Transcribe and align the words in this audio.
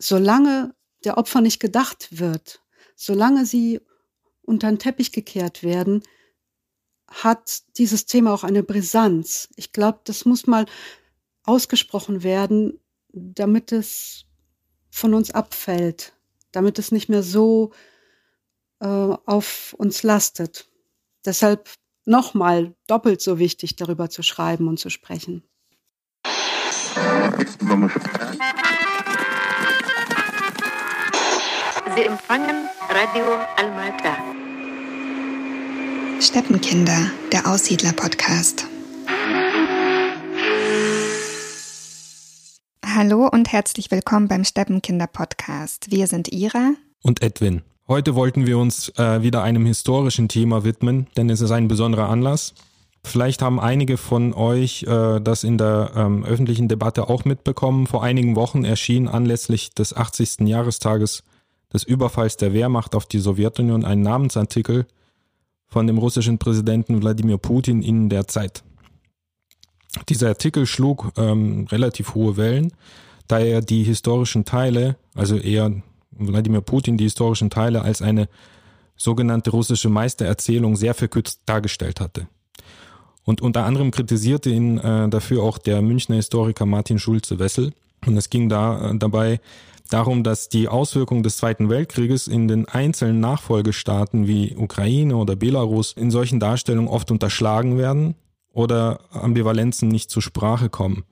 solange 0.00 0.74
der 1.04 1.18
Opfer 1.18 1.40
nicht 1.40 1.60
gedacht 1.60 2.08
wird, 2.18 2.62
solange 2.96 3.46
sie 3.46 3.80
unter 4.42 4.68
den 4.68 4.78
Teppich 4.78 5.12
gekehrt 5.12 5.62
werden, 5.62 6.02
hat 7.06 7.62
dieses 7.76 8.06
Thema 8.06 8.32
auch 8.32 8.44
eine 8.44 8.62
Brisanz. 8.62 9.48
Ich 9.56 9.72
glaube, 9.72 10.00
das 10.04 10.24
muss 10.24 10.46
mal 10.46 10.66
ausgesprochen 11.44 12.22
werden, 12.22 12.80
damit 13.12 13.72
es 13.72 14.24
von 14.90 15.14
uns 15.14 15.30
abfällt, 15.30 16.14
damit 16.52 16.78
es 16.78 16.92
nicht 16.92 17.08
mehr 17.08 17.22
so 17.22 17.72
äh, 18.80 18.86
auf 18.86 19.74
uns 19.78 20.02
lastet. 20.02 20.68
Deshalb 21.24 21.68
nochmal 22.04 22.74
doppelt 22.86 23.20
so 23.20 23.38
wichtig, 23.38 23.76
darüber 23.76 24.08
zu 24.08 24.22
schreiben 24.22 24.68
und 24.68 24.78
zu 24.78 24.90
sprechen. 24.90 25.44
Sie 32.00 32.06
empfangen 32.06 32.68
Radio 32.88 33.24
Almata. 33.56 34.16
Steppenkinder, 36.18 37.10
der 37.30 37.46
Aussiedler-Podcast. 37.46 38.66
Hallo 42.86 43.28
und 43.30 43.52
herzlich 43.52 43.90
willkommen 43.90 44.28
beim 44.28 44.44
Steppenkinder-Podcast. 44.44 45.90
Wir 45.90 46.06
sind 46.06 46.32
Ira 46.32 46.72
und 47.02 47.22
Edwin. 47.22 47.62
Heute 47.86 48.14
wollten 48.14 48.46
wir 48.46 48.56
uns 48.56 48.88
äh, 48.96 49.22
wieder 49.22 49.42
einem 49.42 49.66
historischen 49.66 50.28
Thema 50.28 50.64
widmen, 50.64 51.06
denn 51.18 51.28
es 51.28 51.42
ist 51.42 51.50
ein 51.50 51.68
besonderer 51.68 52.08
Anlass. 52.08 52.54
Vielleicht 53.04 53.42
haben 53.42 53.60
einige 53.60 53.98
von 53.98 54.32
euch 54.32 54.84
äh, 54.84 55.20
das 55.20 55.44
in 55.44 55.58
der 55.58 55.90
ähm, 55.94 56.24
öffentlichen 56.24 56.68
Debatte 56.68 57.10
auch 57.10 57.26
mitbekommen. 57.26 57.86
Vor 57.86 58.02
einigen 58.02 58.36
Wochen 58.36 58.64
erschien 58.64 59.06
anlässlich 59.06 59.74
des 59.74 59.94
80. 59.94 60.48
Jahrestages 60.48 61.24
des 61.72 61.84
Überfalls 61.84 62.36
der 62.36 62.52
Wehrmacht 62.52 62.94
auf 62.94 63.06
die 63.06 63.18
Sowjetunion 63.18 63.84
ein 63.84 64.02
Namensartikel 64.02 64.86
von 65.66 65.86
dem 65.86 65.98
russischen 65.98 66.38
Präsidenten 66.38 67.00
Wladimir 67.00 67.38
Putin 67.38 67.82
in 67.82 68.08
der 68.08 68.26
Zeit. 68.26 68.64
Dieser 70.08 70.28
Artikel 70.28 70.66
schlug 70.66 71.12
ähm, 71.16 71.66
relativ 71.70 72.14
hohe 72.14 72.36
Wellen, 72.36 72.72
da 73.28 73.38
er 73.38 73.60
die 73.60 73.84
historischen 73.84 74.44
Teile, 74.44 74.96
also 75.14 75.36
eher 75.36 75.72
Wladimir 76.10 76.60
Putin 76.60 76.96
die 76.96 77.04
historischen 77.04 77.50
Teile 77.50 77.82
als 77.82 78.02
eine 78.02 78.28
sogenannte 78.96 79.50
russische 79.50 79.88
Meistererzählung 79.88 80.76
sehr 80.76 80.94
verkürzt 80.94 81.40
dargestellt 81.46 82.00
hatte. 82.00 82.26
Und 83.24 83.40
unter 83.40 83.64
anderem 83.64 83.90
kritisierte 83.90 84.50
ihn 84.50 84.78
äh, 84.78 85.08
dafür 85.08 85.42
auch 85.42 85.58
der 85.58 85.82
Münchner 85.82 86.16
Historiker 86.16 86.66
Martin 86.66 86.98
Schulze-Wessel. 86.98 87.72
Und 88.06 88.16
es 88.16 88.30
ging 88.30 88.48
da 88.48 88.90
äh, 88.90 88.98
dabei 88.98 89.40
darum, 89.92 90.22
dass 90.22 90.48
die 90.48 90.68
Auswirkungen 90.68 91.22
des 91.22 91.36
Zweiten 91.36 91.68
Weltkrieges 91.68 92.26
in 92.26 92.48
den 92.48 92.68
einzelnen 92.68 93.20
Nachfolgestaaten 93.20 94.26
wie 94.26 94.56
Ukraine 94.56 95.16
oder 95.16 95.36
Belarus 95.36 95.92
in 95.92 96.10
solchen 96.10 96.40
Darstellungen 96.40 96.88
oft 96.88 97.10
unterschlagen 97.10 97.76
werden 97.78 98.14
oder 98.52 99.00
Ambivalenzen 99.10 99.88
nicht 99.88 100.10
zur 100.10 100.22
Sprache 100.22 100.68
kommen. 100.68 101.04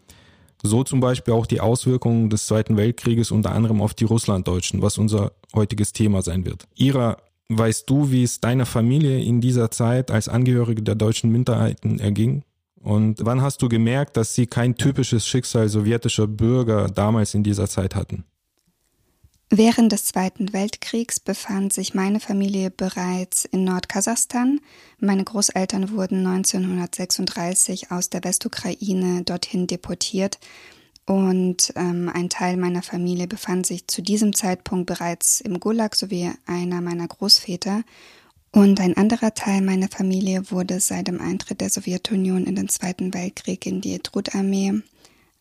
So 0.62 0.82
zum 0.82 1.00
Beispiel 1.00 1.34
auch 1.34 1.46
die 1.46 1.60
Auswirkungen 1.60 2.30
des 2.30 2.46
Zweiten 2.46 2.76
Weltkrieges 2.76 3.30
unter 3.30 3.52
anderem 3.52 3.80
auf 3.80 3.94
die 3.94 4.04
Russlanddeutschen, 4.04 4.82
was 4.82 4.98
unser 4.98 5.32
heutiges 5.54 5.92
Thema 5.92 6.22
sein 6.22 6.44
wird. 6.44 6.66
Ira, 6.74 7.18
weißt 7.48 7.88
du, 7.88 8.10
wie 8.10 8.24
es 8.24 8.40
deiner 8.40 8.66
Familie 8.66 9.20
in 9.22 9.40
dieser 9.40 9.70
Zeit 9.70 10.10
als 10.10 10.28
Angehörige 10.28 10.82
der 10.82 10.96
deutschen 10.96 11.30
Minderheiten 11.30 12.00
erging? 12.00 12.42
Und 12.80 13.24
wann 13.24 13.42
hast 13.42 13.62
du 13.62 13.68
gemerkt, 13.68 14.16
dass 14.16 14.34
sie 14.34 14.46
kein 14.46 14.74
typisches 14.76 15.26
Schicksal 15.26 15.68
sowjetischer 15.68 16.26
Bürger 16.26 16.88
damals 16.88 17.34
in 17.34 17.42
dieser 17.42 17.68
Zeit 17.68 17.94
hatten? 17.94 18.24
Während 19.50 19.92
des 19.92 20.04
Zweiten 20.04 20.52
Weltkriegs 20.52 21.20
befand 21.20 21.72
sich 21.72 21.94
meine 21.94 22.20
Familie 22.20 22.70
bereits 22.70 23.46
in 23.46 23.64
Nordkasachstan. 23.64 24.60
Meine 25.00 25.24
Großeltern 25.24 25.90
wurden 25.90 26.26
1936 26.26 27.90
aus 27.90 28.10
der 28.10 28.24
Westukraine 28.24 29.22
dorthin 29.24 29.66
deportiert 29.66 30.38
und 31.06 31.72
ähm, 31.76 32.10
ein 32.12 32.28
Teil 32.28 32.58
meiner 32.58 32.82
Familie 32.82 33.26
befand 33.26 33.66
sich 33.66 33.86
zu 33.86 34.02
diesem 34.02 34.34
Zeitpunkt 34.34 34.84
bereits 34.86 35.40
im 35.40 35.58
Gulag 35.58 35.94
sowie 35.94 36.30
einer 36.44 36.82
meiner 36.82 37.08
Großväter. 37.08 37.84
Und 38.52 38.80
ein 38.80 38.98
anderer 38.98 39.32
Teil 39.32 39.62
meiner 39.62 39.88
Familie 39.88 40.50
wurde 40.50 40.80
seit 40.80 41.08
dem 41.08 41.22
Eintritt 41.22 41.62
der 41.62 41.70
Sowjetunion 41.70 42.44
in 42.44 42.56
den 42.56 42.68
Zweiten 42.68 43.14
Weltkrieg 43.14 43.64
in 43.64 43.80
die 43.80 43.98
Trutarmee 43.98 44.82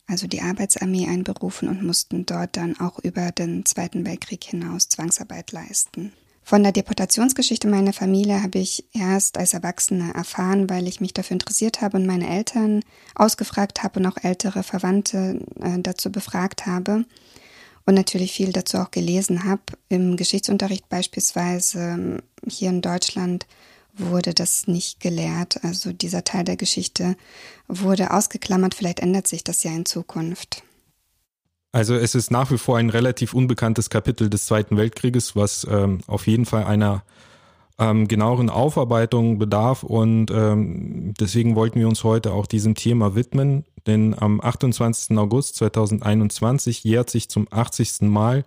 also 0.07 0.27
die 0.27 0.41
Arbeitsarmee 0.41 1.07
einberufen 1.07 1.67
und 1.67 1.83
mussten 1.83 2.25
dort 2.25 2.57
dann 2.57 2.79
auch 2.79 2.99
über 2.99 3.31
den 3.31 3.65
Zweiten 3.65 4.05
Weltkrieg 4.05 4.43
hinaus 4.43 4.89
Zwangsarbeit 4.89 5.51
leisten. 5.51 6.13
Von 6.43 6.63
der 6.63 6.71
Deportationsgeschichte 6.71 7.67
meiner 7.67 7.91
Familie 7.91 8.41
habe 8.41 8.59
ich 8.59 8.85
erst 8.93 9.37
als 9.37 9.53
Erwachsene 9.53 10.13
erfahren, 10.13 10.69
weil 10.69 10.87
ich 10.87 11.01
mich 11.01 11.13
dafür 11.13 11.33
interessiert 11.33 11.81
habe 11.81 11.97
und 11.97 12.05
meine 12.05 12.29
Eltern 12.29 12.83
ausgefragt 13.15 13.83
habe 13.83 13.99
und 13.99 14.05
auch 14.05 14.15
ältere 14.23 14.63
Verwandte 14.63 15.41
äh, 15.59 15.77
dazu 15.79 16.09
befragt 16.09 16.65
habe 16.65 17.03
und 17.85 17.95
natürlich 17.95 18.31
viel 18.31 18.53
dazu 18.53 18.77
auch 18.77 18.91
gelesen 18.91 19.43
habe. 19.43 19.61
Im 19.89 20.15
Geschichtsunterricht 20.15 20.87
beispielsweise 20.87 21.79
ähm, 21.79 22.21
hier 22.47 22.69
in 22.69 22.81
Deutschland 22.81 23.45
wurde 23.97 24.33
das 24.33 24.67
nicht 24.67 24.99
gelehrt. 24.99 25.63
Also 25.63 25.93
dieser 25.93 26.23
Teil 26.23 26.43
der 26.43 26.57
Geschichte 26.57 27.15
wurde 27.67 28.11
ausgeklammert. 28.11 28.75
Vielleicht 28.75 28.99
ändert 28.99 29.27
sich 29.27 29.43
das 29.43 29.63
ja 29.63 29.71
in 29.71 29.85
Zukunft. 29.85 30.63
Also 31.71 31.95
es 31.95 32.15
ist 32.15 32.31
nach 32.31 32.51
wie 32.51 32.57
vor 32.57 32.77
ein 32.77 32.89
relativ 32.89 33.33
unbekanntes 33.33 33.89
Kapitel 33.89 34.29
des 34.29 34.45
Zweiten 34.45 34.77
Weltkrieges, 34.77 35.35
was 35.35 35.67
ähm, 35.69 35.99
auf 36.07 36.27
jeden 36.27 36.45
Fall 36.45 36.63
einer 36.63 37.03
ähm, 37.77 38.07
genaueren 38.07 38.49
Aufarbeitung 38.49 39.37
bedarf 39.37 39.83
und 39.83 40.31
ähm, 40.31 41.13
deswegen 41.19 41.55
wollten 41.55 41.79
wir 41.79 41.87
uns 41.87 42.03
heute 42.03 42.33
auch 42.33 42.47
diesem 42.47 42.73
Thema 42.73 43.15
widmen, 43.15 43.65
denn 43.85 44.17
am 44.17 44.41
28. 44.41 45.15
August 45.17 45.57
2021 45.57 46.83
jährt 46.83 47.09
sich 47.09 47.29
zum 47.29 47.47
80. 47.51 48.01
Mal 48.01 48.45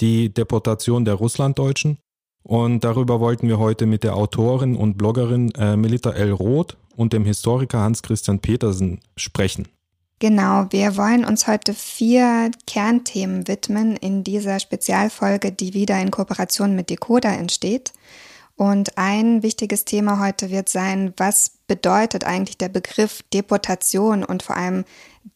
die 0.00 0.32
Deportation 0.32 1.04
der 1.04 1.14
Russlanddeutschen 1.14 1.98
und 2.42 2.84
darüber 2.84 3.20
wollten 3.20 3.48
wir 3.48 3.58
heute 3.58 3.86
mit 3.86 4.04
der 4.04 4.16
Autorin 4.16 4.76
und 4.76 4.98
Bloggerin 4.98 5.50
äh, 5.52 5.76
Melita 5.76 6.10
L. 6.10 6.32
Roth 6.32 6.76
und 6.96 7.12
dem 7.12 7.24
Historiker 7.24 7.78
Hans-Christian 7.80 8.40
Petersen 8.40 9.00
sprechen. 9.16 9.68
Genau, 10.18 10.66
wir 10.70 10.96
wollen 10.96 11.24
uns 11.24 11.48
heute 11.48 11.74
vier 11.74 12.52
Kernthemen 12.66 13.48
widmen 13.48 13.96
in 13.96 14.22
dieser 14.22 14.60
Spezialfolge, 14.60 15.50
die 15.50 15.74
wieder 15.74 16.00
in 16.00 16.12
Kooperation 16.12 16.76
mit 16.76 16.90
Decoda 16.90 17.32
entsteht. 17.32 17.92
Und 18.54 18.96
ein 18.98 19.42
wichtiges 19.42 19.84
Thema 19.84 20.20
heute 20.20 20.50
wird 20.50 20.68
sein, 20.68 21.12
was 21.16 21.52
bedeutet 21.66 22.22
eigentlich 22.22 22.58
der 22.58 22.68
Begriff 22.68 23.22
Deportation 23.34 24.22
und 24.22 24.44
vor 24.44 24.56
allem 24.56 24.84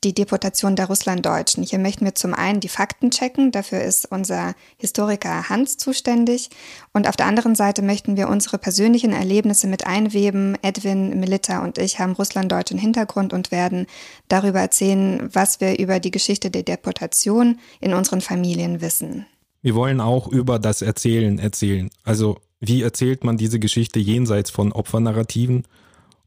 die 0.04 0.14
Deportation 0.14 0.76
der 0.76 0.86
Russlanddeutschen. 0.86 1.62
Hier 1.62 1.78
möchten 1.78 2.04
wir 2.04 2.14
zum 2.14 2.34
einen 2.34 2.60
die 2.60 2.68
Fakten 2.68 3.10
checken, 3.10 3.52
dafür 3.52 3.82
ist 3.82 4.10
unser 4.10 4.54
Historiker 4.78 5.48
Hans 5.48 5.76
zuständig. 5.76 6.50
Und 6.92 7.08
auf 7.08 7.16
der 7.16 7.26
anderen 7.26 7.54
Seite 7.54 7.82
möchten 7.82 8.16
wir 8.16 8.28
unsere 8.28 8.58
persönlichen 8.58 9.12
Erlebnisse 9.12 9.66
mit 9.66 9.86
einweben. 9.86 10.56
Edwin, 10.62 11.18
Melita 11.20 11.62
und 11.64 11.78
ich 11.78 11.98
haben 11.98 12.12
russlanddeutschen 12.12 12.78
Hintergrund 12.78 13.32
und 13.32 13.50
werden 13.50 13.86
darüber 14.28 14.60
erzählen, 14.60 15.28
was 15.32 15.60
wir 15.60 15.78
über 15.78 16.00
die 16.00 16.10
Geschichte 16.10 16.50
der 16.50 16.62
Deportation 16.62 17.58
in 17.80 17.94
unseren 17.94 18.20
Familien 18.20 18.80
wissen. 18.80 19.26
Wir 19.62 19.74
wollen 19.74 20.00
auch 20.00 20.28
über 20.28 20.58
das 20.58 20.82
Erzählen 20.82 21.38
erzählen. 21.38 21.90
Also 22.04 22.38
wie 22.60 22.82
erzählt 22.82 23.24
man 23.24 23.36
diese 23.36 23.58
Geschichte 23.58 23.98
jenseits 23.98 24.50
von 24.50 24.72
Opfernarrativen 24.72 25.64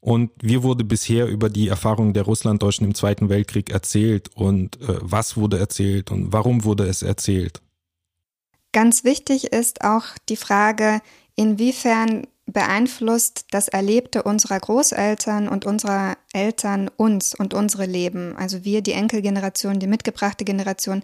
und 0.01 0.31
wie 0.41 0.63
wurde 0.63 0.83
bisher 0.83 1.27
über 1.27 1.49
die 1.49 1.67
Erfahrungen 1.67 2.13
der 2.13 2.23
Russlanddeutschen 2.23 2.87
im 2.87 2.95
Zweiten 2.95 3.29
Weltkrieg 3.29 3.69
erzählt 3.69 4.29
und 4.35 4.79
äh, 4.81 4.97
was 5.01 5.37
wurde 5.37 5.59
erzählt 5.59 6.11
und 6.11 6.31
warum 6.31 6.63
wurde 6.63 6.85
es 6.85 7.01
erzählt? 7.01 7.61
Ganz 8.71 9.03
wichtig 9.03 9.51
ist 9.51 9.83
auch 9.83 10.05
die 10.29 10.35
Frage, 10.35 11.01
inwiefern 11.35 12.27
beeinflusst 12.45 13.45
das 13.51 13.67
Erlebte 13.67 14.23
unserer 14.23 14.59
Großeltern 14.59 15.47
und 15.47 15.65
unserer 15.65 16.17
Eltern 16.33 16.89
uns 16.95 17.35
und 17.35 17.53
unsere 17.53 17.85
Leben, 17.85 18.35
also 18.37 18.63
wir, 18.63 18.81
die 18.81 18.93
Enkelgeneration, 18.93 19.79
die 19.79 19.87
mitgebrachte 19.87 20.45
Generation, 20.45 21.03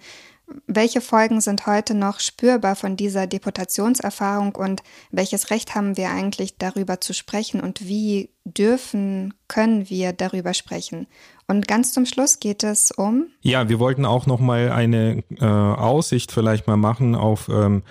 welche 0.67 1.01
Folgen 1.01 1.41
sind 1.41 1.65
heute 1.65 1.95
noch 1.95 2.19
spürbar 2.19 2.75
von 2.75 2.95
dieser 2.95 3.27
Deportationserfahrung 3.27 4.55
und 4.55 4.83
welches 5.11 5.49
Recht 5.49 5.75
haben 5.75 5.97
wir 5.97 6.09
eigentlich 6.09 6.57
darüber 6.57 7.01
zu 7.01 7.13
sprechen 7.13 7.61
und 7.61 7.87
wie 7.87 8.29
dürfen, 8.43 9.33
können 9.47 9.89
wir 9.89 10.13
darüber 10.13 10.53
sprechen? 10.53 11.07
Und 11.47 11.67
ganz 11.67 11.93
zum 11.93 12.05
Schluss 12.05 12.39
geht 12.39 12.63
es 12.63 12.91
um. 12.91 13.27
Ja, 13.41 13.69
wir 13.69 13.79
wollten 13.79 14.05
auch 14.05 14.25
noch 14.25 14.39
mal 14.39 14.71
eine 14.71 15.23
äh, 15.39 15.45
Aussicht 15.45 16.31
vielleicht 16.31 16.67
mal 16.67 16.77
machen 16.77 17.15
auf 17.15 17.49
ähm, 17.49 17.83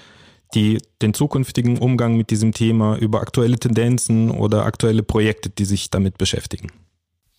die, 0.54 0.80
den 1.02 1.14
zukünftigen 1.14 1.78
Umgang 1.78 2.16
mit 2.16 2.30
diesem 2.30 2.52
Thema 2.52 2.96
über 2.96 3.20
aktuelle 3.20 3.58
Tendenzen 3.58 4.30
oder 4.30 4.64
aktuelle 4.64 5.02
Projekte, 5.02 5.50
die 5.50 5.64
sich 5.64 5.90
damit 5.90 6.18
beschäftigen. 6.18 6.68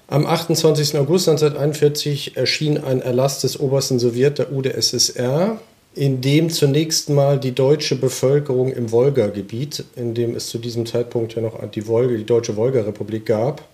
Am 0.07 0.25
28. 0.25 0.97
August 0.97 1.27
1941 1.27 2.37
erschien 2.37 2.77
ein 2.77 3.01
Erlass 3.01 3.41
des 3.41 3.59
obersten 3.59 3.99
Sowjet 3.99 4.37
der 4.37 4.51
UdSSR, 4.51 5.59
in 5.95 6.21
dem 6.21 6.49
zunächst 6.49 7.09
mal 7.09 7.39
die 7.39 7.53
deutsche 7.53 7.95
Bevölkerung 7.95 8.71
im 8.71 8.91
Wolga-Gebiet, 8.91 9.83
in 9.95 10.13
dem 10.13 10.35
es 10.35 10.49
zu 10.49 10.59
diesem 10.59 10.85
Zeitpunkt 10.85 11.35
ja 11.35 11.41
noch 11.41 11.59
die, 11.69 11.87
Wolga, 11.87 12.15
die 12.15 12.25
Deutsche 12.25 12.55
Wolga-Republik 12.55 13.25
gab, 13.25 13.67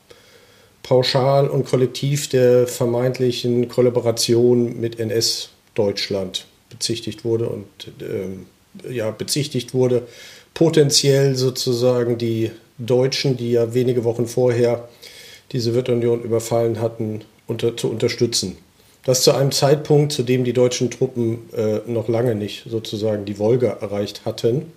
pauschal 0.82 1.48
und 1.50 1.66
kollektiv 1.66 2.30
der 2.30 2.68
vermeintlichen 2.68 3.68
Kollaboration 3.68 4.80
mit 4.80 5.00
NS-Deutschland 5.00 6.46
bezichtigt 6.70 7.26
wurde 7.26 7.50
und 7.50 7.68
ähm, 8.02 8.46
ja, 8.90 9.12
bezichtigt 9.12 9.74
wurde, 9.74 10.04
potenziell 10.54 11.36
sozusagen 11.36 12.18
die 12.18 12.52
Deutschen, 12.78 13.38
die 13.38 13.52
ja 13.52 13.74
wenige 13.74 14.04
Wochen 14.04 14.28
vorher 14.28 14.88
die 15.52 15.60
Sowjetunion 15.60 16.24
überfallen 16.24 16.80
hatten, 16.80 17.22
unter, 17.48 17.76
zu 17.76 17.90
unterstützen. 17.90 18.58
Das 19.06 19.24
zu 19.24 19.32
einem 19.34 19.52
Zeitpunkt, 19.52 20.12
zu 20.12 20.24
dem 20.24 20.44
die 20.44 20.54
deutschen 20.54 20.92
Truppen 20.92 21.50
äh, 21.56 21.80
noch 21.88 22.08
lange 22.08 22.36
nicht 22.36 22.66
sozusagen 22.70 23.26
die 23.26 23.40
Wolga 23.40 23.78
erreicht 23.82 24.26
hatten, 24.26 24.72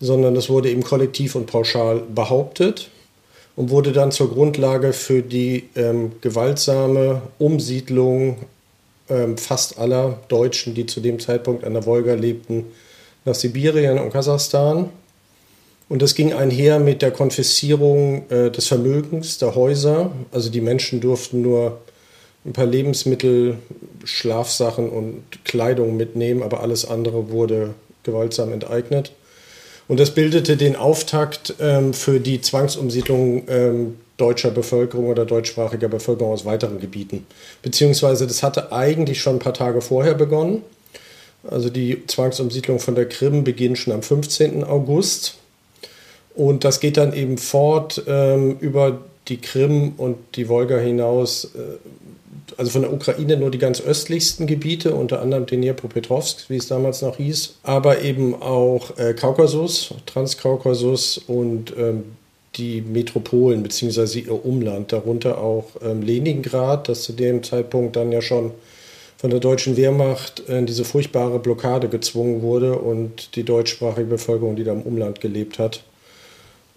sondern 0.00 0.34
das 0.34 0.48
wurde 0.48 0.70
eben 0.70 0.82
kollektiv 0.82 1.34
und 1.34 1.46
pauschal 1.46 2.02
behauptet 2.14 2.90
und 3.56 3.70
wurde 3.70 3.92
dann 3.92 4.12
zur 4.12 4.32
Grundlage 4.32 4.92
für 4.92 5.22
die 5.22 5.68
ähm, 5.76 6.12
gewaltsame 6.20 7.22
Umsiedlung 7.38 8.36
ähm, 9.08 9.38
fast 9.38 9.78
aller 9.78 10.18
Deutschen, 10.28 10.74
die 10.74 10.86
zu 10.86 11.00
dem 11.00 11.18
Zeitpunkt 11.18 11.64
an 11.64 11.74
der 11.74 11.86
Wolga 11.86 12.14
lebten, 12.14 12.66
nach 13.28 13.34
Sibirien 13.34 13.98
und 13.98 14.12
Kasachstan. 14.12 14.90
Und 15.88 16.02
das 16.02 16.14
ging 16.14 16.32
einher 16.32 16.80
mit 16.80 17.00
der 17.00 17.10
Konfiszierung 17.10 18.28
äh, 18.30 18.50
des 18.50 18.66
Vermögens 18.66 19.38
der 19.38 19.54
Häuser. 19.54 20.10
Also 20.32 20.50
die 20.50 20.60
Menschen 20.60 21.00
durften 21.00 21.40
nur 21.40 21.78
ein 22.44 22.52
paar 22.52 22.66
Lebensmittel, 22.66 23.56
Schlafsachen 24.04 24.88
und 24.90 25.22
Kleidung 25.44 25.96
mitnehmen, 25.96 26.42
aber 26.42 26.60
alles 26.60 26.86
andere 26.86 27.30
wurde 27.30 27.74
gewaltsam 28.02 28.52
enteignet. 28.52 29.12
Und 29.86 29.98
das 29.98 30.10
bildete 30.10 30.56
den 30.56 30.76
Auftakt 30.76 31.54
ähm, 31.60 31.94
für 31.94 32.20
die 32.20 32.40
Zwangsumsiedlung 32.42 33.44
ähm, 33.48 33.96
deutscher 34.18 34.50
Bevölkerung 34.50 35.06
oder 35.06 35.24
deutschsprachiger 35.24 35.88
Bevölkerung 35.88 36.32
aus 36.32 36.44
weiteren 36.44 36.80
Gebieten. 36.80 37.26
Beziehungsweise 37.62 38.26
das 38.26 38.42
hatte 38.42 38.72
eigentlich 38.72 39.20
schon 39.22 39.36
ein 39.36 39.38
paar 39.38 39.54
Tage 39.54 39.80
vorher 39.80 40.14
begonnen. 40.14 40.62
Also 41.50 41.70
die 41.70 42.06
Zwangsumsiedlung 42.06 42.78
von 42.78 42.94
der 42.94 43.08
Krim 43.08 43.44
beginnt 43.44 43.78
schon 43.78 43.92
am 43.92 44.02
15. 44.02 44.64
August. 44.64 45.36
Und 46.34 46.64
das 46.64 46.80
geht 46.80 46.96
dann 46.96 47.12
eben 47.14 47.38
fort 47.38 48.02
ähm, 48.06 48.58
über 48.60 49.00
die 49.28 49.38
Krim 49.38 49.94
und 49.96 50.16
die 50.36 50.48
Wolga 50.48 50.78
hinaus, 50.78 51.46
äh, 51.56 51.78
also 52.56 52.70
von 52.70 52.82
der 52.82 52.92
Ukraine 52.92 53.36
nur 53.36 53.50
die 53.50 53.58
ganz 53.58 53.80
östlichsten 53.80 54.46
Gebiete, 54.46 54.94
unter 54.94 55.20
anderem 55.20 55.46
den 55.46 55.62
Dnipropetrovsk, 55.62 56.48
wie 56.48 56.56
es 56.56 56.68
damals 56.68 57.02
noch 57.02 57.16
hieß, 57.16 57.56
aber 57.62 58.02
eben 58.02 58.40
auch 58.40 58.96
äh, 58.98 59.14
Kaukasus, 59.14 59.94
Transkaukasus 60.06 61.18
und 61.18 61.74
ähm, 61.76 62.04
die 62.54 62.80
Metropolen 62.80 63.62
bzw. 63.62 64.20
ihr 64.20 64.44
Umland, 64.44 64.92
darunter 64.92 65.38
auch 65.38 65.66
ähm, 65.82 66.02
Leningrad, 66.02 66.88
das 66.88 67.02
zu 67.02 67.12
dem 67.12 67.42
Zeitpunkt 67.42 67.96
dann 67.96 68.12
ja 68.12 68.22
schon 68.22 68.52
von 69.18 69.30
der 69.30 69.40
deutschen 69.40 69.76
Wehrmacht 69.76 70.40
in 70.48 70.64
diese 70.66 70.84
furchtbare 70.84 71.40
Blockade 71.40 71.88
gezwungen 71.88 72.40
wurde 72.40 72.78
und 72.78 73.34
die 73.34 73.42
deutschsprachige 73.42 74.06
Bevölkerung, 74.06 74.54
die 74.54 74.62
da 74.62 74.72
im 74.72 74.82
Umland 74.82 75.20
gelebt 75.20 75.58
hat. 75.58 75.82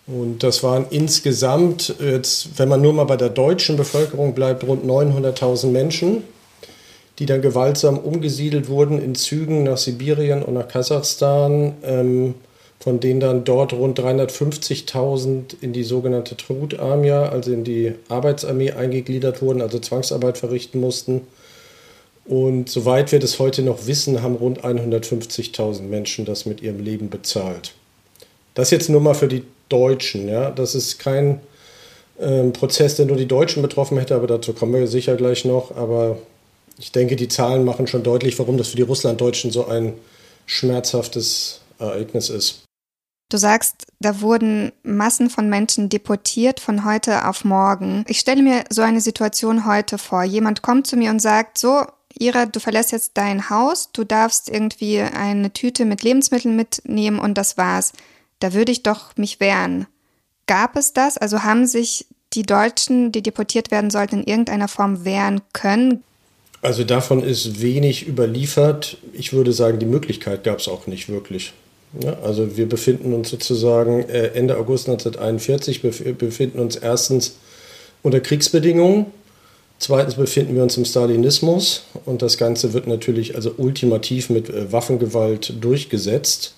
Und 0.07 0.41
das 0.41 0.63
waren 0.63 0.85
insgesamt, 0.89 1.95
jetzt, 1.99 2.57
wenn 2.57 2.67
man 2.67 2.81
nur 2.81 2.93
mal 2.93 3.03
bei 3.03 3.15
der 3.15 3.29
deutschen 3.29 3.77
Bevölkerung 3.77 4.33
bleibt, 4.33 4.63
rund 4.63 4.83
900.000 4.83 5.67
Menschen, 5.67 6.23
die 7.19 7.27
dann 7.27 7.43
gewaltsam 7.43 7.99
umgesiedelt 7.99 8.67
wurden 8.67 8.99
in 8.99 9.13
Zügen 9.13 9.63
nach 9.63 9.77
Sibirien 9.77 10.41
und 10.41 10.55
nach 10.55 10.67
Kasachstan, 10.67 11.75
ähm, 11.83 12.33
von 12.79 12.99
denen 12.99 13.19
dann 13.19 13.43
dort 13.43 13.73
rund 13.73 13.99
350.000 13.99 15.57
in 15.61 15.73
die 15.73 15.83
sogenannte 15.83 16.35
Tribut 16.35 16.79
Armia, 16.79 17.29
also 17.29 17.53
in 17.53 17.63
die 17.63 17.93
Arbeitsarmee 18.09 18.71
eingegliedert 18.71 19.43
wurden, 19.43 19.61
also 19.61 19.77
Zwangsarbeit 19.77 20.39
verrichten 20.39 20.79
mussten. 20.79 21.21
Und 22.31 22.69
soweit 22.69 23.11
wir 23.11 23.19
das 23.19 23.39
heute 23.39 23.61
noch 23.61 23.87
wissen, 23.87 24.21
haben 24.21 24.35
rund 24.35 24.63
150.000 24.63 25.81
Menschen 25.81 26.23
das 26.23 26.45
mit 26.45 26.61
ihrem 26.61 26.79
Leben 26.79 27.09
bezahlt. 27.09 27.73
Das 28.53 28.71
jetzt 28.71 28.87
nur 28.87 29.01
mal 29.01 29.15
für 29.15 29.27
die 29.27 29.43
Deutschen. 29.67 30.29
Ja? 30.29 30.49
Das 30.49 30.73
ist 30.73 30.97
kein 30.97 31.41
ähm, 32.21 32.53
Prozess, 32.53 32.95
der 32.95 33.05
nur 33.05 33.17
die 33.17 33.27
Deutschen 33.27 33.61
betroffen 33.61 33.97
hätte, 33.97 34.15
aber 34.15 34.27
dazu 34.27 34.53
kommen 34.53 34.73
wir 34.73 34.87
sicher 34.87 35.17
gleich 35.17 35.43
noch. 35.43 35.75
Aber 35.75 36.19
ich 36.79 36.93
denke, 36.93 37.17
die 37.17 37.27
Zahlen 37.27 37.65
machen 37.65 37.85
schon 37.85 38.01
deutlich, 38.01 38.39
warum 38.39 38.57
das 38.57 38.69
für 38.69 38.77
die 38.77 38.83
Russlanddeutschen 38.83 39.51
so 39.51 39.67
ein 39.67 39.91
schmerzhaftes 40.45 41.59
Ereignis 41.79 42.29
ist. 42.29 42.63
Du 43.27 43.35
sagst, 43.35 43.87
da 43.99 44.21
wurden 44.21 44.71
Massen 44.83 45.29
von 45.29 45.49
Menschen 45.49 45.89
deportiert 45.89 46.61
von 46.61 46.85
heute 46.85 47.27
auf 47.27 47.43
morgen. 47.43 48.05
Ich 48.07 48.19
stelle 48.19 48.41
mir 48.41 48.63
so 48.69 48.83
eine 48.83 49.01
Situation 49.01 49.65
heute 49.65 49.97
vor. 49.97 50.23
Jemand 50.23 50.61
kommt 50.61 50.87
zu 50.87 50.95
mir 50.95 51.11
und 51.11 51.21
sagt, 51.21 51.57
so, 51.57 51.83
Ira, 52.19 52.45
du 52.45 52.59
verlässt 52.59 52.91
jetzt 52.91 53.11
dein 53.15 53.49
Haus, 53.49 53.89
du 53.93 54.03
darfst 54.03 54.49
irgendwie 54.49 54.99
eine 54.99 55.51
Tüte 55.51 55.85
mit 55.85 56.03
Lebensmitteln 56.03 56.55
mitnehmen 56.55 57.19
und 57.19 57.37
das 57.37 57.57
war's. 57.57 57.93
Da 58.39 58.53
würde 58.53 58.71
ich 58.71 58.83
doch 58.83 59.15
mich 59.17 59.39
wehren. 59.39 59.87
Gab 60.47 60.75
es 60.75 60.93
das? 60.93 61.17
Also 61.17 61.43
haben 61.43 61.67
sich 61.67 62.07
die 62.33 62.43
Deutschen, 62.43 63.11
die 63.11 63.21
deportiert 63.21 63.71
werden 63.71 63.89
sollten, 63.89 64.21
in 64.21 64.27
irgendeiner 64.27 64.67
Form 64.67 65.05
wehren 65.05 65.41
können? 65.53 66.03
Also 66.61 66.83
davon 66.83 67.23
ist 67.23 67.61
wenig 67.61 68.07
überliefert. 68.07 68.97
Ich 69.13 69.33
würde 69.33 69.51
sagen, 69.51 69.79
die 69.79 69.85
Möglichkeit 69.85 70.43
gab 70.43 70.59
es 70.59 70.67
auch 70.67 70.87
nicht 70.87 71.09
wirklich. 71.09 71.53
Ja, 71.99 72.19
also 72.23 72.55
wir 72.55 72.69
befinden 72.69 73.13
uns 73.13 73.29
sozusagen 73.29 74.07
äh, 74.07 74.27
Ende 74.27 74.57
August 74.57 74.87
1941, 74.87 75.81
befinden 76.17 76.59
uns 76.59 76.77
erstens 76.77 77.35
unter 78.01 78.21
Kriegsbedingungen, 78.21 79.07
zweitens 79.81 80.15
befinden 80.15 80.55
wir 80.55 80.63
uns 80.63 80.77
im 80.77 80.85
Stalinismus 80.85 81.83
und 82.05 82.21
das 82.21 82.37
Ganze 82.37 82.73
wird 82.73 82.87
natürlich 82.87 83.35
also 83.35 83.53
ultimativ 83.57 84.29
mit 84.29 84.49
äh, 84.49 84.71
Waffengewalt 84.71 85.53
durchgesetzt. 85.59 86.53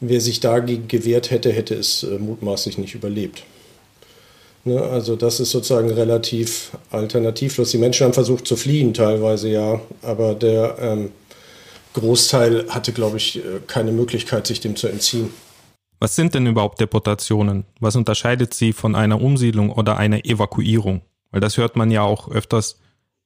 Wer 0.00 0.20
sich 0.20 0.40
dagegen 0.40 0.88
gewehrt 0.88 1.30
hätte, 1.30 1.50
hätte 1.50 1.74
es 1.74 2.02
äh, 2.02 2.18
mutmaßlich 2.18 2.78
nicht 2.78 2.94
überlebt. 2.94 3.42
Ne, 4.64 4.80
also 4.80 5.16
das 5.16 5.40
ist 5.40 5.50
sozusagen 5.50 5.90
relativ 5.90 6.72
alternativlos. 6.90 7.70
Die 7.70 7.78
Menschen 7.78 8.04
haben 8.04 8.14
versucht 8.14 8.46
zu 8.46 8.56
fliehen 8.56 8.94
teilweise, 8.94 9.48
ja, 9.48 9.80
aber 10.02 10.34
der 10.34 10.76
ähm, 10.80 11.10
Großteil 11.94 12.66
hatte, 12.68 12.92
glaube 12.92 13.16
ich, 13.16 13.38
äh, 13.38 13.60
keine 13.66 13.92
Möglichkeit, 13.92 14.46
sich 14.46 14.60
dem 14.60 14.76
zu 14.76 14.88
entziehen. 14.88 15.30
Was 15.98 16.14
sind 16.14 16.34
denn 16.34 16.46
überhaupt 16.46 16.80
Deportationen? 16.80 17.64
Was 17.80 17.96
unterscheidet 17.96 18.54
sie 18.54 18.72
von 18.72 18.94
einer 18.94 19.20
Umsiedlung 19.20 19.70
oder 19.70 19.96
einer 19.96 20.24
Evakuierung? 20.24 21.00
Weil 21.36 21.42
das 21.42 21.58
hört 21.58 21.76
man 21.76 21.90
ja 21.90 22.00
auch 22.00 22.30
öfters, 22.30 22.78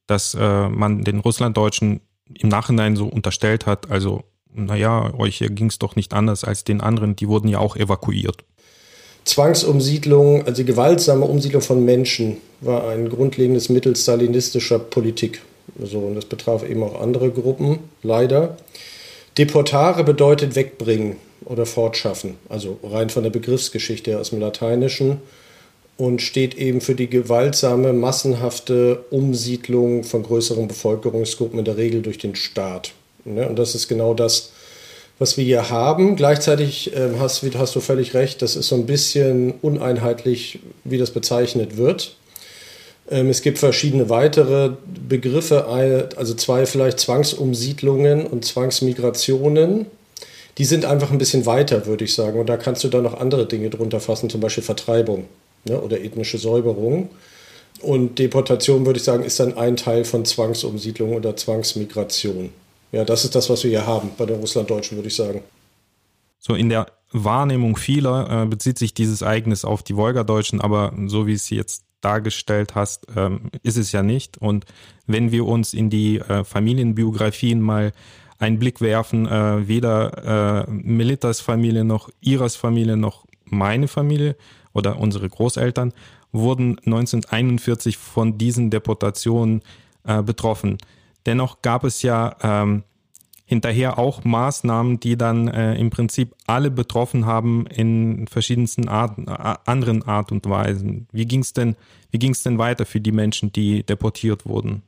dass 0.05 0.35
äh, 0.37 0.67
man 0.67 1.05
den 1.05 1.21
Russlanddeutschen 1.21 2.01
im 2.33 2.49
Nachhinein 2.49 2.97
so 2.97 3.05
unterstellt 3.05 3.65
hat, 3.65 3.89
also 3.89 4.25
naja, 4.53 5.13
euch 5.17 5.39
ging 5.39 5.67
es 5.67 5.79
doch 5.79 5.95
nicht 5.95 6.13
anders 6.13 6.43
als 6.43 6.65
den 6.65 6.81
anderen, 6.81 7.15
die 7.15 7.29
wurden 7.29 7.47
ja 7.47 7.59
auch 7.59 7.77
evakuiert. 7.77 8.43
Zwangsumsiedlung, 9.23 10.45
also 10.45 10.65
gewaltsame 10.65 11.23
Umsiedlung 11.23 11.61
von 11.61 11.85
Menschen 11.85 12.35
war 12.59 12.89
ein 12.89 13.07
grundlegendes 13.07 13.69
Mittel 13.69 13.95
stalinistischer 13.95 14.79
Politik. 14.79 15.41
So, 15.81 15.99
und 15.99 16.15
das 16.15 16.25
betraf 16.25 16.67
eben 16.67 16.83
auch 16.83 16.99
andere 16.99 17.31
Gruppen, 17.31 17.79
leider. 18.03 18.57
Deportare 19.37 20.03
bedeutet 20.03 20.57
wegbringen 20.57 21.15
oder 21.45 21.65
fortschaffen, 21.65 22.35
also 22.49 22.77
rein 22.83 23.09
von 23.09 23.23
der 23.23 23.29
Begriffsgeschichte 23.29 24.19
aus 24.19 24.31
dem 24.31 24.41
Lateinischen 24.41 25.21
und 26.01 26.19
steht 26.19 26.55
eben 26.55 26.81
für 26.81 26.95
die 26.95 27.07
gewaltsame, 27.07 27.93
massenhafte 27.93 29.05
Umsiedlung 29.11 30.03
von 30.03 30.23
größeren 30.23 30.67
Bevölkerungsgruppen, 30.67 31.59
in 31.59 31.65
der 31.65 31.77
Regel 31.77 32.01
durch 32.01 32.17
den 32.17 32.33
Staat. 32.33 32.93
Ne? 33.23 33.47
Und 33.47 33.59
das 33.59 33.75
ist 33.75 33.87
genau 33.87 34.15
das, 34.15 34.49
was 35.19 35.37
wir 35.37 35.43
hier 35.43 35.69
haben. 35.69 36.15
Gleichzeitig 36.15 36.95
äh, 36.95 37.11
hast, 37.19 37.43
hast, 37.55 37.75
du 37.75 37.81
völlig 37.81 38.15
recht, 38.15 38.41
das 38.41 38.55
ist 38.55 38.69
so 38.69 38.77
ein 38.77 38.87
bisschen 38.87 39.53
uneinheitlich, 39.61 40.57
wie 40.85 40.97
das 40.97 41.11
bezeichnet 41.11 41.77
wird. 41.77 42.15
Ähm, 43.11 43.29
es 43.29 43.43
gibt 43.43 43.59
verschiedene 43.59 44.09
weitere 44.09 44.71
Begriffe, 45.07 45.67
also 45.67 46.33
zwei 46.33 46.65
vielleicht 46.65 46.99
Zwangsumsiedlungen 46.99 48.25
und 48.25 48.43
Zwangsmigrationen. 48.43 49.85
Die 50.57 50.65
sind 50.65 50.85
einfach 50.85 51.11
ein 51.11 51.19
bisschen 51.19 51.45
weiter, 51.45 51.85
würde 51.85 52.05
ich 52.05 52.15
sagen. 52.15 52.39
Und 52.39 52.47
da 52.47 52.57
kannst 52.57 52.83
du 52.83 52.87
dann 52.87 53.03
noch 53.03 53.19
andere 53.19 53.45
Dinge 53.45 53.69
drunter 53.69 53.99
fassen, 53.99 54.31
zum 54.31 54.41
Beispiel 54.41 54.63
Vertreibung 54.63 55.27
ne, 55.65 55.79
oder 55.79 56.01
ethnische 56.01 56.37
Säuberung. 56.37 57.09
Und 57.81 58.19
Deportation, 58.19 58.85
würde 58.85 58.97
ich 58.97 59.03
sagen, 59.03 59.23
ist 59.23 59.39
dann 59.39 59.57
ein 59.57 59.75
Teil 59.75 60.05
von 60.05 60.25
Zwangsumsiedlung 60.25 61.13
oder 61.13 61.35
Zwangsmigration. 61.35 62.49
Ja, 62.91 63.05
das 63.05 63.23
ist 63.23 63.35
das, 63.35 63.49
was 63.49 63.63
wir 63.63 63.71
hier 63.71 63.87
haben 63.87 64.11
bei 64.17 64.25
den 64.25 64.39
Russlanddeutschen, 64.39 64.97
würde 64.97 65.07
ich 65.07 65.15
sagen. 65.15 65.41
So 66.39 66.55
in 66.55 66.69
der 66.69 66.87
Wahrnehmung 67.11 67.77
vieler 67.77 68.43
äh, 68.43 68.45
bezieht 68.45 68.77
sich 68.77 68.93
dieses 68.93 69.21
Ereignis 69.21 69.65
auf 69.65 69.83
die 69.83 69.95
Wolgadeutschen, 69.95 70.61
aber 70.61 70.93
so 71.07 71.27
wie 71.27 71.33
es 71.33 71.49
jetzt 71.49 71.83
dargestellt 72.01 72.75
hast, 72.75 73.07
ähm, 73.15 73.51
ist 73.63 73.77
es 73.77 73.91
ja 73.91 74.03
nicht. 74.03 74.37
Und 74.39 74.65
wenn 75.07 75.31
wir 75.31 75.45
uns 75.45 75.73
in 75.73 75.89
die 75.89 76.17
äh, 76.17 76.43
Familienbiografien 76.43 77.61
mal 77.61 77.93
einen 78.39 78.59
Blick 78.59 78.81
werfen, 78.81 79.27
äh, 79.27 79.67
weder 79.67 80.65
äh, 80.67 80.71
Melitas 80.71 81.41
Familie 81.41 81.83
noch 81.83 82.09
Iras 82.21 82.55
Familie 82.55 82.97
noch 82.97 83.25
meine 83.45 83.87
Familie 83.87 84.35
oder 84.73 84.97
unsere 84.99 85.29
Großeltern 85.29 85.93
wurden 86.31 86.77
1941 86.79 87.97
von 87.97 88.37
diesen 88.37 88.69
Deportationen 88.69 89.61
äh, 90.05 90.21
betroffen. 90.23 90.77
Dennoch 91.25 91.61
gab 91.61 91.83
es 91.83 92.01
ja 92.01 92.35
ähm, 92.41 92.83
hinterher 93.45 93.99
auch 93.99 94.23
Maßnahmen, 94.23 95.01
die 95.01 95.17
dann 95.17 95.49
äh, 95.49 95.75
im 95.75 95.89
Prinzip 95.89 96.35
alle 96.47 96.71
betroffen 96.71 97.25
haben 97.25 97.67
in 97.67 98.27
verschiedensten 98.27 98.87
Arten, 98.87 99.27
äh, 99.27 99.55
anderen 99.65 100.03
Art 100.03 100.31
und 100.31 100.49
Weisen. 100.49 101.07
Wie 101.11 101.25
ging 101.25 101.41
es 101.41 101.51
denn, 101.51 101.75
wie 102.11 102.19
ging's 102.19 102.43
denn 102.43 102.57
weiter 102.57 102.85
für 102.85 103.01
die 103.01 103.11
Menschen, 103.11 103.51
die 103.51 103.83
deportiert 103.83 104.45
wurden? 104.45 104.83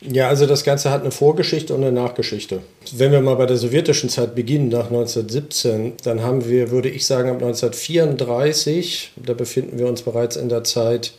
Ja, 0.00 0.28
also 0.28 0.46
das 0.46 0.62
Ganze 0.62 0.90
hat 0.90 1.00
eine 1.00 1.10
Vorgeschichte 1.10 1.74
und 1.74 1.82
eine 1.82 1.90
Nachgeschichte. 1.90 2.60
Wenn 2.92 3.10
wir 3.10 3.20
mal 3.20 3.34
bei 3.34 3.46
der 3.46 3.56
sowjetischen 3.56 4.08
Zeit 4.08 4.36
beginnen, 4.36 4.68
nach 4.68 4.86
1917, 4.86 5.94
dann 6.04 6.22
haben 6.22 6.48
wir, 6.48 6.70
würde 6.70 6.88
ich 6.88 7.04
sagen, 7.04 7.28
ab 7.28 7.42
1934, 7.42 9.10
da 9.16 9.34
befinden 9.34 9.78
wir 9.78 9.88
uns 9.88 10.02
bereits 10.02 10.36
in 10.36 10.48
der 10.48 10.62
Zeit 10.62 11.12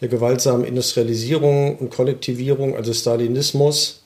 der 0.00 0.08
gewaltsamen 0.08 0.66
Industrialisierung 0.66 1.76
und 1.76 1.90
Kollektivierung, 1.90 2.76
also 2.76 2.92
Stalinismus, 2.92 4.02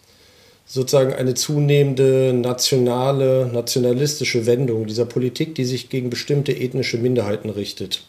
sozusagen 0.67 1.15
eine 1.15 1.35
zunehmende 1.35 2.33
nationale, 2.35 3.47
nationalistische 3.53 4.45
Wendung 4.47 4.87
dieser 4.87 5.07
Politik, 5.07 5.55
die 5.55 5.65
sich 5.65 5.89
gegen 5.89 6.11
bestimmte 6.11 6.53
ethnische 6.53 6.99
Minderheiten 6.99 7.49
richtet. 7.49 8.03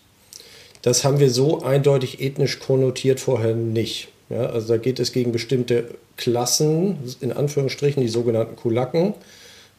Das 0.81 1.05
haben 1.05 1.19
wir 1.19 1.29
so 1.29 1.61
eindeutig 1.61 2.21
ethnisch 2.21 2.59
konnotiert 2.59 3.21
vorher 3.21 3.55
nicht. 3.55 4.09
Ja, 4.33 4.47
also 4.47 4.69
da 4.69 4.77
geht 4.77 4.99
es 4.99 5.11
gegen 5.11 5.31
bestimmte 5.31 5.89
Klassen, 6.17 6.97
in 7.21 7.31
Anführungsstrichen 7.31 8.01
die 8.01 8.09
sogenannten 8.09 8.55
Kulaken. 8.55 9.13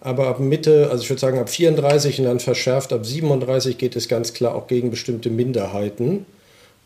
Aber 0.01 0.29
ab 0.29 0.39
Mitte, 0.39 0.91
also 0.91 1.03
ich 1.03 1.11
würde 1.11 1.21
sagen 1.21 1.39
ab 1.39 1.49
34 1.49 2.21
und 2.21 2.27
dann 2.27 2.39
verschärft 2.39 2.93
ab 2.93 3.05
37 3.05 3.79
geht 3.79 3.97
es 3.97 4.07
ganz 4.07 4.33
klar 4.33 4.55
auch 4.55 4.67
gegen 4.69 4.91
bestimmte 4.91 5.31
Minderheiten. 5.31 6.27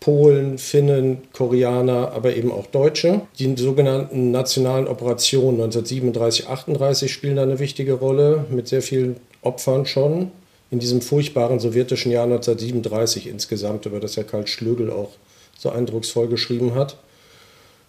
Polen, 0.01 0.59
Finnen, 0.59 1.19
Koreaner, 1.33 2.13
aber 2.13 2.37
eben 2.37 2.53
auch 2.53 2.67
Deutsche. 2.67 3.23
Die 3.39 3.53
sogenannten 3.57 4.31
nationalen 4.31 4.87
Operationen 4.87 5.61
1937, 5.61 6.47
38 6.47 7.13
spielen 7.13 7.37
da 7.37 7.43
eine 7.43 7.59
wichtige 7.59 7.95
Rolle 7.95 8.47
mit 8.51 8.69
sehr 8.69 8.83
vielen 8.83 9.17
Opfern 9.43 9.85
schon 9.85 10.31
in 10.71 10.79
diesem 10.79 11.01
furchtbaren 11.01 11.59
sowjetischen 11.59 12.13
Jahr 12.13 12.25
1937 12.25 13.27
insgesamt, 13.27 13.87
über 13.87 14.01
das 14.01 14.17
Herr 14.17 14.25
Karl 14.25 14.47
Schlögel 14.47 14.91
auch 14.91 15.11
so 15.59 15.71
eindrucksvoll 15.71 16.29
geschrieben 16.29 16.75
hat. 16.75 16.97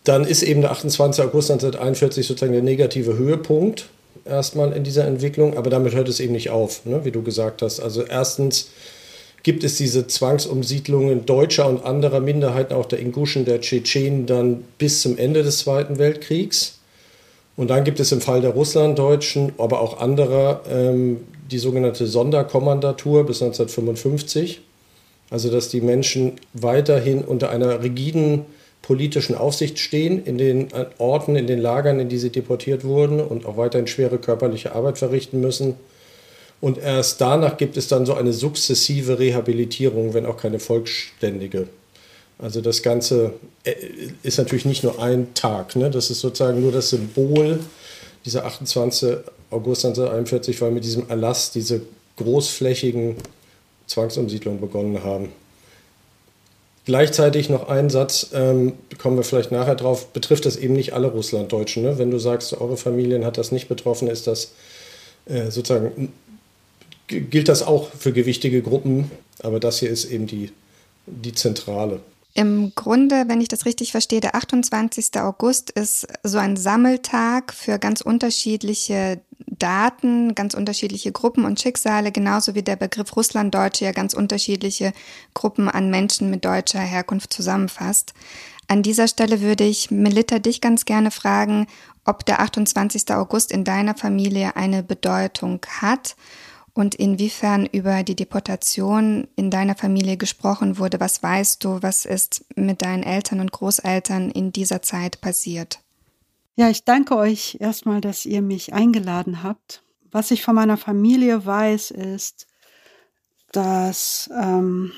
Dann 0.03 0.25
ist 0.25 0.44
eben 0.44 0.62
der 0.62 0.72
28. 0.72 1.24
August 1.24 1.51
1941 1.51 2.25
sozusagen 2.25 2.53
der 2.53 2.62
negative 2.62 3.18
Höhepunkt 3.18 3.89
erstmal 4.25 4.72
in 4.74 4.84
dieser 4.84 5.06
Entwicklung, 5.06 5.58
aber 5.58 5.70
damit 5.70 5.94
hört 5.94 6.08
es 6.08 6.20
eben 6.20 6.34
nicht 6.34 6.50
auf, 6.50 6.86
ne, 6.86 7.03
wie 7.03 7.12
du 7.12 7.22
gesagt 7.22 7.62
hast. 7.62 7.79
Also 7.79 8.03
erstens 8.03 8.70
gibt 9.44 9.63
es 9.63 9.77
diese 9.77 10.08
Zwangsumsiedlungen 10.08 11.25
deutscher 11.25 11.68
und 11.68 11.84
anderer 11.84 12.20
Minderheiten, 12.20 12.74
auch 12.74 12.86
der 12.86 13.00
Inguschen, 13.00 13.46
der 13.46 13.62
Tschetschenen, 13.62 14.25
dann 14.25 14.63
bis 14.77 15.01
zum 15.01 15.18
Ende 15.18 15.44
des 15.44 15.60
Zweiten 15.60 15.98
Weltkriegs. 15.98 16.79
Und 17.56 17.70
dann 17.70 17.84
gibt 17.84 18.00
es 18.00 18.12
im 18.12 18.22
Fall 18.22 18.41
der 18.41 18.51
Russlanddeutschen, 18.51 19.53
aber 19.58 19.82
auch 19.82 20.00
anderer, 20.00 20.62
ähm, 20.70 21.22
die 21.51 21.60
sogenannte 21.60 22.08
Sonderkommandatur 22.08 23.25
bis 23.25 23.41
1955. 23.41 24.62
Also 25.29 25.50
dass 25.50 25.70
die 25.70 25.82
Menschen 25.82 26.34
weiterhin 26.53 27.22
unter 27.22 27.50
einer 27.50 27.84
rigiden 27.84 28.46
politischen 28.81 29.36
Aufsicht 29.36 29.79
stehen 29.79 30.24
in 30.24 30.38
den 30.38 30.69
Orten, 30.98 31.36
in 31.36 31.48
den 31.48 31.59
Lagern, 31.59 32.00
in 32.00 32.09
die 32.09 32.17
sie 32.17 32.31
deportiert 32.31 32.83
wurden 32.83 33.19
und 33.19 33.45
auch 33.45 33.57
weiterhin 33.57 33.88
schwere 33.88 34.17
körperliche 34.17 34.74
Arbeit 34.74 34.98
verrichten 34.98 35.39
müssen 35.41 35.75
und 36.62 36.77
erst 36.77 37.21
danach 37.21 37.57
gibt 37.57 37.77
es 37.77 37.88
dann 37.88 38.05
so 38.05 38.13
eine 38.13 38.33
sukzessive 38.33 39.19
Rehabilitierung, 39.19 40.13
wenn 40.13 40.25
auch 40.25 40.38
keine 40.38 40.59
vollständige. 40.59 41.67
Also 42.38 42.62
das 42.62 42.83
Ganze 42.83 43.33
äh, 43.63 43.74
ist 44.24 44.38
natürlich 44.38 44.65
nicht 44.65 44.83
nur 44.83 45.01
ein 45.01 45.33
Tag. 45.33 45.75
Ne? 45.75 45.89
Das 45.89 46.09
ist 46.09 46.19
sozusagen 46.19 46.62
nur 46.62 46.71
das 46.71 46.89
Symbol 46.89 47.59
dieser 48.25 48.45
28. 48.45 49.17
August 49.51 49.86
1941, 49.86 50.62
weil 50.62 50.71
mit 50.71 50.83
diesem 50.83 51.09
Erlass 51.09 51.51
diese 51.51 51.81
großflächigen 52.17 53.15
Zwangsumsiedlungen 53.88 54.59
begonnen 54.59 55.03
haben. 55.03 55.31
Gleichzeitig 56.89 57.50
noch 57.50 57.69
ein 57.69 57.91
Satz, 57.91 58.31
ähm, 58.34 58.74
kommen 58.98 59.15
wir 59.15 59.24
vielleicht 59.24 59.51
nachher 59.51 59.75
drauf, 59.75 60.08
betrifft 60.08 60.48
das 60.48 60.55
eben 60.55 60.74
nicht 60.74 60.91
alle 60.91 61.05
Russlanddeutschen. 61.05 61.84
Ne? 61.84 62.00
Wenn 62.00 62.10
du 62.10 62.17
sagst, 62.17 62.51
eure 62.60 62.77
Familien 62.77 63.25
hat 63.25 63.38
das 63.38 63.51
nicht 63.51 63.69
betroffen, 63.69 64.08
ist 64.08 64.25
das 64.25 64.53
äh, 65.27 65.51
sozusagen 65.51 66.12
gilt 67.05 67.48
das 67.48 67.62
auch 67.62 67.91
für 67.91 68.12
gewichtige 68.12 68.63
Gruppen, 68.63 69.12
aber 69.43 69.60
das 69.60 69.77
hier 69.77 69.91
ist 69.91 70.05
eben 70.05 70.25
die, 70.25 70.51
die 71.05 71.36
Zentrale. 71.36 72.00
Im 72.34 72.72
Grunde, 72.74 73.25
wenn 73.27 73.39
ich 73.39 73.50
das 73.50 73.67
richtig 73.67 73.91
verstehe, 73.91 74.19
der 74.19 74.34
28. 74.34 75.12
August 75.17 75.69
ist 75.69 76.08
so 76.24 76.39
ein 76.39 76.58
Sammeltag 76.58 77.53
für 77.53 77.77
ganz 77.77 78.01
unterschiedliche 78.01 79.22
Daten, 79.48 80.36
ganz 80.36 80.53
unterschiedliche 80.53 81.12
Gruppen 81.12 81.46
und 81.46 81.60
Schicksale, 81.60 82.12
genauso 82.12 82.55
wie 82.55 82.63
der 82.63 82.75
Begriff 82.75 83.15
Russlanddeutsche 83.15 83.86
ja 83.86 83.91
ganz 83.91 84.13
unterschiedliche 84.13 84.93
Gruppen 85.34 85.69
an 85.69 85.89
Menschen 85.89 86.29
mit 86.29 86.46
deutscher 86.46 86.79
Herkunft 86.81 87.34
zusammenfasst. 87.34 88.13
An 88.67 88.84
dieser 88.84 89.08
Stelle 89.08 89.41
würde 89.41 89.63
ich 89.63 89.89
Melita 89.89 90.39
dich 90.39 90.62
ganz 90.62 90.86
gerne 90.86 91.10
fragen, 91.10 91.67
ob 92.05 92.25
der 92.25 92.39
28. 92.39 93.12
August 93.12 93.51
in 93.51 93.63
deiner 93.63 93.96
Familie 93.96 94.55
eine 94.55 94.84
Bedeutung 94.84 95.60
hat 95.81 96.15
und 96.74 96.96
inwiefern 96.96 97.65
über 97.65 98.03
die 98.03 98.15
Deportation 98.15 99.27
in 99.36 99.51
deiner 99.51 99.75
Familie 99.75 100.17
gesprochen 100.17 100.77
wurde. 100.77 101.00
Was 101.00 101.24
weißt 101.24 101.63
du, 101.63 101.81
was 101.81 102.05
ist 102.05 102.46
mit 102.55 102.81
deinen 102.81 103.03
Eltern 103.03 103.39
und 103.39 103.51
Großeltern 103.51 104.29
in 104.31 104.51
dieser 104.51 104.81
Zeit 104.81 105.19
passiert? 105.19 105.79
Ja, 106.60 106.70
ich 106.70 106.84
danke 106.84 107.16
euch 107.16 107.56
erstmal, 107.62 108.01
dass 108.01 108.25
ihr 108.25 108.42
mich 108.42 108.74
eingeladen 108.74 109.44
habt. 109.44 109.82
Was 110.12 110.30
ich 110.30 110.44
von 110.44 110.56
meiner 110.56 110.75
Familie 110.75 111.46
weiß, 111.46 111.92
ist, 111.92 112.48
dass 113.54 114.30
ähm, 114.38 114.92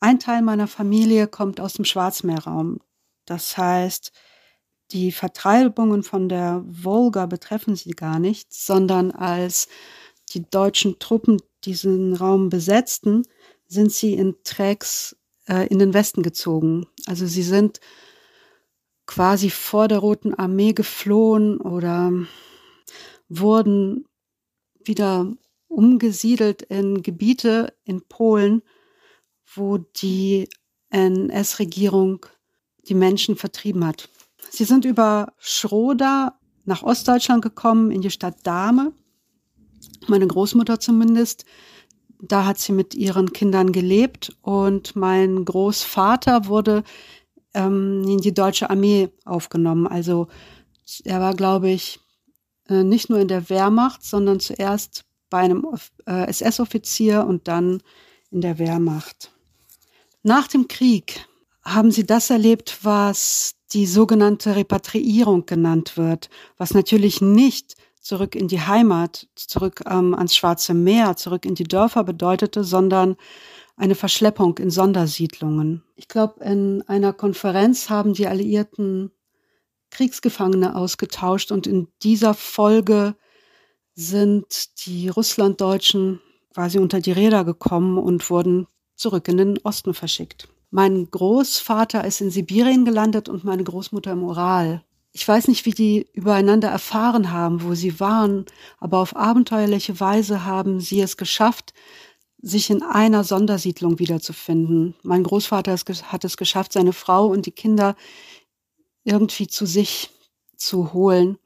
ein 0.00 0.18
Teil 0.18 0.42
meiner 0.42 0.66
Familie 0.66 1.28
kommt 1.28 1.60
aus 1.60 1.74
dem 1.74 1.84
Schwarzmeerraum. 1.84 2.80
Das 3.24 3.56
heißt, 3.56 4.10
die 4.90 5.12
Vertreibungen 5.12 6.02
von 6.02 6.28
der 6.28 6.64
Wolga 6.66 7.26
betreffen 7.26 7.76
sie 7.76 7.92
gar 7.92 8.18
nicht, 8.18 8.52
sondern 8.52 9.12
als 9.12 9.68
die 10.30 10.42
deutschen 10.50 10.98
Truppen 10.98 11.40
diesen 11.62 12.14
Raum 12.14 12.48
besetzten, 12.48 13.22
sind 13.68 13.92
sie 13.92 14.14
in 14.14 14.34
Tracks 14.42 15.14
äh, 15.46 15.68
in 15.68 15.78
den 15.78 15.94
Westen 15.94 16.24
gezogen. 16.24 16.88
Also 17.06 17.26
sie 17.26 17.44
sind 17.44 17.78
quasi 19.06 19.50
vor 19.50 19.88
der 19.88 19.98
Roten 19.98 20.34
Armee 20.34 20.72
geflohen 20.72 21.58
oder 21.58 22.12
wurden 23.28 24.04
wieder 24.84 25.32
umgesiedelt 25.68 26.62
in 26.62 27.02
Gebiete 27.02 27.74
in 27.84 28.02
Polen, 28.02 28.62
wo 29.54 29.78
die 29.78 30.48
NS-Regierung 30.90 32.26
die 32.88 32.94
Menschen 32.94 33.36
vertrieben 33.36 33.84
hat. 33.84 34.08
Sie 34.50 34.64
sind 34.64 34.84
über 34.84 35.32
Schroda 35.38 36.38
nach 36.64 36.82
Ostdeutschland 36.82 37.42
gekommen, 37.42 37.90
in 37.90 38.00
die 38.00 38.10
Stadt 38.10 38.36
Dahme. 38.44 38.92
Meine 40.08 40.26
Großmutter 40.26 40.80
zumindest. 40.80 41.44
Da 42.20 42.46
hat 42.46 42.58
sie 42.58 42.72
mit 42.72 42.94
ihren 42.94 43.32
Kindern 43.32 43.72
gelebt 43.72 44.36
und 44.40 44.96
mein 44.96 45.44
Großvater 45.44 46.46
wurde 46.46 46.82
ähm, 47.56 48.04
in 48.06 48.18
die 48.18 48.34
deutsche 48.34 48.70
Armee 48.70 49.08
aufgenommen. 49.24 49.86
Also 49.86 50.28
er 51.04 51.20
war, 51.20 51.34
glaube 51.34 51.70
ich, 51.70 51.98
äh, 52.68 52.84
nicht 52.84 53.10
nur 53.10 53.18
in 53.18 53.28
der 53.28 53.48
Wehrmacht, 53.48 54.04
sondern 54.04 54.38
zuerst 54.38 55.04
bei 55.30 55.38
einem 55.38 55.66
äh, 56.06 56.28
SS-Offizier 56.28 57.26
und 57.26 57.48
dann 57.48 57.82
in 58.30 58.40
der 58.40 58.58
Wehrmacht. 58.58 59.32
Nach 60.22 60.46
dem 60.46 60.68
Krieg 60.68 61.26
haben 61.64 61.90
Sie 61.90 62.06
das 62.06 62.30
erlebt, 62.30 62.78
was 62.82 63.54
die 63.72 63.86
sogenannte 63.86 64.54
Repatriierung 64.54 65.46
genannt 65.46 65.96
wird, 65.96 66.30
was 66.56 66.74
natürlich 66.74 67.20
nicht 67.20 67.74
zurück 68.00 68.36
in 68.36 68.46
die 68.46 68.60
Heimat, 68.60 69.26
zurück 69.34 69.82
ähm, 69.86 70.14
ans 70.14 70.36
Schwarze 70.36 70.74
Meer, 70.74 71.16
zurück 71.16 71.44
in 71.44 71.56
die 71.56 71.64
Dörfer 71.64 72.04
bedeutete, 72.04 72.62
sondern 72.62 73.16
eine 73.76 73.94
Verschleppung 73.94 74.58
in 74.58 74.70
Sondersiedlungen. 74.70 75.82
Ich 75.94 76.08
glaube, 76.08 76.42
in 76.42 76.82
einer 76.88 77.12
Konferenz 77.12 77.90
haben 77.90 78.14
die 78.14 78.26
Alliierten 78.26 79.10
Kriegsgefangene 79.90 80.74
ausgetauscht 80.74 81.52
und 81.52 81.66
in 81.66 81.88
dieser 82.02 82.34
Folge 82.34 83.14
sind 83.94 84.86
die 84.86 85.08
Russlanddeutschen 85.08 86.20
quasi 86.52 86.78
unter 86.78 87.00
die 87.00 87.12
Räder 87.12 87.44
gekommen 87.44 87.98
und 87.98 88.28
wurden 88.30 88.66
zurück 88.94 89.28
in 89.28 89.36
den 89.36 89.58
Osten 89.58 89.94
verschickt. 89.94 90.48
Mein 90.70 91.10
Großvater 91.10 92.04
ist 92.04 92.20
in 92.20 92.30
Sibirien 92.30 92.84
gelandet 92.84 93.28
und 93.28 93.44
meine 93.44 93.62
Großmutter 93.64 94.12
im 94.12 94.24
Ural. 94.24 94.82
Ich 95.12 95.26
weiß 95.26 95.48
nicht, 95.48 95.64
wie 95.64 95.70
die 95.70 96.08
übereinander 96.12 96.68
erfahren 96.68 97.32
haben, 97.32 97.62
wo 97.62 97.74
sie 97.74 98.00
waren, 98.00 98.44
aber 98.78 98.98
auf 98.98 99.16
abenteuerliche 99.16 99.98
Weise 99.98 100.44
haben 100.44 100.80
sie 100.80 101.00
es 101.00 101.16
geschafft, 101.16 101.72
sich 102.46 102.70
in 102.70 102.82
einer 102.82 103.24
Sondersiedlung 103.24 103.98
wiederzufinden. 103.98 104.94
Mein 105.02 105.24
Großvater 105.24 105.76
hat 106.04 106.24
es 106.24 106.36
geschafft, 106.36 106.72
seine 106.72 106.92
Frau 106.92 107.26
und 107.26 107.46
die 107.46 107.52
Kinder 107.52 107.96
irgendwie 109.02 109.48
zu 109.48 109.66
sich 109.66 110.10
zu 110.56 110.92
holen. 110.92 111.38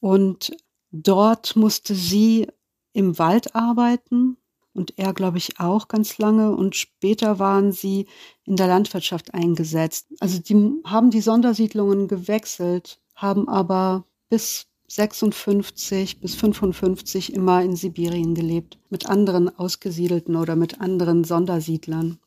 Und 0.00 0.56
dort 0.90 1.56
musste 1.56 1.94
sie 1.94 2.48
im 2.94 3.18
Wald 3.18 3.54
arbeiten 3.54 4.38
und 4.72 4.98
er, 4.98 5.12
glaube 5.12 5.36
ich, 5.36 5.60
auch 5.60 5.88
ganz 5.88 6.16
lange. 6.16 6.56
Und 6.56 6.74
später 6.74 7.38
waren 7.38 7.72
sie 7.72 8.06
in 8.44 8.56
der 8.56 8.66
Landwirtschaft 8.66 9.34
eingesetzt. 9.34 10.06
Also 10.20 10.38
die 10.38 10.80
haben 10.84 11.10
die 11.10 11.20
Sondersiedlungen 11.20 12.08
gewechselt, 12.08 12.98
haben 13.14 13.46
aber 13.46 14.06
bis 14.30 14.69
56 14.90 16.20
bis 16.20 16.34
55 16.34 17.32
immer 17.32 17.62
in 17.62 17.76
Sibirien 17.76 18.34
gelebt, 18.34 18.76
mit 18.90 19.06
anderen 19.06 19.56
Ausgesiedelten 19.56 20.34
oder 20.34 20.56
mit 20.56 20.80
anderen 20.80 21.22
Sondersiedlern. 21.22 22.18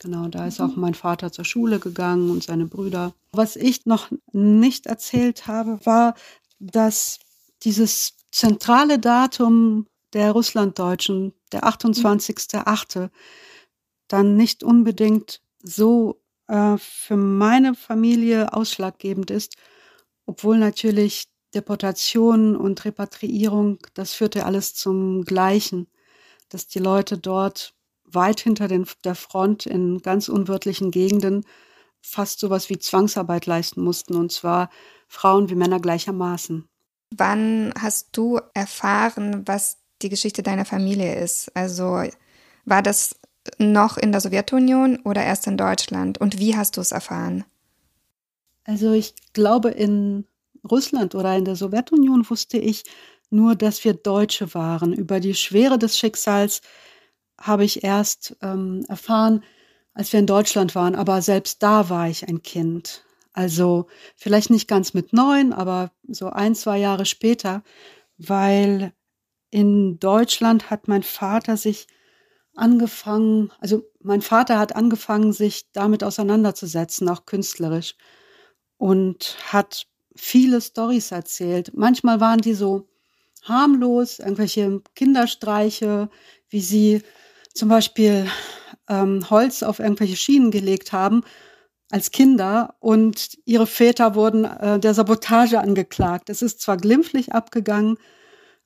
Genau, 0.00 0.28
da 0.28 0.46
ist 0.46 0.60
auch 0.60 0.76
mein 0.76 0.94
Vater 0.94 1.32
zur 1.32 1.44
Schule 1.44 1.80
gegangen 1.80 2.30
und 2.30 2.44
seine 2.44 2.66
Brüder. 2.66 3.14
Was 3.32 3.56
ich 3.56 3.84
noch 3.86 4.10
nicht 4.32 4.86
erzählt 4.86 5.48
habe, 5.48 5.80
war, 5.84 6.14
dass 6.60 7.18
dieses 7.62 8.14
zentrale 8.30 9.00
Datum 9.00 9.88
der 10.12 10.30
Russlanddeutschen, 10.30 11.32
der 11.50 11.64
28.8., 11.64 13.10
dann 14.06 14.36
nicht 14.36 14.62
unbedingt 14.62 15.40
so 15.64 16.20
äh, 16.46 16.76
für 16.78 17.16
meine 17.16 17.74
Familie 17.74 18.52
ausschlaggebend 18.52 19.32
ist, 19.32 19.56
obwohl 20.26 20.58
natürlich 20.58 21.26
Deportation 21.54 22.56
und 22.56 22.84
Repatriierung, 22.84 23.78
das 23.94 24.12
führte 24.14 24.44
alles 24.44 24.74
zum 24.74 25.24
Gleichen, 25.24 25.86
dass 26.48 26.66
die 26.66 26.78
Leute 26.78 27.18
dort 27.18 27.74
weit 28.04 28.40
hinter 28.40 28.68
den, 28.68 28.86
der 29.04 29.14
Front 29.14 29.66
in 29.66 30.00
ganz 30.02 30.28
unwirtlichen 30.28 30.90
Gegenden 30.90 31.44
fast 32.00 32.38
sowas 32.38 32.68
wie 32.68 32.78
Zwangsarbeit 32.78 33.46
leisten 33.46 33.82
mussten, 33.82 34.14
und 34.14 34.30
zwar 34.30 34.68
Frauen 35.08 35.48
wie 35.48 35.54
Männer 35.54 35.80
gleichermaßen. 35.80 36.68
Wann 37.10 37.72
hast 37.80 38.08
du 38.12 38.40
erfahren, 38.52 39.46
was 39.46 39.78
die 40.02 40.10
Geschichte 40.10 40.42
deiner 40.42 40.64
Familie 40.64 41.16
ist? 41.16 41.50
Also 41.56 42.02
war 42.64 42.82
das 42.82 43.16
noch 43.58 43.96
in 43.96 44.12
der 44.12 44.20
Sowjetunion 44.20 44.98
oder 45.04 45.22
erst 45.22 45.46
in 45.46 45.56
Deutschland? 45.56 46.18
Und 46.18 46.38
wie 46.38 46.56
hast 46.56 46.76
du 46.76 46.80
es 46.80 46.92
erfahren? 46.92 47.44
Also 48.64 48.92
ich 48.92 49.14
glaube, 49.32 49.70
in 49.70 50.26
Russland 50.70 51.14
oder 51.14 51.36
in 51.36 51.44
der 51.44 51.56
Sowjetunion 51.56 52.28
wusste 52.28 52.58
ich 52.58 52.84
nur, 53.30 53.54
dass 53.56 53.84
wir 53.84 53.94
Deutsche 53.94 54.54
waren. 54.54 54.92
Über 54.92 55.20
die 55.20 55.34
Schwere 55.34 55.78
des 55.78 55.98
Schicksals 55.98 56.60
habe 57.40 57.64
ich 57.64 57.84
erst 57.84 58.36
ähm, 58.42 58.84
erfahren, 58.88 59.44
als 59.92 60.12
wir 60.12 60.20
in 60.20 60.26
Deutschland 60.26 60.74
waren. 60.74 60.94
Aber 60.94 61.22
selbst 61.22 61.62
da 61.62 61.88
war 61.88 62.08
ich 62.08 62.28
ein 62.28 62.42
Kind. 62.42 63.04
Also 63.32 63.86
vielleicht 64.16 64.50
nicht 64.50 64.68
ganz 64.68 64.94
mit 64.94 65.12
neun, 65.12 65.52
aber 65.52 65.90
so 66.08 66.28
ein, 66.30 66.54
zwei 66.54 66.78
Jahre 66.78 67.04
später, 67.04 67.64
weil 68.16 68.92
in 69.50 69.98
Deutschland 69.98 70.70
hat 70.70 70.88
mein 70.88 71.02
Vater 71.02 71.56
sich 71.56 71.88
angefangen, 72.54 73.52
also 73.60 73.82
mein 74.00 74.22
Vater 74.22 74.58
hat 74.58 74.76
angefangen, 74.76 75.32
sich 75.32 75.70
damit 75.72 76.04
auseinanderzusetzen, 76.04 77.08
auch 77.08 77.26
künstlerisch, 77.26 77.96
und 78.76 79.36
hat 79.52 79.86
viele 80.14 80.60
Stories 80.60 81.10
erzählt. 81.10 81.72
Manchmal 81.74 82.20
waren 82.20 82.40
die 82.40 82.54
so 82.54 82.88
harmlos, 83.42 84.18
irgendwelche 84.18 84.82
Kinderstreiche, 84.94 86.08
wie 86.48 86.60
sie 86.60 87.02
zum 87.52 87.68
Beispiel 87.68 88.26
ähm, 88.88 89.28
Holz 89.30 89.62
auf 89.62 89.78
irgendwelche 89.78 90.16
Schienen 90.16 90.50
gelegt 90.50 90.92
haben 90.92 91.22
als 91.90 92.10
Kinder 92.10 92.74
und 92.80 93.38
ihre 93.44 93.66
Väter 93.68 94.14
wurden 94.14 94.44
äh, 94.44 94.80
der 94.80 94.94
Sabotage 94.94 95.60
angeklagt. 95.60 96.28
Es 96.30 96.42
ist 96.42 96.60
zwar 96.60 96.76
glimpflich 96.76 97.32
abgegangen, 97.32 97.98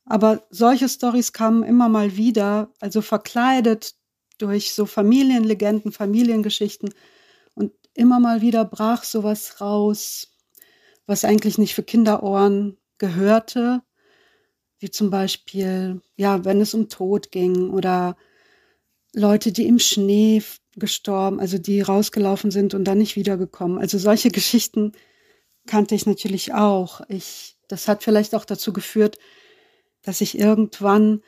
aber 0.06 0.46
solche 0.48 0.88
Stories 0.88 1.34
kamen 1.34 1.62
immer 1.62 1.90
mal 1.90 2.16
wieder, 2.16 2.70
also 2.80 3.02
verkleidet 3.02 3.96
durch 4.38 4.72
so 4.72 4.87
Familienlegenden, 4.87 5.92
Familiengeschichten 5.92 6.94
und 7.54 7.72
immer 7.92 8.18
mal 8.18 8.40
wieder 8.40 8.64
brach 8.64 9.04
sowas 9.04 9.61
raus, 9.61 10.28
was 11.09 11.25
eigentlich 11.25 11.59
nicht 11.59 11.75
für 11.75 11.83
Kinderohren 11.83 12.77
gehörte, 12.99 13.83
wie 14.79 14.90
zum 14.90 15.11
Beispiel, 15.11 16.01
ja, 16.16 16.44
wenn 16.44 16.61
es 16.61 16.75
um 16.75 16.88
Tod 16.88 17.33
ging 17.33 17.71
oder 17.71 18.16
Leute, 19.14 19.51
die 19.51 19.66
im 19.66 19.79
Schnee 19.79 20.42
gestorben, 20.77 21.40
also 21.40 21.59
die 21.59 21.81
rausgelaufen 21.81 22.51
sind 22.51 22.75
und 22.75 22.85
dann 22.85 22.99
nicht 22.99 23.16
wiedergekommen. 23.16 23.79
Also 23.79 23.99
solche 23.99 24.31
Geschichten 24.31 24.92
kannte 25.66 25.94
ich 25.94 26.07
natürlich 26.07 26.53
auch. 26.53 27.01
Ich, 27.09 27.57
das 27.68 27.88
hat 27.88 28.05
vielleicht 28.05 28.35
auch 28.35 28.44
dazu 28.44 28.73
geführt, 28.73 29.18
dass 30.03 30.21
ich 30.21 30.38
irgendwann 30.38 31.23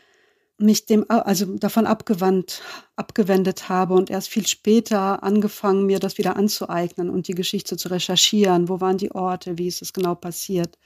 mich 0.61 0.87
dem, 0.87 1.05
also 1.09 1.57
davon 1.57 1.87
abgewandt, 1.87 2.63
abgewendet 2.97 3.69
habe 3.69 3.95
und 3.95 4.11
erst 4.11 4.29
viel 4.29 4.47
später 4.47 5.23
angefangen, 5.23 5.87
mir 5.87 5.99
das 5.99 6.19
wieder 6.19 6.37
anzueignen 6.37 7.11
und 7.11 7.29
die 7.29 7.35
Geschichte 7.35 7.77
zu 7.77 7.89
recherchieren. 7.89 8.69
Wo 8.69 8.81
waren 8.81 8.99
die 8.99 9.13
Orte? 9.13 9.59
Wie 9.59 9.69
ist 9.69 9.83
es 9.83 9.93
genau 9.93 10.15
passiert? 10.15 10.79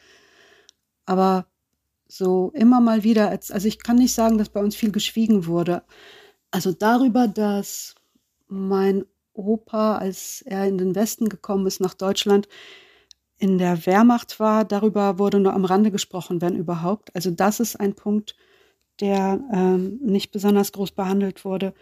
Aber 1.06 1.46
so 2.08 2.52
immer 2.54 2.80
mal 2.80 3.02
wieder, 3.02 3.30
also 3.30 3.68
ich 3.68 3.82
kann 3.82 3.96
nicht 3.96 4.14
sagen, 4.14 4.38
dass 4.38 4.48
bei 4.48 4.60
uns 4.60 4.76
viel 4.76 4.92
geschwiegen 4.92 5.46
wurde. 5.46 5.82
Also 6.50 6.72
darüber, 6.72 7.26
dass 7.26 7.94
mein 8.46 9.04
Opa, 9.32 9.96
als 9.96 10.42
er 10.42 10.66
in 10.66 10.78
den 10.78 10.94
Westen 10.94 11.28
gekommen 11.28 11.66
ist, 11.66 11.80
nach 11.80 11.94
Deutschland, 11.94 12.48
in 13.38 13.58
der 13.58 13.84
Wehrmacht 13.86 14.38
war, 14.38 14.64
darüber 14.64 15.18
wurde 15.18 15.40
nur 15.40 15.54
am 15.54 15.64
Rande 15.64 15.90
gesprochen, 15.90 16.40
wenn 16.40 16.54
überhaupt. 16.54 17.14
Also 17.16 17.32
das 17.32 17.58
ist 17.58 17.80
ein 17.80 17.94
Punkt, 17.94 18.36
der 19.00 19.40
ähm, 19.52 19.98
nicht 20.02 20.30
besonders 20.32 20.72
groß 20.72 20.92
behandelt 20.92 21.44
wurde. 21.44 21.74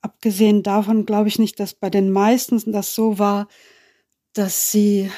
Abgesehen 0.00 0.62
davon 0.62 1.06
glaube 1.06 1.28
ich 1.28 1.38
nicht, 1.38 1.58
dass 1.60 1.74
bei 1.74 1.90
den 1.90 2.10
meisten 2.10 2.72
das 2.72 2.94
so 2.94 3.18
war, 3.18 3.48
dass 4.32 4.70
sie 4.70 5.10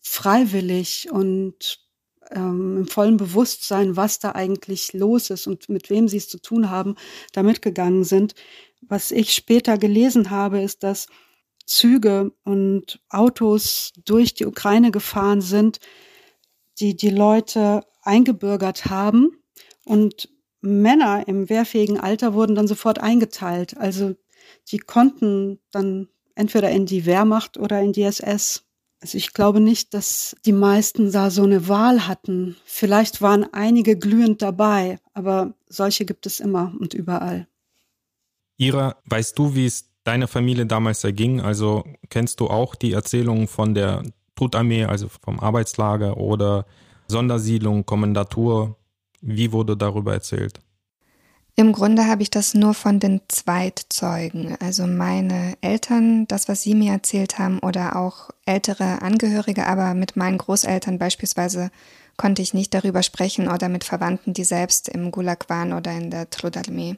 freiwillig 0.00 1.10
und 1.10 1.80
ähm, 2.30 2.78
im 2.78 2.86
vollen 2.86 3.16
Bewusstsein, 3.16 3.96
was 3.96 4.18
da 4.18 4.32
eigentlich 4.32 4.92
los 4.92 5.30
ist 5.30 5.46
und 5.46 5.68
mit 5.68 5.90
wem 5.90 6.08
sie 6.08 6.18
es 6.18 6.28
zu 6.28 6.40
tun 6.40 6.70
haben, 6.70 6.96
da 7.32 7.42
mitgegangen 7.42 8.04
sind. 8.04 8.34
Was 8.82 9.10
ich 9.10 9.32
später 9.32 9.78
gelesen 9.78 10.30
habe, 10.30 10.60
ist, 10.60 10.82
dass 10.82 11.06
Züge 11.66 12.32
und 12.44 13.00
Autos 13.08 13.92
durch 14.04 14.34
die 14.34 14.46
Ukraine 14.46 14.90
gefahren 14.90 15.40
sind, 15.40 15.78
die 16.80 16.96
die 16.96 17.10
Leute 17.10 17.82
eingebürgert 18.02 18.86
haben 18.86 19.30
und 19.84 20.28
Männer 20.60 21.26
im 21.26 21.48
wehrfähigen 21.48 21.98
Alter 21.98 22.34
wurden 22.34 22.54
dann 22.54 22.68
sofort 22.68 23.00
eingeteilt. 23.00 23.76
Also 23.76 24.14
die 24.70 24.78
konnten 24.78 25.58
dann 25.70 26.08
entweder 26.34 26.70
in 26.70 26.86
die 26.86 27.06
Wehrmacht 27.06 27.56
oder 27.56 27.80
in 27.80 27.92
die 27.92 28.02
SS. 28.02 28.64
Also 29.00 29.16
ich 29.16 29.32
glaube 29.32 29.60
nicht, 29.60 29.94
dass 29.94 30.36
die 30.44 30.52
meisten 30.52 31.10
da 31.10 31.30
so 31.30 31.42
eine 31.42 31.68
Wahl 31.68 32.06
hatten. 32.06 32.56
Vielleicht 32.64 33.22
waren 33.22 33.50
einige 33.52 33.96
glühend 33.96 34.42
dabei, 34.42 34.98
aber 35.14 35.54
solche 35.68 36.04
gibt 36.04 36.26
es 36.26 36.40
immer 36.40 36.74
und 36.78 36.92
überall. 36.92 37.46
Ira, 38.58 38.96
weißt 39.06 39.38
du, 39.38 39.54
wie 39.54 39.64
es 39.64 39.88
deiner 40.04 40.28
Familie 40.28 40.66
damals 40.66 41.02
erging? 41.02 41.40
Also 41.40 41.84
kennst 42.10 42.40
du 42.40 42.48
auch 42.48 42.74
die 42.74 42.92
Erzählungen 42.92 43.48
von 43.48 43.74
der 43.74 44.02
Trutarmee, 44.34 44.84
also 44.84 45.08
vom 45.08 45.40
Arbeitslager 45.40 46.18
oder 46.18 46.66
Sondersiedlung, 47.08 47.86
Kommandatur? 47.86 48.76
Wie 49.20 49.52
wurde 49.52 49.76
darüber 49.76 50.12
erzählt? 50.12 50.60
Im 51.56 51.72
Grunde 51.72 52.06
habe 52.06 52.22
ich 52.22 52.30
das 52.30 52.54
nur 52.54 52.74
von 52.74 53.00
den 53.00 53.20
Zweitzeugen, 53.28 54.56
also 54.60 54.86
meine 54.86 55.58
Eltern, 55.60 56.26
das, 56.26 56.48
was 56.48 56.62
sie 56.62 56.74
mir 56.74 56.92
erzählt 56.92 57.38
haben, 57.38 57.58
oder 57.58 57.96
auch 57.96 58.30
ältere 58.46 59.02
Angehörige, 59.02 59.66
aber 59.66 59.92
mit 59.94 60.16
meinen 60.16 60.38
Großeltern 60.38 60.98
beispielsweise 60.98 61.70
konnte 62.16 62.40
ich 62.40 62.54
nicht 62.54 62.72
darüber 62.72 63.02
sprechen 63.02 63.48
oder 63.48 63.68
mit 63.68 63.84
Verwandten, 63.84 64.32
die 64.32 64.44
selbst 64.44 64.88
im 64.88 65.10
Gulag 65.10 65.48
waren 65.50 65.72
oder 65.72 65.92
in 65.92 66.10
der 66.10 66.30
Trudarmee. 66.30 66.96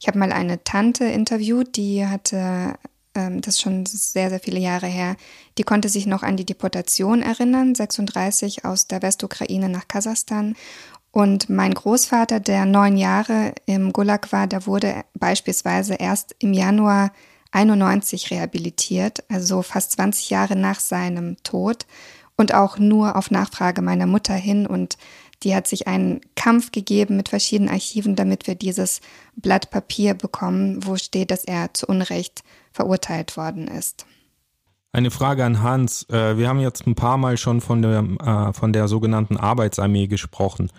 Ich 0.00 0.08
habe 0.08 0.18
mal 0.18 0.32
eine 0.32 0.64
Tante 0.64 1.04
interviewt, 1.04 1.76
die 1.76 2.06
hatte, 2.06 2.74
ähm, 3.14 3.42
das 3.42 3.60
schon 3.60 3.84
sehr, 3.84 4.30
sehr 4.30 4.40
viele 4.40 4.60
Jahre 4.60 4.86
her, 4.86 5.16
die 5.58 5.62
konnte 5.62 5.88
sich 5.90 6.06
noch 6.06 6.22
an 6.22 6.36
die 6.36 6.46
Deportation 6.46 7.22
erinnern, 7.22 7.74
36 7.74 8.64
aus 8.64 8.86
der 8.86 9.02
Westukraine 9.02 9.68
nach 9.68 9.88
Kasachstan. 9.88 10.56
Und 11.12 11.50
mein 11.50 11.74
Großvater, 11.74 12.38
der 12.38 12.66
neun 12.66 12.96
Jahre 12.96 13.52
im 13.66 13.92
Gulag 13.92 14.32
war, 14.32 14.46
der 14.46 14.66
wurde 14.66 15.04
beispielsweise 15.14 15.94
erst 15.94 16.36
im 16.38 16.52
Januar 16.52 17.12
91 17.52 18.30
rehabilitiert, 18.30 19.24
also 19.28 19.62
fast 19.62 19.92
20 19.92 20.30
Jahre 20.30 20.56
nach 20.56 20.78
seinem 20.78 21.36
Tod 21.42 21.86
und 22.36 22.54
auch 22.54 22.78
nur 22.78 23.16
auf 23.16 23.30
Nachfrage 23.30 23.82
meiner 23.82 24.06
Mutter 24.06 24.34
hin. 24.34 24.66
Und 24.66 24.98
die 25.42 25.54
hat 25.54 25.66
sich 25.66 25.88
einen 25.88 26.20
Kampf 26.36 26.70
gegeben 26.70 27.16
mit 27.16 27.28
verschiedenen 27.30 27.72
Archiven, 27.72 28.14
damit 28.14 28.46
wir 28.46 28.54
dieses 28.54 29.00
Blatt 29.34 29.70
Papier 29.70 30.14
bekommen, 30.14 30.86
wo 30.86 30.96
steht, 30.96 31.32
dass 31.32 31.44
er 31.44 31.74
zu 31.74 31.86
Unrecht 31.86 32.42
verurteilt 32.72 33.36
worden 33.36 33.66
ist. 33.66 34.06
Eine 34.92 35.10
Frage 35.10 35.44
an 35.44 35.62
Hans. 35.62 36.08
Äh, 36.08 36.36
wir 36.36 36.48
haben 36.48 36.60
jetzt 36.60 36.86
ein 36.86 36.94
paar 36.94 37.16
Mal 37.16 37.36
schon 37.36 37.60
von 37.60 37.82
der, 37.82 38.04
äh, 38.24 38.52
von 38.52 38.72
der 38.72 38.88
sogenannten 38.88 39.36
Arbeitsarmee 39.36 40.08
gesprochen. 40.08 40.70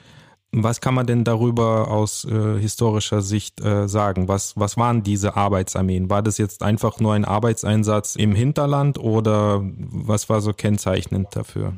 Was 0.53 0.81
kann 0.81 0.93
man 0.93 1.07
denn 1.07 1.23
darüber 1.23 1.89
aus 1.89 2.25
äh, 2.25 2.59
historischer 2.59 3.21
Sicht 3.21 3.61
äh, 3.61 3.87
sagen? 3.87 4.27
Was, 4.27 4.53
was 4.57 4.75
waren 4.75 5.01
diese 5.01 5.37
Arbeitsarmeen? 5.37 6.09
War 6.09 6.21
das 6.21 6.37
jetzt 6.37 6.61
einfach 6.61 6.99
nur 6.99 7.13
ein 7.13 7.23
Arbeitseinsatz 7.23 8.17
im 8.17 8.35
Hinterland 8.35 8.99
oder 8.99 9.61
was 9.63 10.27
war 10.27 10.41
so 10.41 10.51
kennzeichnend 10.51 11.29
dafür? 11.33 11.75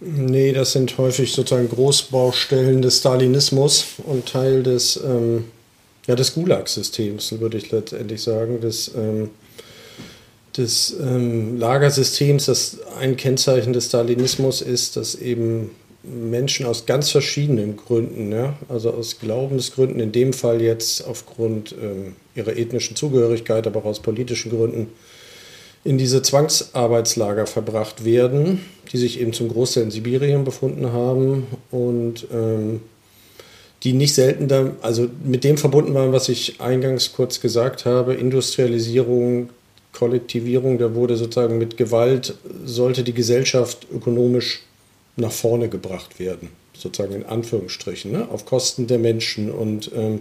Nee, 0.00 0.52
das 0.52 0.72
sind 0.72 0.96
häufig 0.98 1.32
sozusagen 1.32 1.68
Großbaustellen 1.68 2.82
des 2.82 2.98
Stalinismus 2.98 3.86
und 4.04 4.26
Teil 4.26 4.64
des, 4.64 4.96
ähm, 5.04 5.44
ja, 6.06 6.16
des 6.16 6.34
Gulag-Systems, 6.34 7.38
würde 7.38 7.58
ich 7.58 7.70
letztendlich 7.70 8.22
sagen, 8.22 8.60
des, 8.60 8.92
ähm, 8.96 9.30
des 10.56 10.96
ähm, 11.00 11.58
Lagersystems, 11.58 12.46
das 12.46 12.78
ein 13.00 13.16
Kennzeichen 13.16 13.72
des 13.72 13.86
Stalinismus 13.86 14.62
ist, 14.62 14.96
dass 14.96 15.14
eben 15.14 15.70
Menschen 16.02 16.66
aus 16.66 16.86
ganz 16.86 17.10
verschiedenen 17.10 17.76
Gründen, 17.76 18.30
ja, 18.32 18.56
also 18.68 18.92
aus 18.92 19.18
Glaubensgründen, 19.18 20.00
in 20.00 20.12
dem 20.12 20.32
Fall 20.32 20.62
jetzt 20.62 21.06
aufgrund 21.06 21.74
ähm, 21.80 22.14
ihrer 22.34 22.56
ethnischen 22.56 22.96
Zugehörigkeit, 22.96 23.66
aber 23.66 23.80
auch 23.80 23.86
aus 23.86 24.00
politischen 24.00 24.50
Gründen, 24.50 24.88
in 25.84 25.98
diese 25.98 26.22
Zwangsarbeitslager 26.22 27.46
verbracht 27.46 28.04
werden, 28.04 28.60
die 28.92 28.98
sich 28.98 29.20
eben 29.20 29.32
zum 29.32 29.48
Großteil 29.48 29.84
in 29.84 29.90
Sibirien 29.90 30.44
befunden 30.44 30.92
haben 30.92 31.46
und 31.70 32.26
ähm, 32.32 32.80
die 33.84 33.92
nicht 33.92 34.14
selten 34.14 34.48
da, 34.48 34.72
also 34.82 35.08
mit 35.24 35.44
dem 35.44 35.56
verbunden 35.56 35.94
waren, 35.94 36.12
was 36.12 36.28
ich 36.28 36.60
eingangs 36.60 37.12
kurz 37.12 37.40
gesagt 37.40 37.84
habe, 37.84 38.14
Industrialisierung, 38.14 39.50
Kollektivierung, 39.92 40.78
da 40.78 40.94
wurde 40.94 41.16
sozusagen 41.16 41.58
mit 41.58 41.76
Gewalt, 41.76 42.34
sollte 42.64 43.02
die 43.04 43.14
Gesellschaft 43.14 43.86
ökonomisch 43.92 44.62
nach 45.18 45.32
vorne 45.32 45.68
gebracht 45.68 46.18
werden, 46.18 46.50
sozusagen 46.72 47.14
in 47.14 47.26
Anführungsstrichen, 47.26 48.12
ne? 48.12 48.28
auf 48.30 48.46
Kosten 48.46 48.86
der 48.86 48.98
Menschen. 48.98 49.50
Und 49.50 49.90
ähm, 49.94 50.20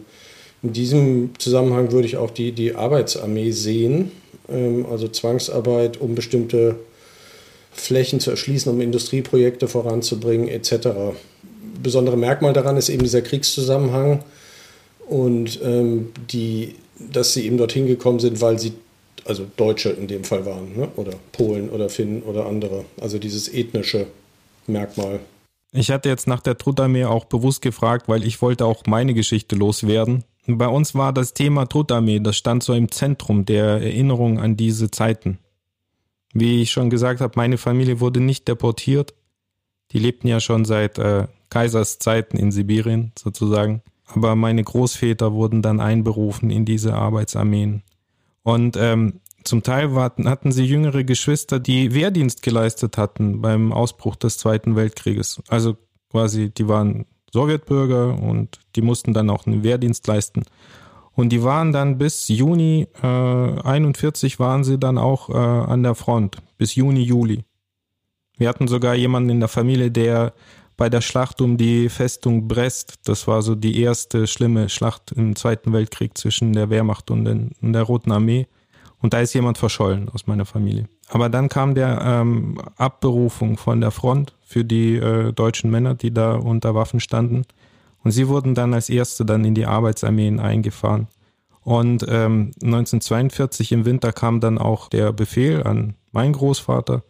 in 0.64 0.74
diesem 0.74 1.32
Zusammenhang 1.38 1.92
würde 1.92 2.08
ich 2.08 2.18
auch 2.18 2.32
die, 2.32 2.52
die 2.52 2.76
Arbeitsarmee 2.76 3.52
sehen, 3.52 4.12
ähm, 4.50 4.86
also 4.90 5.08
Zwangsarbeit, 5.08 5.98
um 5.98 6.16
bestimmte 6.16 6.76
Flächen 7.72 8.20
zu 8.20 8.32
erschließen, 8.32 8.72
um 8.72 8.82
Industrieprojekte 8.82 9.68
voranzubringen 9.68 10.48
etc. 10.48 10.90
Besondere 11.82 12.18
Merkmal 12.18 12.54
daran 12.54 12.76
ist 12.76 12.90
eben 12.90 13.04
dieser 13.04 13.22
Kriegszusammenhang 13.22 14.24
und 15.08 15.60
ähm, 15.64 16.10
die, 16.32 16.76
dass 16.98 17.34
sie 17.34 17.46
eben 17.46 17.58
dorthin 17.58 17.86
gekommen 17.86 18.20
sind, 18.20 18.42
weil 18.42 18.58
sie 18.58 18.74
also 19.26 19.46
Deutsche 19.58 19.90
in 19.90 20.08
dem 20.08 20.24
Fall 20.24 20.46
waren, 20.46 20.76
ne? 20.76 20.88
oder 20.96 21.12
Polen 21.34 21.70
oder 21.70 21.90
Finnen 21.90 22.24
oder 22.24 22.46
andere. 22.46 22.86
Also 23.00 23.20
dieses 23.20 23.54
ethnische 23.54 24.08
Merkmal. 24.68 25.20
Ich 25.72 25.92
hatte 25.92 26.10
jetzt 26.10 26.28
nach 26.28 26.40
der 26.40 26.58
Trutarmee 26.58 27.06
auch 27.06 27.26
bewusst 27.26 27.62
gefragt, 27.62 28.08
weil 28.08 28.26
ich 28.26 28.42
wollte 28.42 28.66
auch 28.66 28.84
meine 28.88 29.14
Geschichte 29.14 29.56
loswerden. 29.56 30.24
Bei 30.48 30.68
uns 30.68 30.96
war 30.96 31.12
das 31.12 31.34
Thema 31.34 31.66
Trutarmee, 31.66 32.20
das 32.20 32.38
stand 32.38 32.64
so 32.64 32.74
im 32.74 32.90
Zentrum 32.90 33.46
der 33.46 33.82
Erinnerung 33.82 34.40
an 34.40 34.56
diese 34.56 34.90
Zeiten. 34.90 35.40
Wie 36.34 36.62
ich 36.62 36.72
schon 36.72 36.90
gesagt 36.90 37.20
habe, 37.20 37.34
meine 37.36 37.58
Familie 37.58 38.00
wurde 38.00 38.22
nicht 38.22 38.48
deportiert. 38.48 39.14
Die 39.92 40.00
lebten 40.00 40.28
ja 40.28 40.40
schon 40.40 40.66
seit 40.66 40.98
äh, 41.00 41.28
Kaisers 41.50 42.00
Zeiten 42.00 42.38
in 42.38 42.52
Sibirien 42.52 43.12
sozusagen. 43.18 43.82
Aber 44.06 44.36
meine 44.36 44.64
Großväter 44.64 45.34
wurden 45.34 45.62
dann 45.62 45.80
einberufen 45.82 46.50
in 46.50 46.64
diese 46.64 46.94
Arbeitsarmeen. 46.94 47.84
Und 48.44 48.78
ähm, 48.78 49.20
zum 49.48 49.64
Teil 49.64 49.94
hatten 49.96 50.52
sie 50.52 50.66
jüngere 50.66 51.04
Geschwister, 51.04 51.60
die 51.60 51.94
Wehrdienst 51.94 52.42
geleistet 52.42 52.98
hatten 52.98 53.42
beim 53.42 53.72
Ausbruch 53.72 54.16
des 54.16 54.38
Zweiten 54.38 54.76
Weltkrieges. 54.76 55.42
Also 55.48 55.78
quasi, 56.12 56.50
die 56.50 56.68
waren 56.68 57.06
Sowjetbürger 57.34 58.22
und 58.22 58.60
die 58.76 58.82
mussten 58.82 59.14
dann 59.14 59.30
auch 59.30 59.46
einen 59.46 59.64
Wehrdienst 59.64 60.06
leisten. 60.08 60.44
Und 61.14 61.30
die 61.30 61.44
waren 61.44 61.72
dann 61.72 61.98
bis 61.98 62.28
Juni 62.28 62.88
äh, 63.02 63.08
41 63.08 64.40
waren 64.40 64.64
sie 64.64 64.78
dann 64.78 64.98
auch 64.98 65.30
äh, 65.30 65.34
an 65.34 65.82
der 65.82 65.96
Front, 65.96 66.38
bis 66.58 66.76
Juni, 66.76 67.02
Juli. 67.02 67.44
Wir 68.38 68.50
hatten 68.50 68.68
sogar 68.68 68.94
jemanden 68.94 69.32
in 69.32 69.40
der 69.40 69.50
Familie, 69.50 69.90
der 69.90 70.34
bei 70.78 70.90
der 70.90 71.02
Schlacht 71.02 71.42
um 71.42 71.58
die 71.58 71.90
Festung 71.90 72.48
Brest, 72.48 73.00
das 73.06 73.28
war 73.28 73.42
so 73.42 73.56
die 73.56 73.82
erste 73.82 74.28
schlimme 74.28 74.70
Schlacht 74.70 75.12
im 75.12 75.36
Zweiten 75.36 75.74
Weltkrieg 75.74 76.16
zwischen 76.16 76.54
der 76.54 76.70
Wehrmacht 76.70 77.10
und, 77.10 77.26
den, 77.26 77.54
und 77.62 77.74
der 77.74 77.82
Roten 77.82 78.12
Armee, 78.12 78.46
und 79.02 79.14
da 79.14 79.20
ist 79.20 79.34
jemand 79.34 79.58
verschollen 79.58 80.10
aus 80.10 80.28
meiner 80.28 80.46
Familie. 80.46 80.88
Aber 81.10 81.30
dann 81.30 81.50
kam 81.50 81.76
der 81.76 82.02
ähm, 82.04 82.60
Abberufung 82.78 83.58
von 83.58 83.82
der 83.82 83.92
Front 83.92 84.34
für 84.46 84.66
die 84.66 84.96
äh, 84.96 85.32
deutschen 85.34 85.70
Männer, 85.70 85.94
die 85.94 86.14
da 86.14 86.36
unter 86.36 86.74
Waffen 86.74 87.00
standen. 87.00 87.44
Und 88.04 88.12
sie 88.12 88.28
wurden 88.28 88.56
dann 88.56 88.74
als 88.74 88.90
Erste 88.90 89.26
dann 89.26 89.46
in 89.46 89.54
die 89.54 89.66
Arbeitsarmeen 89.66 90.40
eingefahren. 90.40 91.08
Und 91.62 92.04
ähm, 92.08 92.52
1942 92.64 93.72
im 93.74 93.86
Winter 93.86 94.14
kam 94.14 94.40
dann 94.40 94.58
auch 94.58 94.88
der 94.88 95.12
Befehl 95.12 95.64
an 95.64 95.96
meinen 96.12 96.34
Großvater. 96.34 97.04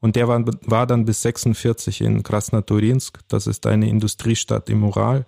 Und 0.00 0.16
der 0.16 0.28
war, 0.28 0.44
war 0.62 0.86
dann 0.86 1.04
bis 1.04 1.22
46 1.22 2.00
in 2.00 2.22
Krasnoturinsk, 2.22 3.18
das 3.28 3.46
ist 3.46 3.66
eine 3.66 3.88
Industriestadt 3.88 4.70
im 4.70 4.84
Ural. 4.84 5.26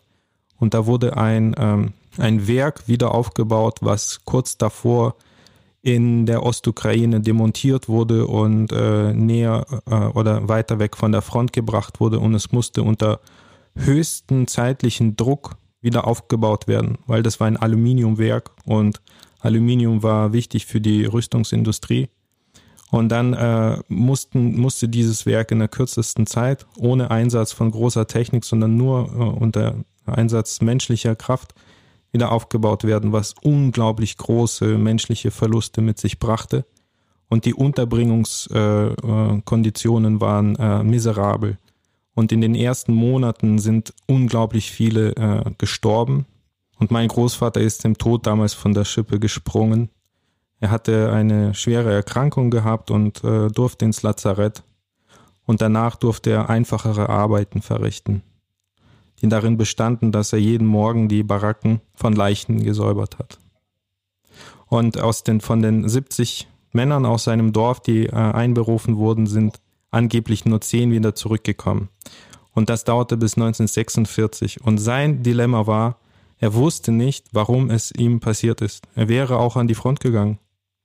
Und 0.58 0.74
da 0.74 0.86
wurde 0.86 1.16
ein, 1.16 1.54
ähm, 1.58 1.92
ein 2.18 2.48
Werk 2.48 2.88
wieder 2.88 3.12
aufgebaut, 3.14 3.78
was 3.80 4.20
kurz 4.24 4.56
davor 4.56 5.14
in 5.82 6.26
der 6.26 6.42
Ostukraine 6.42 7.20
demontiert 7.20 7.88
wurde 7.88 8.26
und 8.26 8.72
äh, 8.72 9.14
näher 9.14 9.66
äh, 9.86 9.94
oder 9.94 10.48
weiter 10.48 10.78
weg 10.78 10.96
von 10.96 11.12
der 11.12 11.22
Front 11.22 11.52
gebracht 11.52 12.00
wurde 12.00 12.18
und 12.18 12.34
es 12.34 12.52
musste 12.52 12.82
unter 12.82 13.20
höchsten 13.74 14.46
zeitlichen 14.46 15.16
Druck 15.16 15.56
wieder 15.80 16.06
aufgebaut 16.06 16.68
werden, 16.68 16.98
weil 17.06 17.22
das 17.22 17.40
war 17.40 17.46
ein 17.46 17.56
Aluminiumwerk 17.56 18.50
und 18.66 19.00
Aluminium 19.40 20.02
war 20.02 20.32
wichtig 20.32 20.66
für 20.66 20.80
die 20.80 21.06
Rüstungsindustrie. 21.06 22.08
Und 22.90 23.08
dann 23.08 23.34
äh, 23.34 23.78
mussten, 23.88 24.60
musste 24.60 24.88
dieses 24.88 25.24
Werk 25.24 25.52
in 25.52 25.60
der 25.60 25.68
kürzesten 25.68 26.26
Zeit, 26.26 26.66
ohne 26.76 27.10
Einsatz 27.10 27.52
von 27.52 27.70
großer 27.70 28.06
Technik, 28.08 28.44
sondern 28.44 28.76
nur 28.76 29.08
äh, 29.08 29.42
unter 29.42 29.76
Einsatz 30.06 30.60
menschlicher 30.60 31.14
Kraft, 31.14 31.54
wieder 32.12 32.32
aufgebaut 32.32 32.82
werden, 32.84 33.12
was 33.12 33.34
unglaublich 33.42 34.16
große 34.16 34.78
menschliche 34.78 35.30
Verluste 35.30 35.80
mit 35.80 35.98
sich 35.98 36.18
brachte. 36.18 36.64
Und 37.28 37.44
die 37.44 37.54
Unterbringungskonditionen 37.54 40.16
äh, 40.16 40.20
waren 40.20 40.56
äh, 40.56 40.82
miserabel. 40.82 41.58
Und 42.14 42.32
in 42.32 42.40
den 42.40 42.56
ersten 42.56 42.92
Monaten 42.92 43.60
sind 43.60 43.94
unglaublich 44.06 44.72
viele 44.72 45.14
äh, 45.14 45.44
gestorben. 45.56 46.26
Und 46.78 46.90
mein 46.90 47.06
Großvater 47.08 47.60
ist 47.60 47.84
dem 47.84 47.98
Tod 47.98 48.26
damals 48.26 48.54
von 48.54 48.74
der 48.74 48.84
Schippe 48.84 49.20
gesprungen. 49.20 49.90
Er 50.58 50.72
hatte 50.72 51.12
eine 51.12 51.54
schwere 51.54 51.92
Erkrankung 51.92 52.50
gehabt 52.50 52.90
und 52.90 53.22
äh, 53.22 53.46
durfte 53.48 53.84
ins 53.84 54.02
Lazarett. 54.02 54.64
Und 55.46 55.62
danach 55.62 55.94
durfte 55.96 56.30
er 56.30 56.50
einfachere 56.50 57.08
Arbeiten 57.08 57.62
verrichten 57.62 58.24
die 59.22 59.28
darin 59.28 59.56
bestanden, 59.56 60.12
dass 60.12 60.32
er 60.32 60.38
jeden 60.38 60.66
Morgen 60.66 61.08
die 61.08 61.22
Baracken 61.22 61.80
von 61.94 62.14
Leichen 62.14 62.62
gesäubert 62.62 63.18
hat. 63.18 63.38
Und 64.66 65.00
aus 65.00 65.24
den, 65.24 65.40
von 65.40 65.62
den 65.62 65.88
70 65.88 66.48
Männern 66.72 67.04
aus 67.04 67.24
seinem 67.24 67.52
Dorf, 67.52 67.80
die 67.80 68.06
äh, 68.06 68.12
einberufen 68.12 68.96
wurden, 68.96 69.26
sind 69.26 69.60
angeblich 69.90 70.44
nur 70.44 70.60
zehn 70.60 70.92
wieder 70.92 71.14
zurückgekommen. 71.14 71.88
Und 72.52 72.70
das 72.70 72.84
dauerte 72.84 73.16
bis 73.16 73.34
1946. 73.36 74.62
Und 74.62 74.78
sein 74.78 75.22
Dilemma 75.22 75.66
war, 75.66 75.98
er 76.38 76.54
wusste 76.54 76.92
nicht, 76.92 77.26
warum 77.32 77.70
es 77.70 77.92
ihm 77.92 78.20
passiert 78.20 78.60
ist. 78.60 78.86
Er 78.94 79.08
wäre 79.08 79.38
auch 79.38 79.56
an 79.56 79.68
die 79.68 79.74
Front 79.74 80.00
gegangen. 80.00 80.38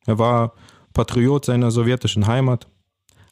Er 0.05 0.19
war 0.19 0.53
Patriot 0.93 1.45
seiner 1.45 1.71
sowjetischen 1.71 2.27
Heimat 2.27 2.67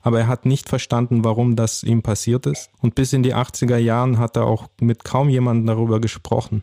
aber 0.03 0.19
er 0.19 0.27
hat 0.27 0.45
nicht 0.45 0.67
verstanden, 0.67 1.23
warum 1.23 1.55
das 1.55 1.81
ihm 1.81 2.03
passiert 2.03 2.45
ist. 2.45 2.69
Und 2.81 2.93
bis 2.93 3.13
in 3.13 3.23
die 3.23 3.33
80er 3.33 3.77
Jahren 3.77 4.19
hat 4.19 4.35
er 4.35 4.45
auch 4.45 4.67
mit 4.81 5.05
kaum 5.05 5.29
jemandem 5.29 5.65
darüber 5.65 6.01
gesprochen. 6.01 6.61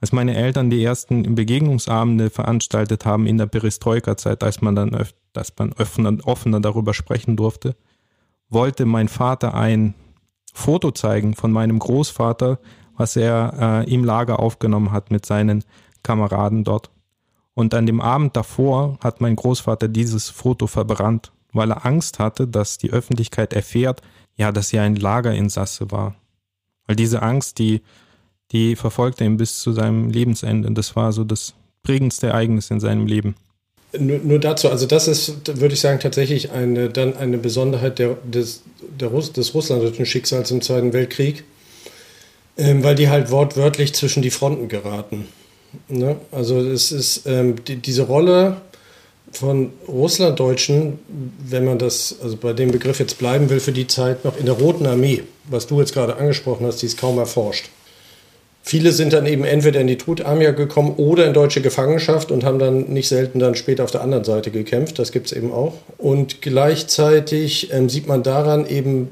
Als 0.00 0.10
meine 0.10 0.34
Eltern 0.34 0.70
die 0.70 0.82
ersten 0.82 1.36
Begegnungsabende 1.36 2.30
veranstaltet 2.30 3.06
haben 3.06 3.26
in 3.26 3.38
der 3.38 3.46
Perestroika-Zeit, 3.46 4.42
als 4.42 4.60
man 4.60 4.74
dann 4.74 4.92
öf 4.92 5.14
dass 5.32 5.52
man 5.58 5.72
offener, 5.72 6.16
offener 6.24 6.60
darüber 6.60 6.94
sprechen 6.94 7.36
durfte, 7.36 7.74
wollte 8.50 8.86
mein 8.86 9.08
Vater 9.08 9.54
ein 9.54 9.94
Foto 10.52 10.92
zeigen 10.92 11.34
von 11.34 11.50
meinem 11.50 11.80
Großvater, 11.80 12.60
was 12.96 13.16
er 13.16 13.84
äh, 13.88 13.92
im 13.92 14.04
Lager 14.04 14.38
aufgenommen 14.38 14.92
hat 14.92 15.10
mit 15.10 15.26
seinen 15.26 15.64
Kameraden 16.04 16.62
dort. 16.62 16.90
Und 17.54 17.74
an 17.74 17.86
dem 17.86 18.00
Abend 18.00 18.36
davor 18.36 18.98
hat 19.02 19.20
mein 19.20 19.34
Großvater 19.34 19.88
dieses 19.88 20.28
Foto 20.28 20.68
verbrannt 20.68 21.32
weil 21.54 21.70
er 21.70 21.86
Angst 21.86 22.18
hatte, 22.18 22.46
dass 22.46 22.78
die 22.78 22.90
Öffentlichkeit 22.90 23.52
erfährt, 23.52 24.02
ja, 24.36 24.52
dass 24.52 24.72
er 24.72 24.82
ein 24.82 24.96
Lagerinsasse 24.96 25.90
war. 25.90 26.14
Weil 26.86 26.96
diese 26.96 27.22
Angst, 27.22 27.58
die, 27.58 27.80
die 28.52 28.76
verfolgte 28.76 29.24
ihn 29.24 29.36
bis 29.36 29.60
zu 29.60 29.72
seinem 29.72 30.10
Lebensende. 30.10 30.70
Das 30.72 30.96
war 30.96 31.12
so 31.12 31.24
das 31.24 31.54
prägendste 31.82 32.28
Ereignis 32.28 32.70
in 32.70 32.80
seinem 32.80 33.06
Leben. 33.06 33.36
Nur, 33.98 34.18
nur 34.18 34.38
dazu, 34.40 34.68
also 34.68 34.86
das 34.86 35.06
ist, 35.06 35.46
würde 35.60 35.74
ich 35.74 35.80
sagen, 35.80 36.00
tatsächlich 36.00 36.50
eine, 36.50 36.88
dann 36.88 37.16
eine 37.16 37.38
Besonderheit 37.38 38.00
der, 38.00 38.16
des, 38.24 38.62
der 39.00 39.08
Russ, 39.08 39.32
des 39.32 39.54
russlandischen 39.54 40.04
Schicksals 40.04 40.50
im 40.50 40.60
Zweiten 40.62 40.92
Weltkrieg, 40.92 41.44
ähm, 42.56 42.82
weil 42.82 42.96
die 42.96 43.08
halt 43.08 43.30
wortwörtlich 43.30 43.94
zwischen 43.94 44.22
die 44.22 44.30
Fronten 44.30 44.68
geraten. 44.68 45.28
Ne? 45.88 46.16
Also 46.32 46.58
es 46.58 46.90
ist 46.90 47.26
ähm, 47.26 47.64
die, 47.64 47.76
diese 47.76 48.02
Rolle 48.02 48.60
von 49.36 49.70
Russlanddeutschen, 49.88 50.98
wenn 51.48 51.64
man 51.64 51.78
das, 51.78 52.16
also 52.22 52.36
bei 52.36 52.52
dem 52.52 52.70
Begriff 52.70 52.98
jetzt 53.00 53.18
bleiben 53.18 53.50
will, 53.50 53.60
für 53.60 53.72
die 53.72 53.86
Zeit 53.86 54.24
noch 54.24 54.38
in 54.38 54.46
der 54.46 54.54
Roten 54.54 54.86
Armee, 54.86 55.22
was 55.44 55.66
du 55.66 55.80
jetzt 55.80 55.94
gerade 55.94 56.16
angesprochen 56.16 56.66
hast, 56.66 56.82
die 56.82 56.86
ist 56.86 56.98
kaum 56.98 57.18
erforscht. 57.18 57.68
Viele 58.66 58.92
sind 58.92 59.12
dann 59.12 59.26
eben 59.26 59.44
entweder 59.44 59.82
in 59.82 59.86
die 59.86 59.98
Trutarmee 59.98 60.50
gekommen 60.52 60.94
oder 60.96 61.26
in 61.26 61.34
deutsche 61.34 61.60
Gefangenschaft 61.60 62.30
und 62.30 62.44
haben 62.44 62.58
dann 62.58 62.84
nicht 62.84 63.08
selten 63.08 63.38
dann 63.38 63.56
später 63.56 63.84
auf 63.84 63.90
der 63.90 64.00
anderen 64.00 64.24
Seite 64.24 64.50
gekämpft. 64.50 64.98
Das 64.98 65.12
gibt 65.12 65.26
es 65.26 65.32
eben 65.32 65.52
auch. 65.52 65.74
Und 65.98 66.40
gleichzeitig 66.40 67.70
ähm, 67.72 67.90
sieht 67.90 68.08
man 68.08 68.22
daran 68.22 68.66
eben, 68.66 69.10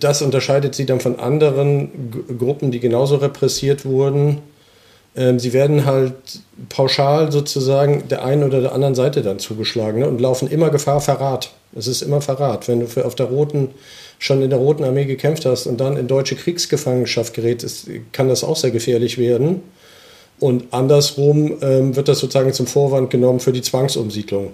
das 0.00 0.20
unterscheidet 0.20 0.74
sie 0.74 0.84
dann 0.84 0.98
von 0.98 1.20
anderen 1.20 2.10
G 2.10 2.34
Gruppen, 2.36 2.72
die 2.72 2.80
genauso 2.80 3.16
repressiert 3.16 3.84
wurden, 3.84 4.38
ähm, 5.14 5.38
sie 5.38 5.52
werden 5.52 5.84
halt 5.84 6.14
pauschal 6.68 7.30
sozusagen 7.32 8.08
der 8.08 8.24
einen 8.24 8.44
oder 8.44 8.60
der 8.60 8.72
anderen 8.72 8.94
Seite 8.94 9.22
dann 9.22 9.38
zugeschlagen 9.38 10.00
ne, 10.00 10.08
und 10.08 10.20
laufen 10.20 10.48
immer 10.48 10.70
Gefahr 10.70 11.00
Verrat. 11.00 11.52
Es 11.74 11.86
ist 11.86 12.02
immer 12.02 12.20
Verrat. 12.20 12.68
Wenn 12.68 12.80
du 12.80 12.86
für 12.86 13.04
auf 13.04 13.14
der 13.14 13.26
roten 13.26 13.70
schon 14.18 14.40
in 14.40 14.50
der 14.50 14.58
Roten 14.58 14.84
Armee 14.84 15.04
gekämpft 15.04 15.44
hast 15.44 15.66
und 15.66 15.80
dann 15.80 15.96
in 15.96 16.06
deutsche 16.06 16.36
Kriegsgefangenschaft 16.36 17.34
gerätst, 17.34 17.88
kann 18.12 18.28
das 18.28 18.44
auch 18.44 18.56
sehr 18.56 18.70
gefährlich 18.70 19.18
werden. 19.18 19.62
Und 20.38 20.72
andersrum 20.72 21.58
ähm, 21.60 21.96
wird 21.96 22.08
das 22.08 22.20
sozusagen 22.20 22.52
zum 22.52 22.66
Vorwand 22.66 23.10
genommen 23.10 23.40
für 23.40 23.52
die 23.52 23.62
Zwangsumsiedlung, 23.62 24.52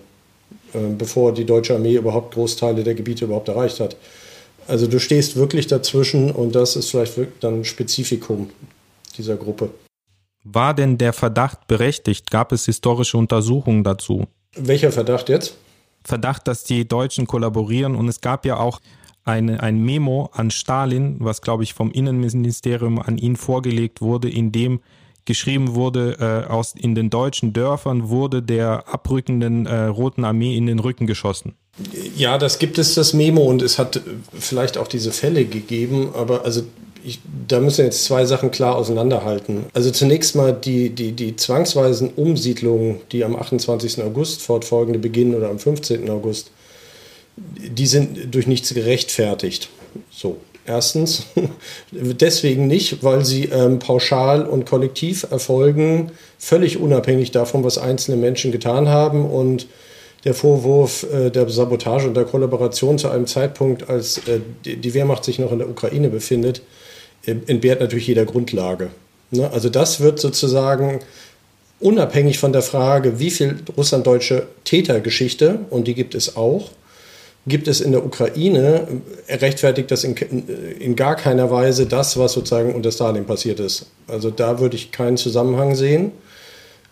äh, 0.72 0.78
bevor 0.96 1.32
die 1.32 1.44
deutsche 1.44 1.74
Armee 1.74 1.94
überhaupt 1.94 2.34
Großteile 2.34 2.82
der 2.82 2.94
Gebiete 2.94 3.26
überhaupt 3.26 3.48
erreicht 3.48 3.78
hat. 3.80 3.96
Also 4.66 4.86
du 4.86 4.98
stehst 4.98 5.36
wirklich 5.36 5.66
dazwischen 5.66 6.30
und 6.30 6.54
das 6.54 6.76
ist 6.76 6.90
vielleicht 6.90 7.14
dann 7.40 7.60
ein 7.60 7.64
Spezifikum 7.64 8.50
dieser 9.16 9.36
Gruppe. 9.36 9.70
War 10.50 10.72
denn 10.72 10.96
der 10.96 11.12
Verdacht 11.12 11.66
berechtigt? 11.66 12.30
Gab 12.30 12.52
es 12.52 12.64
historische 12.64 13.18
Untersuchungen 13.18 13.84
dazu? 13.84 14.26
Welcher 14.56 14.92
Verdacht 14.92 15.28
jetzt? 15.28 15.56
Verdacht, 16.04 16.48
dass 16.48 16.64
die 16.64 16.88
Deutschen 16.88 17.26
kollaborieren 17.26 17.94
und 17.94 18.08
es 18.08 18.20
gab 18.20 18.46
ja 18.46 18.58
auch 18.58 18.80
eine, 19.24 19.62
ein 19.62 19.82
Memo 19.84 20.30
an 20.32 20.50
Stalin, 20.50 21.16
was 21.20 21.42
glaube 21.42 21.64
ich 21.64 21.74
vom 21.74 21.90
Innenministerium 21.90 22.98
an 22.98 23.18
ihn 23.18 23.36
vorgelegt 23.36 24.00
wurde, 24.00 24.30
in 24.30 24.52
dem 24.52 24.80
geschrieben 25.26 25.74
wurde, 25.74 26.16
äh, 26.18 26.50
aus, 26.50 26.74
in 26.74 26.94
den 26.94 27.10
deutschen 27.10 27.52
Dörfern 27.52 28.08
wurde 28.08 28.42
der 28.42 28.84
abrückenden 28.88 29.66
äh, 29.66 29.84
Roten 29.84 30.24
Armee 30.24 30.56
in 30.56 30.64
den 30.64 30.78
Rücken 30.78 31.06
geschossen. 31.06 31.54
Ja, 32.16 32.38
das 32.38 32.58
gibt 32.58 32.78
es, 32.78 32.94
das 32.94 33.12
Memo, 33.12 33.42
und 33.42 33.60
es 33.60 33.78
hat 33.78 34.00
vielleicht 34.32 34.78
auch 34.78 34.88
diese 34.88 35.12
Fälle 35.12 35.44
gegeben, 35.44 36.08
aber 36.14 36.46
also 36.46 36.62
ich, 37.08 37.20
da 37.48 37.60
müssen 37.60 37.84
jetzt 37.84 38.04
zwei 38.04 38.26
Sachen 38.26 38.50
klar 38.50 38.76
auseinanderhalten. 38.76 39.64
Also 39.72 39.90
zunächst 39.90 40.36
mal 40.36 40.52
die, 40.52 40.90
die, 40.90 41.12
die 41.12 41.36
zwangsweisen 41.36 42.10
Umsiedlungen, 42.10 43.00
die 43.12 43.24
am 43.24 43.34
28. 43.34 44.02
August 44.02 44.42
fortfolgende 44.42 44.98
beginnen 44.98 45.34
oder 45.34 45.48
am 45.48 45.58
15. 45.58 46.08
August, 46.10 46.50
die 47.36 47.86
sind 47.86 48.34
durch 48.34 48.46
nichts 48.46 48.74
gerechtfertigt. 48.74 49.70
So, 50.10 50.36
erstens, 50.66 51.24
deswegen 51.90 52.66
nicht, 52.66 53.02
weil 53.02 53.24
sie 53.24 53.44
ähm, 53.46 53.78
pauschal 53.78 54.46
und 54.46 54.66
kollektiv 54.66 55.26
erfolgen, 55.30 56.12
völlig 56.38 56.78
unabhängig 56.78 57.30
davon, 57.30 57.64
was 57.64 57.78
einzelne 57.78 58.18
Menschen 58.18 58.52
getan 58.52 58.88
haben 58.88 59.24
und 59.24 59.66
der 60.24 60.34
Vorwurf 60.34 61.06
äh, 61.10 61.30
der 61.30 61.48
Sabotage 61.48 62.08
und 62.08 62.14
der 62.14 62.24
Kollaboration 62.24 62.98
zu 62.98 63.08
einem 63.08 63.26
Zeitpunkt, 63.26 63.88
als 63.88 64.18
äh, 64.28 64.40
die 64.64 64.92
Wehrmacht 64.92 65.24
sich 65.24 65.38
noch 65.38 65.52
in 65.52 65.58
der 65.58 65.70
Ukraine 65.70 66.10
befindet, 66.10 66.60
entbehrt 67.28 67.80
natürlich 67.80 68.06
jeder 68.06 68.24
Grundlage. 68.24 68.90
Ne? 69.30 69.50
Also 69.50 69.68
das 69.68 70.00
wird 70.00 70.18
sozusagen 70.18 71.00
unabhängig 71.80 72.38
von 72.38 72.52
der 72.52 72.62
Frage, 72.62 73.18
wie 73.18 73.30
viel 73.30 73.56
russlanddeutsche 73.76 74.46
Tätergeschichte, 74.64 75.60
und 75.70 75.86
die 75.86 75.94
gibt 75.94 76.14
es 76.14 76.36
auch, 76.36 76.70
gibt 77.46 77.68
es 77.68 77.80
in 77.80 77.92
der 77.92 78.04
Ukraine, 78.04 78.86
rechtfertigt 79.28 79.90
das 79.90 80.04
in, 80.04 80.16
in, 80.16 80.96
gar 80.96 81.16
keiner 81.16 81.50
Weise 81.50 81.86
das, 81.86 82.18
was 82.18 82.32
sozusagen 82.32 82.74
unter 82.74 82.92
Stalin 82.92 83.24
passiert 83.24 83.60
ist. 83.60 83.86
Also 84.06 84.30
da 84.30 84.60
würde 84.60 84.76
ich 84.76 84.92
keinen 84.92 85.16
Zusammenhang 85.16 85.74
sehen. 85.74 86.12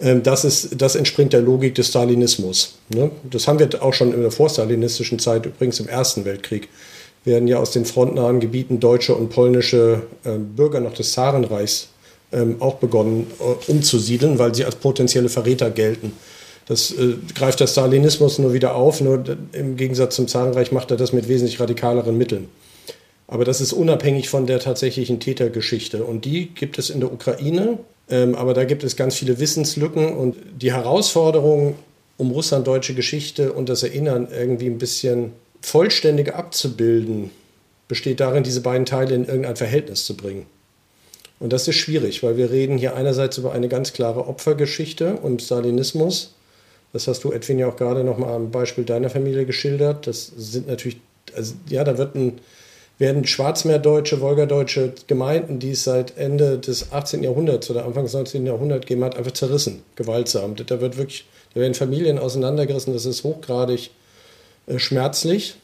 Ähm, 0.00 0.22
das, 0.22 0.44
ist, 0.44 0.80
das 0.80 0.94
entspringt 0.94 1.32
der 1.32 1.40
Logik 1.40 1.74
des 1.74 1.88
Stalinismus. 1.88 2.76
Ne? 2.88 3.10
Das 3.30 3.48
haben 3.48 3.58
wir 3.58 3.82
auch 3.82 3.92
schon 3.92 4.14
in 4.14 4.22
der 4.22 4.30
vorstalinistischen 4.30 5.18
Zeit, 5.18 5.46
übrigens 5.46 5.80
im 5.80 5.88
Ersten 5.88 6.24
Weltkrieg 6.24 6.68
werden 7.26 7.48
ja 7.48 7.58
aus 7.58 7.72
den 7.72 7.84
frontnahen 7.84 8.40
Gebieten 8.40 8.80
deutsche 8.80 9.14
und 9.14 9.28
polnische 9.28 10.02
äh, 10.24 10.38
Bürger 10.38 10.80
noch 10.80 10.94
des 10.94 11.12
Zarenreichs 11.12 11.88
ähm, 12.32 12.56
auch 12.60 12.76
begonnen 12.76 13.26
äh, 13.40 13.70
umzusiedeln, 13.70 14.38
weil 14.38 14.54
sie 14.54 14.64
als 14.64 14.76
potenzielle 14.76 15.28
Verräter 15.28 15.70
gelten. 15.70 16.12
Das 16.66 16.92
äh, 16.92 17.14
greift 17.34 17.60
der 17.60 17.66
Stalinismus 17.66 18.38
nur 18.38 18.52
wieder 18.52 18.74
auf, 18.74 19.00
nur 19.00 19.22
im 19.52 19.76
Gegensatz 19.76 20.16
zum 20.16 20.28
Zarenreich 20.28 20.72
macht 20.72 20.90
er 20.90 20.96
das 20.96 21.12
mit 21.12 21.28
wesentlich 21.28 21.60
radikaleren 21.60 22.16
Mitteln. 22.16 22.48
Aber 23.28 23.44
das 23.44 23.60
ist 23.60 23.72
unabhängig 23.72 24.28
von 24.28 24.46
der 24.46 24.60
tatsächlichen 24.60 25.18
Tätergeschichte. 25.18 26.04
Und 26.04 26.24
die 26.24 26.46
gibt 26.54 26.78
es 26.78 26.90
in 26.90 27.00
der 27.00 27.12
Ukraine, 27.12 27.78
ähm, 28.08 28.34
aber 28.36 28.54
da 28.54 28.64
gibt 28.64 28.84
es 28.84 28.96
ganz 28.96 29.16
viele 29.16 29.40
Wissenslücken 29.40 30.14
und 30.14 30.36
die 30.60 30.72
Herausforderung, 30.72 31.74
um 32.18 32.30
russlanddeutsche 32.30 32.94
Geschichte 32.94 33.52
und 33.52 33.68
das 33.68 33.82
Erinnern 33.82 34.28
irgendwie 34.32 34.66
ein 34.66 34.78
bisschen 34.78 35.32
vollständig 35.66 36.32
abzubilden, 36.32 37.32
besteht 37.88 38.20
darin, 38.20 38.44
diese 38.44 38.60
beiden 38.60 38.86
Teile 38.86 39.16
in 39.16 39.24
irgendein 39.24 39.56
Verhältnis 39.56 40.04
zu 40.04 40.16
bringen. 40.16 40.46
Und 41.40 41.52
das 41.52 41.66
ist 41.66 41.74
schwierig, 41.74 42.22
weil 42.22 42.36
wir 42.36 42.52
reden 42.52 42.78
hier 42.78 42.94
einerseits 42.94 43.36
über 43.36 43.50
eine 43.50 43.68
ganz 43.68 43.92
klare 43.92 44.28
Opfergeschichte 44.28 45.16
und 45.16 45.42
Stalinismus. 45.42 46.34
Das 46.92 47.08
hast 47.08 47.24
du, 47.24 47.32
Edwin, 47.32 47.58
ja 47.58 47.66
auch 47.66 47.74
gerade 47.74 48.04
nochmal 48.04 48.32
am 48.34 48.52
Beispiel 48.52 48.84
deiner 48.84 49.10
Familie 49.10 49.44
geschildert. 49.44 50.06
Das 50.06 50.30
sind 50.36 50.68
natürlich, 50.68 50.98
also 51.34 51.54
ja, 51.68 51.82
da 51.82 51.98
wird 51.98 52.14
ein, 52.14 52.38
werden 52.98 53.26
Schwarzmeerdeutsche, 53.26 54.20
Wolgadeutsche 54.20 54.92
Gemeinden, 55.08 55.58
die 55.58 55.72
es 55.72 55.82
seit 55.82 56.16
Ende 56.16 56.58
des 56.58 56.92
18. 56.92 57.24
Jahrhunderts 57.24 57.68
oder 57.70 57.84
Anfang 57.84 58.04
des 58.04 58.12
19. 58.12 58.46
Jahrhunderts 58.46 58.82
gegeben 58.82 59.02
hat, 59.02 59.16
einfach 59.16 59.32
zerrissen, 59.32 59.82
gewaltsam. 59.96 60.54
Da 60.54 60.80
wird 60.80 60.96
wirklich, 60.96 61.26
da 61.54 61.60
werden 61.60 61.74
Familien 61.74 62.20
auseinandergerissen, 62.20 62.92
das 62.92 63.04
ist 63.04 63.24
hochgradig 63.24 63.90
schmerzlich. 64.76 65.56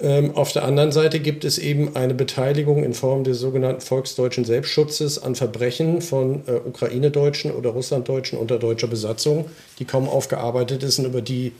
Ähm, 0.00 0.34
auf 0.34 0.52
der 0.52 0.64
anderen 0.64 0.92
Seite 0.92 1.20
gibt 1.20 1.44
es 1.44 1.58
eben 1.58 1.94
eine 1.94 2.14
Beteiligung 2.14 2.84
in 2.84 2.94
Form 2.94 3.22
des 3.22 3.38
sogenannten 3.38 3.82
volksdeutschen 3.82 4.44
Selbstschutzes 4.44 5.22
an 5.22 5.34
Verbrechen 5.34 6.00
von 6.00 6.42
äh, 6.46 6.52
Ukraine-Deutschen 6.52 7.50
oder 7.50 7.70
Russlanddeutschen 7.70 8.38
unter 8.38 8.58
deutscher 8.58 8.86
Besatzung, 8.86 9.50
die 9.78 9.84
kaum 9.84 10.08
aufgearbeitet 10.08 10.82
ist 10.82 10.98
und 10.98 11.04
über 11.04 11.20
die 11.20 11.52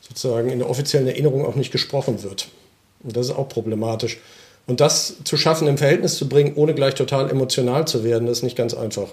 sozusagen 0.00 0.50
in 0.50 0.58
der 0.58 0.68
offiziellen 0.68 1.06
Erinnerung 1.06 1.46
auch 1.46 1.54
nicht 1.54 1.72
gesprochen 1.72 2.22
wird. 2.22 2.48
Und 3.02 3.16
das 3.16 3.26
ist 3.26 3.36
auch 3.36 3.48
problematisch. 3.48 4.18
Und 4.66 4.80
das 4.80 5.16
zu 5.24 5.38
schaffen, 5.38 5.66
im 5.66 5.78
Verhältnis 5.78 6.16
zu 6.16 6.28
bringen, 6.28 6.52
ohne 6.56 6.74
gleich 6.74 6.94
total 6.94 7.30
emotional 7.30 7.88
zu 7.88 8.04
werden, 8.04 8.26
das 8.26 8.38
ist 8.38 8.44
nicht 8.44 8.56
ganz 8.56 8.74
einfach. 8.74 9.08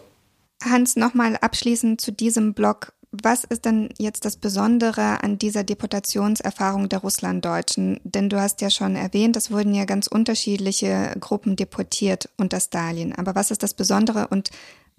Hans, 0.61 0.97
nochmal 0.97 1.37
abschließend 1.37 2.01
zu 2.01 2.11
diesem 2.11 2.53
Block. 2.53 2.91
Was 3.21 3.43
ist 3.43 3.65
denn 3.65 3.89
jetzt 3.97 4.25
das 4.25 4.35
Besondere 4.35 5.23
an 5.23 5.37
dieser 5.37 5.63
Deportationserfahrung 5.63 6.89
der 6.89 6.99
Russlanddeutschen? 6.99 7.99
Denn 8.03 8.29
du 8.29 8.39
hast 8.39 8.61
ja 8.61 8.69
schon 8.69 8.95
erwähnt, 8.95 9.37
es 9.37 9.51
wurden 9.51 9.73
ja 9.73 9.85
ganz 9.85 10.07
unterschiedliche 10.07 11.13
Gruppen 11.19 11.55
deportiert 11.55 12.29
unter 12.37 12.59
Stalin. 12.59 13.13
Aber 13.13 13.35
was 13.35 13.51
ist 13.51 13.63
das 13.63 13.73
Besondere 13.73 14.27
und 14.27 14.49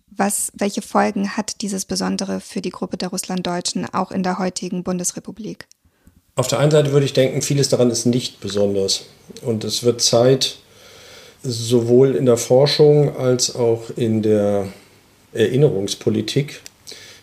was, 0.09 0.53
welche 0.55 0.83
Folgen 0.83 1.37
hat 1.37 1.61
dieses 1.63 1.85
Besondere 1.85 2.41
für 2.41 2.63
die 2.63 2.71
Gruppe 2.71 2.97
der 2.97 3.09
Russlanddeutschen 3.09 3.87
auch 3.93 4.13
in 4.13 4.23
der 4.23 4.39
heutigen 4.39 4.83
Bundesrepublik? 4.83 5.67
Auf 6.37 6.49
der 6.49 6.59
einen 6.59 6.71
Seite 6.71 6.93
würde 6.93 7.07
ich 7.07 7.13
denken, 7.13 7.43
vieles 7.43 7.69
daran 7.69 7.91
ist 7.91 8.07
nicht 8.07 8.41
besonders. 8.41 9.07
Und 9.43 9.65
es 9.65 9.83
wird 9.83 10.01
Zeit, 10.01 10.59
sowohl 11.43 12.15
in 12.15 12.27
der 12.27 12.37
Forschung 12.37 13.17
als 13.17 13.55
auch 13.55 13.91
in 13.97 14.23
der 14.23 14.69
Erinnerungspolitik 15.33 16.61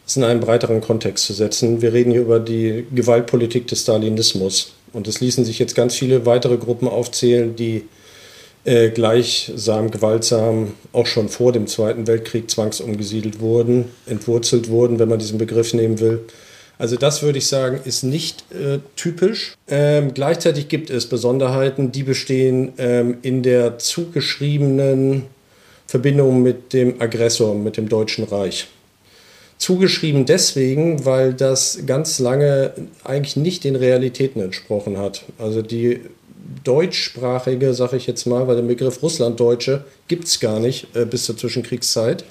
es 0.05 0.17
in 0.17 0.23
einen 0.23 0.39
breiteren 0.39 0.81
Kontext 0.81 1.25
zu 1.25 1.33
setzen. 1.33 1.81
Wir 1.81 1.93
reden 1.93 2.11
hier 2.11 2.21
über 2.21 2.39
die 2.39 2.85
Gewaltpolitik 2.93 3.67
des 3.67 3.81
Stalinismus. 3.81 4.73
Und 4.91 5.07
es 5.07 5.21
ließen 5.21 5.45
sich 5.45 5.59
jetzt 5.59 5.75
ganz 5.75 5.95
viele 5.95 6.25
weitere 6.25 6.57
Gruppen 6.57 6.87
aufzählen, 6.87 7.55
die 7.55 7.85
äh, 8.65 8.89
gleichsam, 8.89 9.91
gewaltsam 9.91 10.73
auch 10.93 11.07
schon 11.07 11.29
vor 11.29 11.51
dem 11.51 11.67
Zweiten 11.67 12.07
Weltkrieg 12.07 12.49
zwangsumgesiedelt 12.49 13.39
wurden, 13.39 13.85
entwurzelt 14.05 14.69
wurden, 14.69 14.99
wenn 14.99 15.09
man 15.09 15.19
diesen 15.19 15.37
Begriff 15.37 15.73
nehmen 15.73 15.99
will. 15.99 16.21
Also 16.77 16.95
das 16.95 17.21
würde 17.21 17.37
ich 17.37 17.47
sagen, 17.47 17.79
ist 17.85 18.03
nicht 18.03 18.45
äh, 18.51 18.79
typisch. 18.95 19.55
Ähm, 19.67 20.13
gleichzeitig 20.13 20.69
gibt 20.69 20.89
es 20.89 21.07
Besonderheiten, 21.07 21.91
die 21.91 22.03
bestehen 22.03 22.73
ähm, 22.77 23.17
in 23.21 23.43
der 23.43 23.79
zugeschriebenen 23.79 25.23
Verbindung 25.87 26.41
mit 26.41 26.73
dem 26.73 27.01
Aggressor, 27.01 27.55
mit 27.55 27.77
dem 27.77 27.89
Deutschen 27.89 28.23
Reich. 28.23 28.67
Zugeschrieben 29.63 30.25
deswegen, 30.25 31.05
weil 31.05 31.33
das 31.33 31.85
ganz 31.85 32.19
lange 32.19 32.73
eigentlich 33.05 33.37
nicht 33.37 33.63
den 33.63 33.77
Realitäten 33.77 34.41
entsprochen 34.41 34.97
hat. 34.97 35.23
Also 35.37 35.61
die 35.61 36.01
deutschsprachige, 36.65 37.73
sage 37.73 37.95
ich 37.95 38.05
jetzt 38.05 38.25
mal, 38.25 38.45
weil 38.45 38.57
der 38.57 38.63
Begriff 38.63 39.01
Russlanddeutsche 39.01 39.85
gibt 40.09 40.25
es 40.25 40.41
gar 40.41 40.59
nicht 40.59 40.93
äh, 40.97 41.05
bis 41.05 41.23
zur 41.23 41.37
Zwischenkriegszeit. 41.37 42.25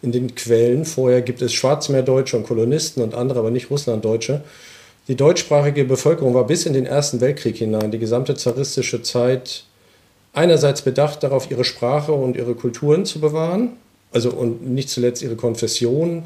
In 0.00 0.12
den 0.12 0.34
Quellen 0.34 0.86
vorher 0.86 1.20
gibt 1.20 1.42
es 1.42 1.52
Schwarzmeerdeutsche 1.52 2.38
und 2.38 2.46
Kolonisten 2.46 3.02
und 3.02 3.14
andere, 3.14 3.40
aber 3.40 3.50
nicht 3.50 3.68
Russlanddeutsche. 3.70 4.40
Die 5.08 5.14
deutschsprachige 5.14 5.84
Bevölkerung 5.84 6.32
war 6.32 6.46
bis 6.46 6.64
in 6.64 6.72
den 6.72 6.86
Ersten 6.86 7.20
Weltkrieg 7.20 7.56
hinein, 7.58 7.90
die 7.90 7.98
gesamte 7.98 8.34
zaristische 8.34 9.02
Zeit, 9.02 9.64
einerseits 10.32 10.80
bedacht 10.80 11.22
darauf, 11.22 11.50
ihre 11.50 11.64
Sprache 11.64 12.12
und 12.12 12.34
ihre 12.34 12.54
Kulturen 12.54 13.04
zu 13.04 13.20
bewahren, 13.20 13.72
also 14.10 14.30
und 14.30 14.70
nicht 14.70 14.88
zuletzt 14.88 15.22
ihre 15.22 15.36
Konfession 15.36 16.22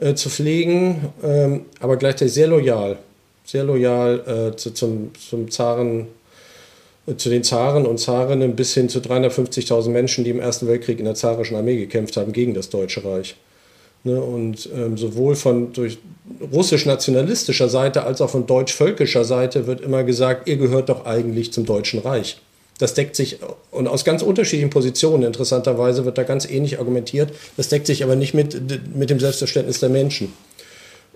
äh, 0.00 0.14
zu 0.14 0.30
pflegen, 0.30 1.12
ähm, 1.22 1.66
aber 1.78 1.96
gleichzeitig 1.96 2.34
sehr 2.34 2.46
loyal, 2.48 2.98
sehr 3.44 3.64
loyal 3.64 4.52
äh, 4.52 4.56
zu, 4.56 4.72
zum, 4.72 5.10
zum 5.14 5.50
Zaren, 5.50 6.08
äh, 7.06 7.16
zu 7.16 7.28
den 7.28 7.44
Zaren 7.44 7.86
und 7.86 7.98
Zarinnen 7.98 8.56
bis 8.56 8.74
hin 8.74 8.88
zu 8.88 9.00
350.000 9.00 9.90
Menschen, 9.90 10.24
die 10.24 10.30
im 10.30 10.40
Ersten 10.40 10.66
Weltkrieg 10.66 10.98
in 10.98 11.04
der 11.04 11.14
zarischen 11.14 11.56
Armee 11.56 11.76
gekämpft 11.76 12.16
haben 12.16 12.32
gegen 12.32 12.54
das 12.54 12.70
Deutsche 12.70 13.04
Reich. 13.04 13.36
Ne, 14.02 14.18
und 14.18 14.66
ähm, 14.74 14.96
sowohl 14.96 15.36
von 15.36 15.74
durch 15.74 15.98
russisch-nationalistischer 16.50 17.68
Seite 17.68 18.04
als 18.04 18.22
auch 18.22 18.30
von 18.30 18.46
deutsch-völkischer 18.46 19.24
Seite 19.24 19.66
wird 19.66 19.82
immer 19.82 20.04
gesagt, 20.04 20.48
ihr 20.48 20.56
gehört 20.56 20.88
doch 20.88 21.04
eigentlich 21.04 21.52
zum 21.52 21.66
Deutschen 21.66 22.00
Reich. 22.00 22.38
Das 22.80 22.94
deckt 22.94 23.14
sich, 23.14 23.38
und 23.70 23.86
aus 23.86 24.04
ganz 24.06 24.22
unterschiedlichen 24.22 24.70
Positionen, 24.70 25.22
interessanterweise 25.22 26.06
wird 26.06 26.16
da 26.16 26.22
ganz 26.22 26.48
ähnlich 26.48 26.78
argumentiert, 26.78 27.30
das 27.58 27.68
deckt 27.68 27.86
sich 27.86 28.02
aber 28.02 28.16
nicht 28.16 28.32
mit, 28.32 28.58
mit 28.96 29.10
dem 29.10 29.20
Selbstverständnis 29.20 29.80
der 29.80 29.90
Menschen. 29.90 30.32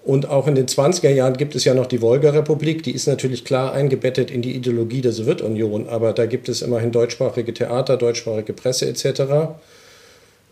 Und 0.05 0.29
auch 0.29 0.47
in 0.47 0.55
den 0.55 0.67
20er 0.67 1.09
Jahren 1.09 1.39
gibt 1.39 1.55
es 1.55 1.65
ja 1.65 1.73
noch 1.73 1.87
die 1.87 2.03
Wolga-Republik, 2.03 2.83
die 2.83 2.91
ist 2.91 3.07
natürlich 3.07 3.47
klar 3.47 3.73
eingebettet 3.73 4.31
in 4.31 4.43
die 4.43 4.55
Ideologie 4.55 5.01
der 5.01 5.13
Sowjetunion, 5.13 5.89
aber 5.89 6.13
da 6.13 6.27
gibt 6.27 6.51
es 6.51 6.61
immerhin 6.61 6.93
deutschsprachige 6.93 7.55
Theater, 7.55 7.97
deutschsprachige 7.97 8.53
Presse 8.53 8.87
etc. 8.87 9.55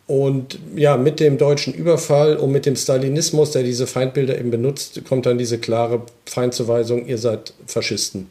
Und 0.07 0.59
ja, 0.75 0.97
mit 0.97 1.21
dem 1.21 1.37
deutschen 1.37 1.75
Überfall 1.75 2.39
und 2.39 2.53
mit 2.53 2.65
dem 2.65 2.75
Stalinismus, 2.75 3.51
der 3.51 3.65
diese 3.65 3.87
Feindbilder 3.87 4.39
eben 4.39 4.51
benutzt, 4.51 5.03
kommt 5.07 5.27
dann 5.27 5.37
diese 5.37 5.59
klare 5.59 6.01
Feindzuweisung, 6.25 7.07
ihr 7.07 7.19
seid 7.19 7.53
Faschisten. 7.67 8.31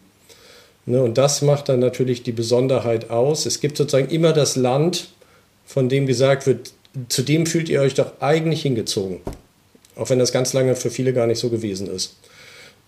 Ne, 0.85 1.01
und 1.01 1.17
das 1.17 1.41
macht 1.41 1.69
dann 1.69 1.79
natürlich 1.79 2.23
die 2.23 2.31
Besonderheit 2.31 3.09
aus. 3.09 3.45
Es 3.45 3.59
gibt 3.59 3.77
sozusagen 3.77 4.09
immer 4.09 4.33
das 4.33 4.55
Land, 4.55 5.09
von 5.65 5.89
dem 5.89 6.07
gesagt 6.07 6.47
wird, 6.47 6.73
zu 7.07 7.21
dem 7.21 7.45
fühlt 7.45 7.69
ihr 7.69 7.81
euch 7.81 7.93
doch 7.93 8.19
eigentlich 8.19 8.63
hingezogen. 8.63 9.21
Auch 9.95 10.09
wenn 10.09 10.19
das 10.19 10.31
ganz 10.31 10.53
lange 10.53 10.75
für 10.75 10.89
viele 10.89 11.13
gar 11.13 11.27
nicht 11.27 11.39
so 11.39 11.49
gewesen 11.49 11.87
ist. 11.87 12.15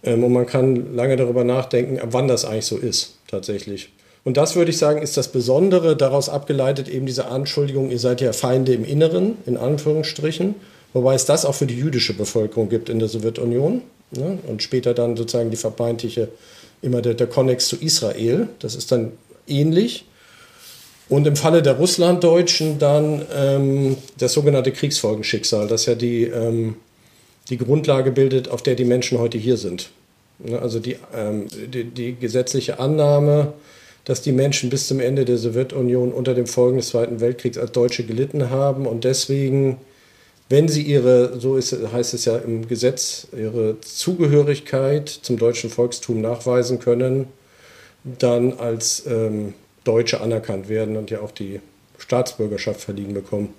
Ähm, 0.03 0.23
und 0.23 0.33
man 0.33 0.45
kann 0.45 0.95
lange 0.95 1.15
darüber 1.15 1.43
nachdenken, 1.43 1.99
ab 1.99 2.09
wann 2.11 2.27
das 2.27 2.45
eigentlich 2.45 2.65
so 2.65 2.77
ist, 2.77 3.17
tatsächlich. 3.27 3.89
Und 4.23 4.37
das 4.37 4.55
würde 4.55 4.71
ich 4.71 4.77
sagen, 4.77 5.01
ist 5.01 5.17
das 5.17 5.27
Besondere, 5.27 5.97
daraus 5.97 6.29
abgeleitet 6.29 6.87
eben 6.87 7.05
diese 7.05 7.25
Anschuldigung, 7.25 7.91
ihr 7.91 7.99
seid 7.99 8.21
ja 8.21 8.31
Feinde 8.31 8.73
im 8.73 8.85
Inneren, 8.85 9.37
in 9.45 9.57
Anführungsstrichen. 9.57 10.55
Wobei 10.93 11.15
es 11.15 11.25
das 11.25 11.45
auch 11.45 11.55
für 11.55 11.65
die 11.65 11.77
jüdische 11.77 12.13
Bevölkerung 12.13 12.69
gibt 12.69 12.89
in 12.89 12.99
der 12.99 13.09
Sowjetunion. 13.09 13.81
Ne? 14.11 14.37
Und 14.47 14.63
später 14.63 14.93
dann 14.93 15.17
sozusagen 15.17 15.49
die 15.49 15.57
vermeintliche 15.57 16.29
immer 16.83 17.01
der, 17.01 17.15
der 17.15 17.27
Konnex 17.27 17.67
zu 17.67 17.77
Israel. 17.77 18.47
Das 18.59 18.75
ist 18.75 18.91
dann 18.91 19.13
ähnlich. 19.47 20.05
Und 21.09 21.27
im 21.27 21.35
Falle 21.35 21.61
der 21.61 21.73
Russlanddeutschen 21.73 22.79
dann 22.79 23.23
ähm, 23.35 23.97
das 24.17 24.33
sogenannte 24.33 24.71
Kriegsfolgenschicksal, 24.71 25.67
das 25.67 25.85
ja 25.85 25.95
die, 25.95 26.23
ähm, 26.23 26.75
die 27.49 27.57
Grundlage 27.57 28.11
bildet, 28.11 28.49
auf 28.49 28.63
der 28.63 28.75
die 28.75 28.85
Menschen 28.85 29.19
heute 29.19 29.37
hier 29.37 29.57
sind. 29.57 29.89
Ne, 30.39 30.59
also 30.59 30.79
die, 30.79 30.97
ähm, 31.15 31.47
die, 31.73 31.83
die, 31.83 32.15
gesetzliche 32.15 32.79
Annahme, 32.79 33.53
dass 34.05 34.21
die 34.21 34.31
Menschen 34.31 34.69
bis 34.69 34.87
zum 34.87 34.99
Ende 34.99 35.25
der 35.25 35.37
Sowjetunion 35.37 36.11
unter 36.11 36.33
dem 36.33 36.47
Folgen 36.47 36.77
des 36.77 36.89
Zweiten 36.89 37.19
Weltkriegs 37.19 37.57
als 37.57 37.71
Deutsche 37.71 38.03
gelitten 38.03 38.49
haben 38.49 38.85
und 38.85 39.03
deswegen 39.03 39.77
wenn 40.49 40.67
sie 40.67 40.81
ihre, 40.81 41.39
so 41.39 41.55
ist, 41.57 41.75
heißt 41.91 42.13
es 42.13 42.25
ja 42.25 42.37
im 42.37 42.67
Gesetz, 42.67 43.27
ihre 43.35 43.79
Zugehörigkeit 43.81 45.09
zum 45.09 45.37
deutschen 45.37 45.69
Volkstum 45.69 46.21
nachweisen 46.21 46.79
können, 46.79 47.27
dann 48.03 48.53
als 48.53 49.03
ähm, 49.07 49.53
Deutsche 49.83 50.21
anerkannt 50.21 50.69
werden 50.69 50.97
und 50.97 51.09
ja 51.09 51.21
auch 51.21 51.31
die 51.31 51.59
Staatsbürgerschaft 51.97 52.81
verliehen 52.81 53.13
bekommen. 53.13 53.53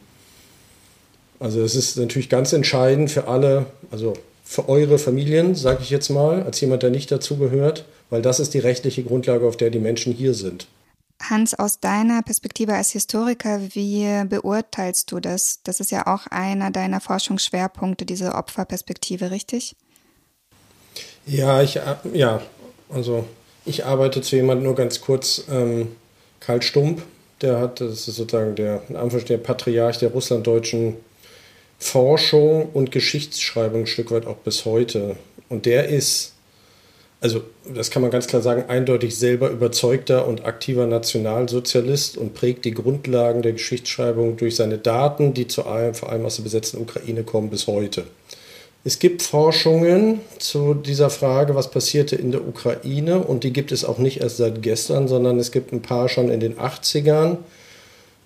Also 1.41 1.63
es 1.63 1.75
ist 1.75 1.97
natürlich 1.97 2.29
ganz 2.29 2.53
entscheidend 2.53 3.11
für 3.11 3.27
alle, 3.29 3.67
also 3.91 4.15
für 4.45 4.69
eure 4.69 4.99
Familien, 4.99 5.55
sage 5.55 5.81
ich 5.83 5.91
jetzt 5.91 6.11
mal, 6.11 6.43
als 6.43 6.61
jemand, 6.61 6.83
der 6.83 6.91
nicht 6.91 7.11
dazugehört, 7.11 7.87
weil 8.11 8.23
das 8.23 8.41
ist 8.41 8.55
die 8.55 8.59
rechtliche 8.59 9.03
Grundlage, 9.03 9.47
auf 9.47 9.57
der 9.57 9.71
die 9.71 9.79
Menschen 9.79 10.13
hier 10.13 10.35
sind. 10.35 10.67
Hans, 11.31 11.55
aus 11.55 11.81
deiner 11.81 12.23
Perspektive 12.23 12.75
als 12.75 12.91
Historiker, 12.91 13.61
wie 13.75 14.25
beurteilst 14.29 15.11
du 15.11 15.21
das? 15.21 15.61
Das 15.65 15.81
ist 15.81 15.91
ja 15.91 16.07
auch 16.07 16.27
einer 16.27 16.71
deiner 16.71 17.01
Forschungsschwerpunkte, 17.01 18.05
diese 18.07 18.35
Opferperspektive, 18.35 19.31
richtig? 19.31 19.77
Ja, 21.27 21.63
ich, 21.63 21.81
ja, 22.13 22.41
also 22.89 23.25
ich 23.65 23.85
arbeite 23.85 24.21
zu 24.21 24.37
jemandem 24.37 24.65
nur 24.65 24.75
ganz 24.75 25.01
kurz, 25.01 25.45
ähm, 25.51 25.97
Karl 26.41 26.63
Stump, 26.63 27.03
der 27.41 27.59
hat, 27.61 27.81
das 27.81 28.07
ist 28.09 28.17
sozusagen 28.17 28.55
der, 28.55 28.83
der 28.89 29.39
Patriarch 29.39 29.99
der 29.99 30.11
russlanddeutschen 30.11 30.97
Forschung 31.79 32.71
und 32.73 32.91
Geschichtsschreibung 32.93 33.83
ein 33.83 33.87
Stück 33.87 34.11
weit 34.11 34.27
auch 34.27 34.37
bis 34.37 34.65
heute. 34.65 35.17
Und 35.49 35.67
der 35.67 35.89
ist, 35.89 36.34
also 37.25 37.41
das 37.75 37.91
kann 37.91 38.03
man 38.03 38.11
ganz 38.11 38.27
klar 38.27 38.43
sagen, 38.43 38.65
eindeutig 38.69 39.17
selber 39.17 39.49
überzeugter 39.49 40.29
und 40.29 40.45
aktiver 40.45 40.87
Nationalsozialist 40.87 42.19
und 42.19 42.35
prägt 42.35 42.67
die 42.67 42.73
Grundlagen 42.75 43.41
der 43.41 43.53
Geschichtsschreibung 43.53 44.37
durch 44.37 44.57
seine 44.57 44.77
Daten, 44.77 45.33
die 45.33 45.49
zu 45.49 45.65
allem, 45.65 45.95
vor 45.95 46.11
allem 46.13 46.27
aus 46.27 46.37
der 46.37 46.43
besetzten 46.43 46.83
Ukraine 46.83 47.23
kommen, 47.23 47.49
bis 47.49 47.67
heute. 47.67 48.05
Es 48.85 48.99
gibt 48.99 49.23
Forschungen 49.23 50.21
zu 50.39 50.75
dieser 50.75 51.09
Frage, 51.09 51.55
was 51.55 51.71
passierte 51.71 52.15
in 52.15 52.31
der 52.31 52.47
Ukraine 52.47 53.21
und 53.21 53.43
die 53.43 53.55
gibt 53.55 53.73
es 53.73 53.87
auch 53.87 53.97
nicht 53.97 54.21
erst 54.21 54.37
seit 54.37 54.61
gestern, 54.61 55.09
sondern 55.09 55.39
es 55.39 55.51
gibt 55.51 55.73
ein 55.73 55.81
paar 55.81 56.11
schon 56.11 56.29
in 56.29 56.41
den 56.41 56.59
80ern. 56.59 57.39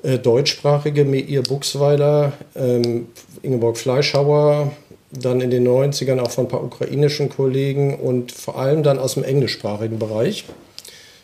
Äh, 0.02 0.18
deutschsprachige, 0.18 1.04
Meir 1.04 1.42
Buchsweiler, 1.42 2.32
ähm, 2.56 3.06
Ingeborg 3.42 3.76
Fleischhauer, 3.76 4.72
dann 5.10 5.40
in 5.40 5.50
den 5.50 5.66
90ern 5.66 6.18
auch 6.18 6.30
von 6.30 6.44
ein 6.44 6.48
paar 6.48 6.62
ukrainischen 6.62 7.28
Kollegen 7.28 7.98
und 7.98 8.32
vor 8.32 8.58
allem 8.58 8.82
dann 8.82 8.98
aus 8.98 9.14
dem 9.14 9.24
englischsprachigen 9.24 9.98
Bereich. 9.98 10.44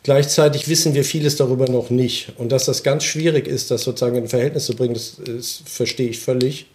Gleichzeitig 0.02 0.68
wissen 0.68 0.94
wir 0.94 1.04
vieles 1.04 1.36
darüber 1.36 1.66
noch 1.66 1.90
nicht. 1.90 2.32
Und 2.36 2.52
dass 2.52 2.66
das 2.66 2.82
ganz 2.82 3.04
schwierig 3.04 3.46
ist, 3.46 3.70
das 3.70 3.82
sozusagen 3.82 4.16
in 4.16 4.28
Verhältnis 4.28 4.66
zu 4.66 4.76
bringen, 4.76 4.94
das, 4.94 5.16
das 5.24 5.62
verstehe 5.64 6.10
ich 6.10 6.18
völlig. 6.18 6.66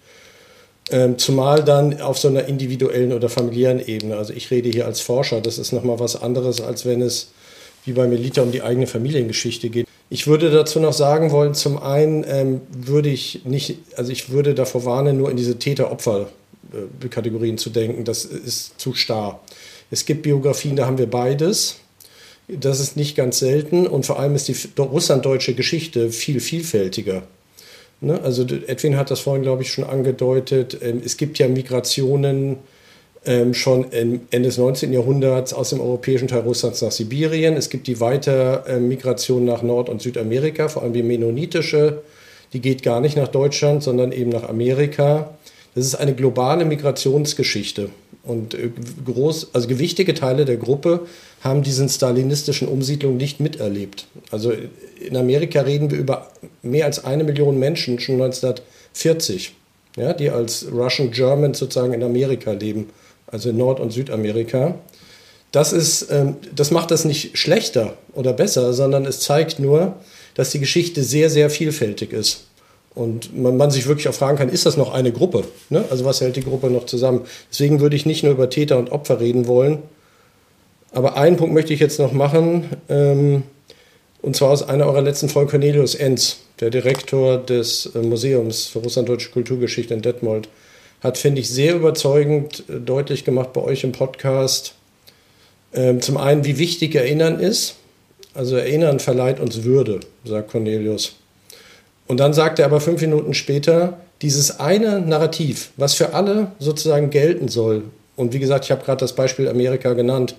Ähm, 0.92 1.20
zumal 1.20 1.64
dann 1.64 2.02
auf 2.02 2.18
so 2.18 2.28
einer 2.28 2.46
individuellen 2.46 3.14
oder 3.14 3.30
familiären 3.30 3.86
Ebene. 3.86 4.18
Also 4.18 4.34
ich 4.34 4.50
rede 4.50 4.70
hier 4.70 4.88
als 4.88 5.02
Forscher, 5.02 5.42
das 5.42 5.60
ist 5.60 5.72
nochmal 5.72 6.00
was 6.00 6.20
anderes, 6.20 6.62
als 6.62 6.86
wenn 6.86 7.02
es 7.02 7.30
wie 7.86 7.94
bei 7.94 8.08
Melita 8.08 8.42
um 8.42 8.52
die 8.52 8.64
eigene 8.64 8.88
Familiengeschichte 8.88 9.70
geht. 9.70 9.88
Ich 10.10 10.26
würde 10.26 10.50
dazu 10.50 10.80
noch 10.80 10.94
sagen 10.94 11.30
wollen, 11.30 11.54
zum 11.54 11.78
einen 11.78 12.26
ähm, 12.28 12.62
würde 12.72 13.10
ich 13.10 13.46
nicht, 13.46 13.78
also 13.96 14.12
ich 14.12 14.32
würde 14.32 14.56
davor 14.56 14.86
warnen, 14.86 15.18
nur 15.18 15.30
in 15.30 15.38
diese 15.38 15.60
Täter-Opfer-Kategorien 16.72 17.58
zu 17.58 17.70
denken. 17.70 18.04
Das 18.04 18.26
ist 18.26 18.80
zu 18.80 18.94
starr. 18.94 19.42
Es 19.92 20.06
gibt 20.06 20.24
Biografien, 20.24 20.76
da 20.76 20.86
haben 20.86 20.98
wir 20.98 21.10
beides. 21.10 21.78
Das 22.48 22.80
ist 22.80 22.98
nicht 22.98 23.16
ganz 23.16 23.40
selten 23.40 23.86
und 23.86 24.06
vor 24.06 24.20
allem 24.20 24.36
ist 24.36 24.48
die 24.48 24.56
russlanddeutsche 24.80 25.54
Geschichte 25.54 26.10
viel 26.10 26.40
vielfältiger. 26.40 27.24
Ne? 28.02 28.20
Also 28.22 28.44
Edwin 28.44 28.98
hat 28.98 29.12
das 29.12 29.20
vorhin, 29.20 29.44
glaube 29.44 29.62
ich, 29.62 29.72
schon 29.72 29.84
angedeutet. 29.84 30.78
Ähm, 30.82 31.02
es 31.04 31.18
gibt 31.18 31.38
ja 31.38 31.48
Migrationen 31.48 32.58
ähm, 33.26 33.54
schon 33.54 33.92
Ende 33.92 34.22
des 34.32 34.58
19. 34.58 34.94
Jahrhunderts 34.94 35.54
aus 35.54 35.70
dem 35.70 35.82
europäischen 35.82 36.28
Teil 36.28 36.42
Russlands 36.42 36.82
nach 36.82 36.92
Sibirien. 36.92 37.56
Es 37.56 37.70
gibt 37.70 37.86
die 37.86 38.00
Weitermigration 38.00 39.46
nach 39.46 39.62
Nord- 39.62 39.90
und 39.90 40.02
Südamerika, 40.02 40.70
vor 40.70 40.84
allem 40.84 40.94
die 40.94 41.04
mennonitische. 41.04 42.02
Die 42.54 42.62
geht 42.62 42.82
gar 42.82 43.00
nicht 43.02 43.16
nach 43.16 43.28
Deutschland, 43.28 43.84
sondern 43.84 44.12
eben 44.12 44.30
nach 44.32 44.48
Amerika. 44.48 45.36
Das 45.76 45.86
ist 45.86 45.96
eine 45.96 46.14
globale 46.14 46.66
Migrationsgeschichte. 46.66 47.90
Und 48.24 48.54
äh, 48.54 48.70
groß, 49.06 49.50
also 49.54 49.68
gewichtige 49.68 50.14
Teile 50.14 50.46
der 50.46 50.58
Gruppe 50.58 51.08
haben 51.42 51.64
diesen 51.64 51.90
stalinistischen 51.90 52.68
Umsiedlungen 52.68 53.18
nicht 53.18 53.40
miterlebt. 53.40 54.08
Also 54.32 54.52
in 55.00 55.16
Amerika 55.16 55.62
reden 55.62 55.90
wir 55.90 55.98
über 55.98 56.32
mehr 56.62 56.86
als 56.86 57.04
eine 57.06 57.24
Million 57.24 57.58
Menschen 57.58 58.00
schon 58.00 58.22
1940, 58.22 59.56
ja, 59.96 60.14
die 60.14 60.30
als 60.30 60.68
Russian 60.72 61.12
Germans 61.12 61.60
sozusagen 61.60 61.94
in 61.94 62.04
Amerika 62.04 62.52
leben, 62.52 62.90
also 63.28 63.50
in 63.50 63.58
Nord- 63.58 63.80
und 63.80 63.92
Südamerika. 63.92 64.76
Das, 65.52 65.74
ist, 65.74 66.12
ähm, 66.12 66.36
das 66.54 66.72
macht 66.72 66.92
das 66.92 67.06
nicht 67.06 67.38
schlechter 67.38 67.98
oder 68.14 68.34
besser, 68.34 68.74
sondern 68.74 69.06
es 69.06 69.22
zeigt 69.22 69.60
nur, 69.60 69.96
dass 70.36 70.52
die 70.52 70.60
Geschichte 70.60 71.04
sehr, 71.04 71.30
sehr 71.30 71.50
vielfältig 71.50 72.14
ist. 72.14 72.46
Und 72.96 73.38
man, 73.38 73.56
man, 73.56 73.72
sich 73.72 73.88
wirklich 73.88 74.08
auch 74.10 74.14
fragen 74.14 74.38
kann, 74.38 74.50
ist 74.50 74.66
das 74.66 74.76
noch 74.76 74.94
eine 74.94 75.12
Gruppe? 75.12 75.44
Ne? 75.70 75.86
Also 75.90 76.06
was 76.06 76.22
hält 76.22 76.36
die 76.36 76.44
Gruppe 76.44 76.70
noch 76.70 76.86
zusammen? 76.86 77.22
Deswegen 77.50 77.80
würde 77.80 77.96
ich 77.96 78.06
nicht 78.06 78.24
nur 78.24 78.34
über 78.34 78.50
Täter 78.50 78.78
und 78.78 78.92
Opfer 78.92 79.20
reden 79.20 79.48
wollen. 79.48 79.80
Aber 80.92 81.16
einen 81.16 81.38
Punkt 81.38 81.54
möchte 81.54 81.74
ich 81.74 81.80
jetzt 81.80 82.00
noch 82.00 82.12
machen. 82.12 82.66
Ähm, 82.90 83.44
und 84.22 84.36
zwar 84.36 84.50
aus 84.50 84.68
einer 84.68 84.86
eurer 84.86 85.02
letzten 85.02 85.30
Folgen 85.30 85.50
Cornelius 85.50 85.96
Enz, 85.96 86.40
der 86.60 86.70
Direktor 86.72 87.38
des 87.38 87.92
äh, 87.96 88.00
Museums 88.00 88.66
für 88.66 88.80
Russlanddeutsche 88.80 89.32
Kulturgeschichte 89.32 89.94
in 89.94 90.02
Detmold, 90.02 90.50
hat, 91.02 91.18
finde 91.18 91.42
ich, 91.42 91.50
sehr 91.50 91.76
überzeugend 91.76 92.64
äh, 92.70 92.80
deutlich 92.80 93.24
gemacht 93.24 93.54
bei 93.54 93.62
euch 93.62 93.84
im 93.84 93.92
Podcast. 93.92 94.74
Ähm, 95.74 96.02
zum 96.02 96.18
einen, 96.18 96.44
wie 96.44 96.58
wichtig 96.58 96.96
Erinnern 96.96 97.40
ist. 97.40 97.76
Also 98.34 98.56
Erinnern 98.58 99.00
verleiht 99.00 99.40
uns 99.40 99.64
Würde, 99.64 100.02
sagt 100.26 100.52
Cornelius. 100.52 101.16
Und 102.10 102.20
dann 102.20 102.34
sagt 102.34 102.58
er 102.58 102.66
aber 102.66 102.82
fünf 102.82 103.02
Minuten 103.02 103.36
später, 103.36 104.00
dieses 104.24 104.60
eine 104.60 105.00
Narrativ, 105.00 105.70
was 105.78 105.94
für 105.94 106.14
alle 106.16 106.52
sozusagen 106.58 107.12
gelten 107.12 107.48
soll, 107.48 107.84
und 108.16 108.34
wie 108.34 108.40
gesagt, 108.40 108.66
ich 108.66 108.72
habe 108.72 108.84
gerade 108.84 109.00
das 109.00 109.14
Beispiel 109.14 109.48
Amerika 109.48 109.94
genannt, 109.94 110.36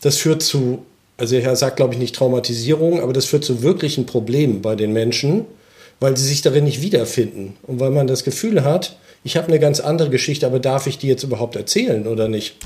das 0.00 0.16
führt 0.16 0.42
zu, 0.42 0.84
also 1.18 1.36
er 1.36 1.54
sagt, 1.54 1.76
glaube 1.76 1.94
ich, 1.94 2.00
nicht 2.00 2.16
Traumatisierung, 2.16 3.00
aber 3.00 3.12
das 3.12 3.26
führt 3.26 3.44
zu 3.44 3.62
wirklichen 3.62 4.06
Problemen 4.06 4.62
bei 4.62 4.74
den 4.74 4.92
Menschen, 4.92 5.44
weil 6.00 6.16
sie 6.16 6.26
sich 6.26 6.42
darin 6.42 6.64
nicht 6.64 6.82
wiederfinden 6.82 7.56
und 7.62 7.78
weil 7.78 7.90
man 7.90 8.06
das 8.06 8.24
Gefühl 8.24 8.64
hat, 8.64 8.96
ich 9.22 9.36
habe 9.36 9.48
eine 9.48 9.60
ganz 9.60 9.80
andere 9.80 10.10
Geschichte, 10.10 10.46
aber 10.46 10.58
darf 10.58 10.86
ich 10.86 10.98
die 10.98 11.08
jetzt 11.08 11.22
überhaupt 11.22 11.56
erzählen 11.56 12.06
oder 12.08 12.26
nicht? 12.26 12.56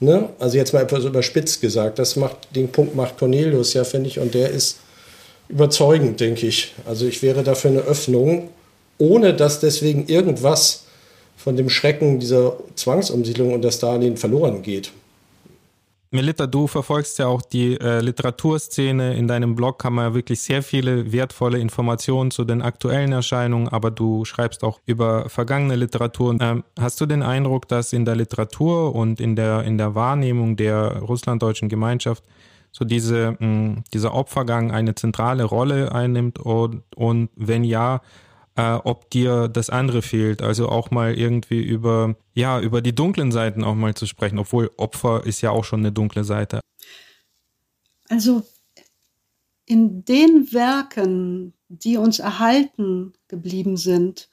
Ne? 0.00 0.28
Also 0.38 0.56
jetzt 0.56 0.72
mal 0.72 0.82
etwas 0.82 1.04
überspitzt 1.04 1.60
gesagt, 1.60 1.98
das 1.98 2.16
macht, 2.16 2.36
den 2.54 2.68
Punkt 2.68 2.94
macht 2.94 3.18
Cornelius 3.18 3.74
ja, 3.74 3.84
finde 3.84 4.08
ich, 4.08 4.18
und 4.20 4.34
der 4.34 4.50
ist 4.50 4.78
überzeugend, 5.48 6.20
denke 6.20 6.46
ich. 6.46 6.74
Also 6.86 7.06
ich 7.06 7.22
wäre 7.22 7.42
dafür 7.42 7.70
eine 7.70 7.80
Öffnung, 7.80 8.48
ohne 8.98 9.34
dass 9.34 9.60
deswegen 9.60 10.06
irgendwas 10.06 10.84
von 11.36 11.56
dem 11.56 11.68
Schrecken 11.68 12.20
dieser 12.20 12.56
Zwangsumsiedlung 12.74 13.52
unter 13.52 13.72
Stalin 13.72 14.16
verloren 14.16 14.62
geht. 14.62 14.92
Melita, 16.14 16.46
du 16.46 16.66
verfolgst 16.66 17.18
ja 17.18 17.26
auch 17.26 17.40
die 17.40 17.80
äh, 17.80 18.00
Literaturszene. 18.00 19.14
In 19.14 19.28
deinem 19.28 19.56
Blog 19.56 19.82
man 19.84 20.10
ja 20.10 20.14
wirklich 20.14 20.42
sehr 20.42 20.62
viele 20.62 21.10
wertvolle 21.10 21.58
Informationen 21.58 22.30
zu 22.30 22.44
den 22.44 22.60
aktuellen 22.60 23.12
Erscheinungen, 23.12 23.68
aber 23.68 23.90
du 23.90 24.26
schreibst 24.26 24.62
auch 24.62 24.78
über 24.84 25.30
vergangene 25.30 25.74
Literatur. 25.74 26.36
Ähm, 26.38 26.64
hast 26.78 27.00
du 27.00 27.06
den 27.06 27.22
Eindruck, 27.22 27.66
dass 27.66 27.94
in 27.94 28.04
der 28.04 28.14
Literatur 28.14 28.94
und 28.94 29.22
in 29.22 29.36
der, 29.36 29.62
in 29.64 29.78
der 29.78 29.94
Wahrnehmung 29.94 30.56
der 30.56 30.98
russlanddeutschen 30.98 31.70
Gemeinschaft 31.70 32.22
so 32.72 32.84
diese, 32.84 33.36
mh, 33.38 33.84
dieser 33.92 34.14
Opfergang 34.14 34.72
eine 34.72 34.94
zentrale 34.94 35.44
Rolle 35.44 35.92
einnimmt 35.92 36.38
und, 36.38 36.82
und 36.96 37.30
wenn 37.36 37.64
ja, 37.64 38.00
äh, 38.56 38.72
ob 38.72 39.10
dir 39.10 39.48
das 39.48 39.70
andere 39.70 40.02
fehlt, 40.02 40.42
also 40.42 40.68
auch 40.68 40.90
mal 40.90 41.14
irgendwie 41.14 41.62
über, 41.62 42.16
ja, 42.34 42.60
über 42.60 42.80
die 42.80 42.94
dunklen 42.94 43.30
Seiten 43.30 43.62
auch 43.62 43.74
mal 43.74 43.94
zu 43.94 44.06
sprechen, 44.06 44.38
obwohl 44.38 44.70
Opfer 44.78 45.24
ist 45.24 45.42
ja 45.42 45.50
auch 45.50 45.64
schon 45.64 45.80
eine 45.80 45.92
dunkle 45.92 46.24
Seite. 46.24 46.60
Also 48.08 48.42
in 49.66 50.04
den 50.04 50.52
Werken, 50.52 51.54
die 51.68 51.96
uns 51.96 52.18
erhalten 52.18 53.12
geblieben 53.28 53.76
sind, 53.76 54.28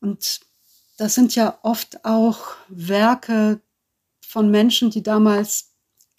und 0.00 0.40
das 0.96 1.14
sind 1.14 1.34
ja 1.34 1.58
oft 1.62 2.04
auch 2.04 2.56
Werke 2.68 3.60
von 4.26 4.50
Menschen, 4.50 4.90
die 4.90 5.02
damals 5.02 5.69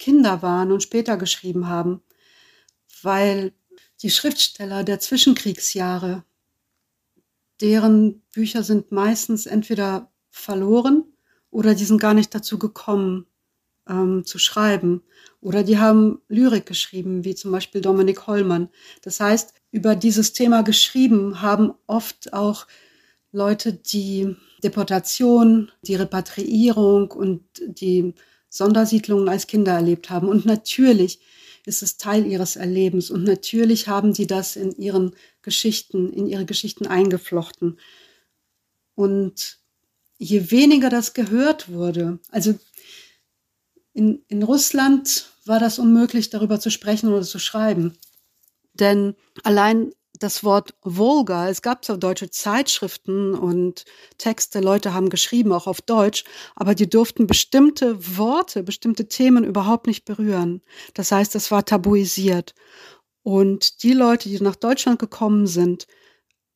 Kinder 0.02 0.42
waren 0.42 0.72
und 0.72 0.82
später 0.82 1.16
geschrieben 1.16 1.68
haben, 1.68 2.02
weil 3.02 3.52
die 4.02 4.10
Schriftsteller 4.10 4.82
der 4.82 4.98
Zwischenkriegsjahre, 4.98 6.24
deren 7.60 8.20
Bücher 8.34 8.64
sind 8.64 8.90
meistens 8.90 9.46
entweder 9.46 10.10
verloren 10.28 11.04
oder 11.50 11.76
die 11.76 11.84
sind 11.84 12.00
gar 12.00 12.14
nicht 12.14 12.34
dazu 12.34 12.58
gekommen 12.58 13.26
ähm, 13.88 14.24
zu 14.24 14.40
schreiben. 14.40 15.04
Oder 15.40 15.62
die 15.62 15.78
haben 15.78 16.20
Lyrik 16.26 16.66
geschrieben, 16.66 17.24
wie 17.24 17.36
zum 17.36 17.52
Beispiel 17.52 17.80
Dominik 17.80 18.26
Hollmann. 18.26 18.70
Das 19.02 19.20
heißt, 19.20 19.54
über 19.70 19.94
dieses 19.94 20.32
Thema 20.32 20.62
geschrieben 20.62 21.42
haben 21.42 21.74
oft 21.86 22.32
auch 22.32 22.66
Leute, 23.30 23.72
die 23.72 24.34
Deportation, 24.64 25.70
die 25.82 25.94
Repatriierung 25.94 27.12
und 27.12 27.44
die 27.66 28.14
Sondersiedlungen 28.52 29.30
als 29.30 29.46
Kinder 29.46 29.72
erlebt 29.72 30.10
haben. 30.10 30.28
Und 30.28 30.44
natürlich 30.44 31.20
ist 31.64 31.82
es 31.82 31.96
Teil 31.96 32.26
ihres 32.26 32.56
Erlebens 32.56 33.10
und 33.10 33.24
natürlich 33.24 33.88
haben 33.88 34.12
sie 34.12 34.26
das 34.26 34.56
in 34.56 34.72
ihren 34.76 35.14
Geschichten, 35.40 36.12
in 36.12 36.26
ihre 36.26 36.44
Geschichten 36.44 36.86
eingeflochten. 36.86 37.80
Und 38.94 39.58
je 40.18 40.50
weniger 40.50 40.90
das 40.90 41.14
gehört 41.14 41.72
wurde, 41.72 42.18
also 42.28 42.58
in, 43.94 44.22
in 44.28 44.42
Russland 44.42 45.30
war 45.46 45.58
das 45.58 45.78
unmöglich, 45.78 46.28
darüber 46.28 46.60
zu 46.60 46.70
sprechen 46.70 47.08
oder 47.08 47.22
zu 47.22 47.38
schreiben. 47.38 47.96
Denn 48.74 49.14
allein 49.44 49.92
das 50.22 50.44
Wort 50.44 50.74
Volga, 50.82 51.48
es 51.48 51.62
gab 51.62 51.84
so 51.84 51.96
deutsche 51.96 52.30
Zeitschriften 52.30 53.34
und 53.34 53.84
Texte, 54.18 54.60
Leute 54.60 54.94
haben 54.94 55.10
geschrieben, 55.10 55.52
auch 55.52 55.66
auf 55.66 55.80
Deutsch, 55.80 56.24
aber 56.54 56.74
die 56.74 56.88
durften 56.88 57.26
bestimmte 57.26 58.16
Worte, 58.16 58.62
bestimmte 58.62 59.08
Themen 59.08 59.44
überhaupt 59.44 59.86
nicht 59.86 60.04
berühren. 60.04 60.62
Das 60.94 61.12
heißt, 61.12 61.34
es 61.34 61.50
war 61.50 61.64
tabuisiert. 61.64 62.54
Und 63.22 63.82
die 63.82 63.92
Leute, 63.92 64.28
die 64.28 64.40
nach 64.40 64.56
Deutschland 64.56 64.98
gekommen 64.98 65.46
sind, 65.46 65.86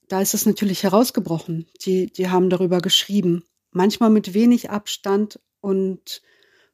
da 0.08 0.20
ist 0.20 0.34
es 0.34 0.46
natürlich 0.46 0.82
herausgebrochen. 0.82 1.66
Die, 1.84 2.12
die 2.12 2.28
haben 2.28 2.50
darüber 2.50 2.80
geschrieben. 2.80 3.44
Manchmal 3.72 4.10
mit 4.10 4.34
wenig 4.34 4.70
Abstand 4.70 5.40
und 5.60 6.22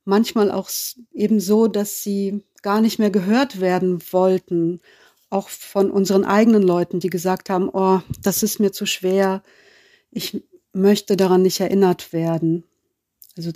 manchmal 0.04 0.50
auch 0.50 0.70
eben 1.12 1.40
so, 1.40 1.66
dass 1.66 2.02
sie 2.02 2.44
gar 2.62 2.80
nicht 2.80 2.98
mehr 2.98 3.10
gehört 3.10 3.60
werden 3.60 4.02
wollten. 4.12 4.80
Auch 5.32 5.48
von 5.48 5.90
unseren 5.90 6.26
eigenen 6.26 6.62
Leuten, 6.62 7.00
die 7.00 7.08
gesagt 7.08 7.48
haben, 7.48 7.70
oh, 7.72 8.02
das 8.20 8.42
ist 8.42 8.60
mir 8.60 8.70
zu 8.70 8.84
schwer. 8.84 9.42
Ich 10.10 10.44
möchte 10.74 11.16
daran 11.16 11.40
nicht 11.40 11.58
erinnert 11.58 12.12
werden. 12.12 12.64
Also 13.34 13.50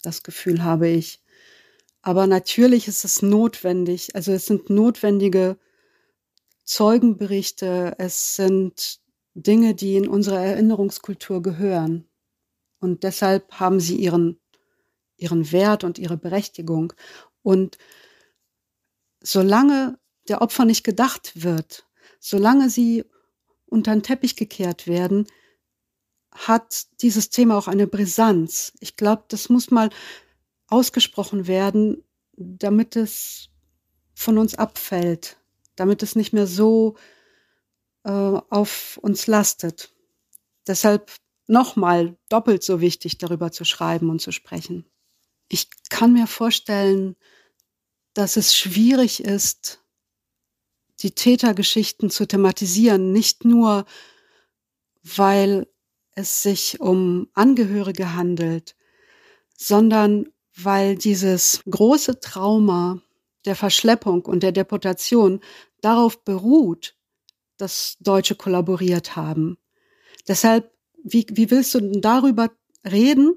das 0.00 0.22
Gefühl 0.22 0.64
habe 0.64 0.88
ich. 0.88 1.22
Aber 2.00 2.26
natürlich 2.26 2.88
ist 2.88 3.04
es 3.04 3.20
notwendig. 3.20 4.14
Also 4.14 4.32
es 4.32 4.46
sind 4.46 4.70
notwendige 4.70 5.58
Zeugenberichte. 6.64 7.96
Es 7.98 8.36
sind 8.36 9.00
Dinge, 9.34 9.74
die 9.74 9.96
in 9.96 10.08
unsere 10.08 10.38
Erinnerungskultur 10.38 11.42
gehören. 11.42 12.08
Und 12.78 13.02
deshalb 13.02 13.60
haben 13.60 13.78
sie 13.78 13.96
ihren, 13.96 14.40
ihren 15.18 15.52
Wert 15.52 15.84
und 15.84 15.98
ihre 15.98 16.16
Berechtigung. 16.16 16.94
Und 17.42 17.76
solange 19.22 19.99
der 20.30 20.40
Opfer 20.42 20.64
nicht 20.64 20.84
gedacht 20.84 21.32
wird, 21.42 21.86
solange 22.20 22.70
sie 22.70 23.04
unter 23.66 23.92
den 23.92 24.02
Teppich 24.02 24.36
gekehrt 24.36 24.86
werden, 24.86 25.26
hat 26.32 26.86
dieses 27.02 27.30
Thema 27.30 27.58
auch 27.58 27.68
eine 27.68 27.86
Brisanz. 27.86 28.72
Ich 28.80 28.96
glaube, 28.96 29.24
das 29.28 29.48
muss 29.48 29.70
mal 29.70 29.90
ausgesprochen 30.68 31.46
werden, 31.46 32.04
damit 32.36 32.96
es 32.96 33.48
von 34.14 34.38
uns 34.38 34.54
abfällt, 34.54 35.36
damit 35.76 36.02
es 36.02 36.14
nicht 36.14 36.32
mehr 36.32 36.46
so 36.46 36.96
äh, 38.04 38.10
auf 38.10 38.98
uns 39.02 39.26
lastet. 39.26 39.92
Deshalb 40.66 41.10
nochmal 41.48 42.16
doppelt 42.28 42.62
so 42.62 42.80
wichtig, 42.80 43.18
darüber 43.18 43.50
zu 43.50 43.64
schreiben 43.64 44.08
und 44.08 44.20
zu 44.20 44.30
sprechen. 44.30 44.86
Ich 45.48 45.68
kann 45.88 46.12
mir 46.12 46.28
vorstellen, 46.28 47.16
dass 48.14 48.36
es 48.36 48.56
schwierig 48.56 49.24
ist, 49.24 49.82
die 51.02 51.12
Tätergeschichten 51.12 52.10
zu 52.10 52.26
thematisieren, 52.26 53.12
nicht 53.12 53.44
nur, 53.44 53.84
weil 55.02 55.66
es 56.14 56.42
sich 56.42 56.80
um 56.80 57.28
Angehörige 57.34 58.14
handelt, 58.14 58.76
sondern 59.56 60.28
weil 60.56 60.96
dieses 60.96 61.62
große 61.68 62.20
Trauma 62.20 63.00
der 63.44 63.56
Verschleppung 63.56 64.24
und 64.26 64.42
der 64.42 64.52
Deportation 64.52 65.40
darauf 65.80 66.22
beruht, 66.24 66.96
dass 67.56 67.96
Deutsche 68.00 68.34
kollaboriert 68.34 69.16
haben. 69.16 69.58
Deshalb, 70.28 70.70
wie, 71.02 71.26
wie 71.30 71.50
willst 71.50 71.74
du 71.74 71.80
denn 71.80 72.00
darüber 72.00 72.50
reden 72.90 73.34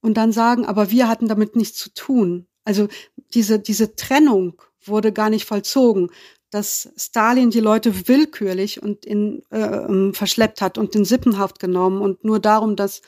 und 0.00 0.14
dann 0.14 0.32
sagen, 0.32 0.66
aber 0.66 0.90
wir 0.90 1.08
hatten 1.08 1.28
damit 1.28 1.56
nichts 1.56 1.78
zu 1.78 1.92
tun? 1.92 2.46
Also 2.64 2.88
diese, 3.32 3.58
diese 3.58 3.96
Trennung 3.96 4.60
wurde 4.84 5.12
gar 5.12 5.30
nicht 5.30 5.46
vollzogen, 5.46 6.10
dass 6.50 6.90
Stalin 6.96 7.50
die 7.50 7.60
Leute 7.60 8.08
willkürlich 8.08 8.82
und 8.82 9.04
in, 9.04 9.42
äh, 9.50 9.58
ähm, 9.58 10.14
verschleppt 10.14 10.60
hat 10.60 10.78
und 10.78 10.94
in 10.94 11.04
Sippenhaft 11.04 11.58
genommen 11.58 12.00
und 12.00 12.24
nur 12.24 12.40
darum, 12.40 12.76
dass, 12.76 13.02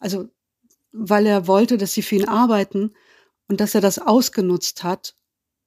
also 0.00 0.28
weil 0.92 1.26
er 1.26 1.46
wollte, 1.46 1.76
dass 1.78 1.92
sie 1.92 2.02
für 2.02 2.16
ihn 2.16 2.28
arbeiten 2.28 2.94
und 3.48 3.60
dass 3.60 3.74
er 3.74 3.80
das 3.80 3.98
ausgenutzt 3.98 4.84
hat 4.84 5.14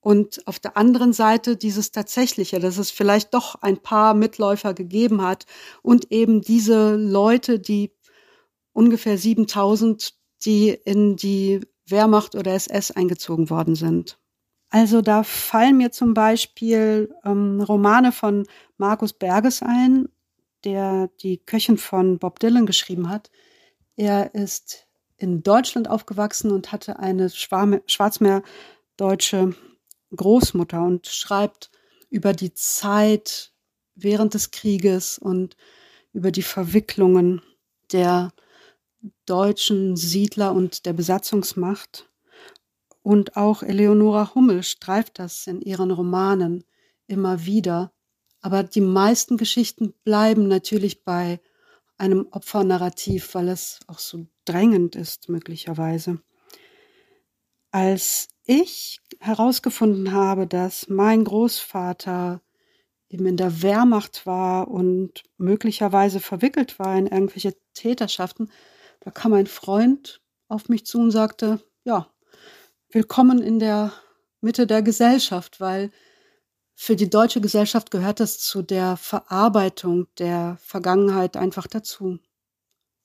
und 0.01 0.45
auf 0.47 0.59
der 0.59 0.77
anderen 0.77 1.13
Seite 1.13 1.55
dieses 1.55 1.91
Tatsächliche, 1.91 2.59
dass 2.59 2.77
es 2.77 2.89
vielleicht 2.89 3.33
doch 3.35 3.55
ein 3.61 3.77
paar 3.77 4.15
Mitläufer 4.15 4.73
gegeben 4.73 5.21
hat 5.21 5.45
und 5.83 6.11
eben 6.11 6.41
diese 6.41 6.95
Leute, 6.95 7.59
die 7.59 7.93
ungefähr 8.73 9.17
7000, 9.17 10.15
die 10.43 10.69
in 10.69 11.17
die 11.17 11.61
Wehrmacht 11.85 12.35
oder 12.35 12.53
SS 12.53 12.89
eingezogen 12.91 13.51
worden 13.51 13.75
sind. 13.75 14.17
Also 14.71 15.01
da 15.01 15.23
fallen 15.23 15.77
mir 15.77 15.91
zum 15.91 16.13
Beispiel 16.13 17.13
ähm, 17.25 17.59
Romane 17.61 18.13
von 18.13 18.47
Markus 18.77 19.11
Berges 19.11 19.61
ein, 19.61 20.07
der 20.63 21.09
die 21.21 21.39
Köchin 21.39 21.77
von 21.77 22.19
Bob 22.19 22.39
Dylan 22.39 22.65
geschrieben 22.65 23.09
hat. 23.09 23.29
Er 23.97 24.33
ist 24.33 24.87
in 25.17 25.43
Deutschland 25.43 25.89
aufgewachsen 25.89 26.51
und 26.51 26.71
hatte 26.71 26.99
eine 26.99 27.29
schwarzmeerdeutsche 27.29 29.55
Großmutter 30.15 30.81
und 30.81 31.07
schreibt 31.07 31.69
über 32.09 32.31
die 32.31 32.53
Zeit 32.53 33.51
während 33.95 34.33
des 34.33 34.51
Krieges 34.51 35.17
und 35.17 35.57
über 36.13 36.31
die 36.31 36.43
Verwicklungen 36.43 37.41
der 37.91 38.31
deutschen 39.25 39.97
Siedler 39.97 40.53
und 40.53 40.85
der 40.85 40.93
Besatzungsmacht. 40.93 42.09
Und 43.03 43.35
auch 43.35 43.63
Eleonora 43.63 44.35
Hummel 44.35 44.63
streift 44.63 45.19
das 45.19 45.47
in 45.47 45.61
ihren 45.61 45.91
Romanen 45.91 46.63
immer 47.07 47.45
wieder. 47.45 47.91
Aber 48.41 48.63
die 48.63 48.81
meisten 48.81 49.37
Geschichten 49.37 49.93
bleiben 50.03 50.47
natürlich 50.47 51.03
bei 51.03 51.39
einem 51.97 52.27
Opfernarrativ, 52.31 53.35
weil 53.35 53.49
es 53.49 53.79
auch 53.87 53.99
so 53.99 54.25
drängend 54.45 54.95
ist, 54.95 55.29
möglicherweise. 55.29 56.19
Als 57.71 58.27
ich 58.45 59.01
herausgefunden 59.19 60.11
habe, 60.11 60.47
dass 60.47 60.89
mein 60.89 61.23
Großvater 61.23 62.41
eben 63.09 63.25
in 63.25 63.37
der 63.37 63.61
Wehrmacht 63.61 64.25
war 64.25 64.67
und 64.69 65.23
möglicherweise 65.37 66.19
verwickelt 66.19 66.79
war 66.79 66.97
in 66.97 67.07
irgendwelche 67.07 67.55
Täterschaften, 67.73 68.51
da 69.01 69.11
kam 69.11 69.33
ein 69.33 69.47
Freund 69.47 70.21
auf 70.47 70.69
mich 70.69 70.85
zu 70.85 70.99
und 70.99 71.11
sagte, 71.11 71.59
ja, 71.83 72.10
willkommen 72.93 73.41
in 73.41 73.59
der 73.59 73.93
Mitte 74.41 74.67
der 74.67 74.81
Gesellschaft, 74.81 75.59
weil 75.59 75.91
für 76.73 76.95
die 76.95 77.09
deutsche 77.09 77.41
Gesellschaft 77.41 77.91
gehört 77.91 78.19
das 78.19 78.39
zu 78.39 78.61
der 78.61 78.97
Verarbeitung 78.97 80.07
der 80.17 80.57
Vergangenheit 80.61 81.37
einfach 81.37 81.67
dazu. 81.67 82.19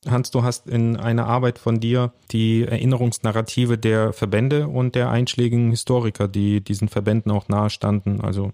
Hans, 0.06 0.30
du 0.30 0.42
hast 0.42 0.66
in 0.66 0.96
einer 0.96 1.26
Arbeit 1.26 1.58
von 1.58 1.80
dir 1.80 2.12
die 2.30 2.62
Erinnerungsnarrative 2.62 3.76
der 3.76 4.12
Verbände 4.12 4.68
und 4.68 4.94
der 4.94 5.10
einschlägigen 5.10 5.70
Historiker, 5.70 6.28
die 6.28 6.62
diesen 6.62 6.88
Verbänden 6.88 7.32
auch 7.32 7.48
nahestanden, 7.48 8.20
also 8.20 8.52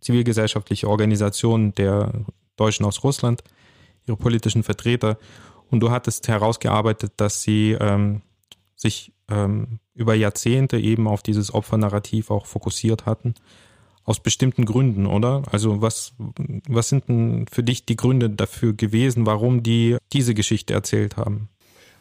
zivilgesellschaftliche 0.00 0.88
Organisationen 0.88 1.74
der 1.74 2.12
Deutschen 2.56 2.84
aus 2.86 3.02
Russland, 3.02 3.42
ihre 4.06 4.16
politischen 4.16 4.62
Vertreter. 4.62 5.18
Und 5.70 5.80
du 5.80 5.90
hattest 5.90 6.28
herausgearbeitet, 6.28 7.12
dass 7.16 7.42
sie 7.42 7.72
ähm, 7.80 8.22
sich 8.80 9.12
ähm, 9.30 9.78
über 9.94 10.14
Jahrzehnte 10.14 10.78
eben 10.78 11.06
auf 11.06 11.22
dieses 11.22 11.52
Opfernarrativ 11.52 12.30
auch 12.30 12.46
fokussiert 12.46 13.06
hatten 13.06 13.34
aus 14.04 14.20
bestimmten 14.20 14.64
Gründen, 14.64 15.06
oder? 15.06 15.42
Also 15.52 15.82
was, 15.82 16.14
was 16.68 16.88
sind 16.88 17.08
denn 17.08 17.46
für 17.50 17.62
dich 17.62 17.84
die 17.84 17.96
Gründe 17.96 18.30
dafür 18.30 18.72
gewesen, 18.72 19.26
warum 19.26 19.62
die 19.62 19.98
diese 20.12 20.34
Geschichte 20.34 20.74
erzählt 20.74 21.16
haben? 21.16 21.48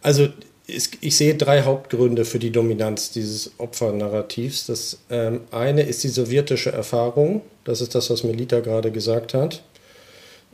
Also 0.02 0.30
ich 0.66 1.18
sehe 1.18 1.36
drei 1.36 1.64
Hauptgründe 1.64 2.26
für 2.26 2.40
die 2.40 2.52
Dominanz 2.52 3.12
dieses 3.12 3.52
Opfernarrativs. 3.60 4.68
Das 4.68 5.00
ähm, 5.10 5.42
eine 5.52 5.82
ist 5.82 6.04
die 6.04 6.10
sowjetische 6.10 6.72
Erfahrung. 6.72 7.42
Das 7.64 7.82
ist 7.82 7.96
das, 7.96 8.10
was 8.10 8.24
Melita 8.24 8.60
gerade 8.60 8.92
gesagt 8.92 9.34
hat. 9.34 9.64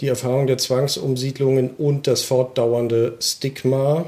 Die 0.02 0.08
Erfahrung 0.08 0.48
der 0.48 0.58
Zwangsumsiedlungen 0.58 1.70
und 1.70 2.08
das 2.08 2.24
fortdauernde 2.24 3.18
Stigma. 3.22 4.06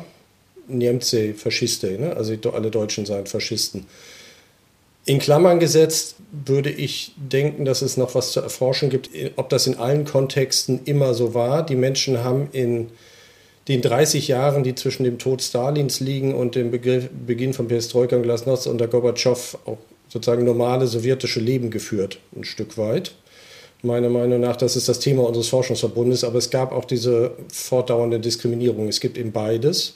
Niemce, 0.68 1.34
Faschiste, 1.36 1.97
ne? 1.99 2.15
also 2.15 2.34
alle 2.53 2.72
Deutschen 2.72 3.05
seien 3.05 3.26
Faschisten. 3.26 3.86
In 5.05 5.20
Klammern 5.20 5.59
gesetzt 5.59 6.18
würde 6.45 6.70
ich 6.70 7.13
denken, 7.15 7.63
dass 7.63 7.82
es 7.82 7.95
noch 7.95 8.13
was 8.13 8.34
zu 8.34 8.41
erforschen 8.41 8.89
gibt, 8.89 9.09
ob 9.38 9.47
das 9.47 9.65
in 9.65 9.78
allen 9.78 10.03
Kontexten 10.03 10.82
immer 10.84 11.13
so 11.13 11.34
war. 11.34 11.65
Die 11.65 11.78
Menschen 11.78 12.26
haben 12.26 12.49
in 12.51 12.89
den 13.70 13.82
30 13.82 14.28
Jahren, 14.28 14.63
die 14.63 14.76
zwischen 14.76 15.05
dem 15.05 15.18
Tod 15.18 15.41
Stalins 15.41 16.01
liegen 16.01 16.34
und 16.34 16.55
dem 16.55 16.72
Begriff, 16.72 17.09
Beginn 17.26 17.53
von 17.53 17.70
Perestroika 17.70 18.18
und 18.18 18.24
Glasnost 18.24 18.68
unter 18.68 18.88
Gorbatschow 18.88 19.57
auch 19.65 19.78
sozusagen 20.09 20.43
normale 20.43 20.88
sowjetische 20.88 21.39
Leben 21.39 21.70
geführt, 21.70 22.20
ein 22.36 22.43
Stück 22.43 22.78
weit. 22.78 23.13
Meiner 23.84 24.09
Meinung 24.09 24.39
nach, 24.39 24.55
das 24.55 24.76
ist 24.76 24.89
das 24.89 24.99
Thema 24.99 25.24
unseres 25.24 25.49
Forschungsverbundes, 25.49 26.24
aber 26.24 26.39
es 26.39 26.49
gab 26.49 26.72
auch 26.72 26.86
diese 26.86 27.32
fortdauernde 27.51 28.20
Diskriminierung. 28.20 28.88
Es 28.88 28.99
gibt 28.99 29.18
eben 29.18 29.32
beides. 29.32 29.95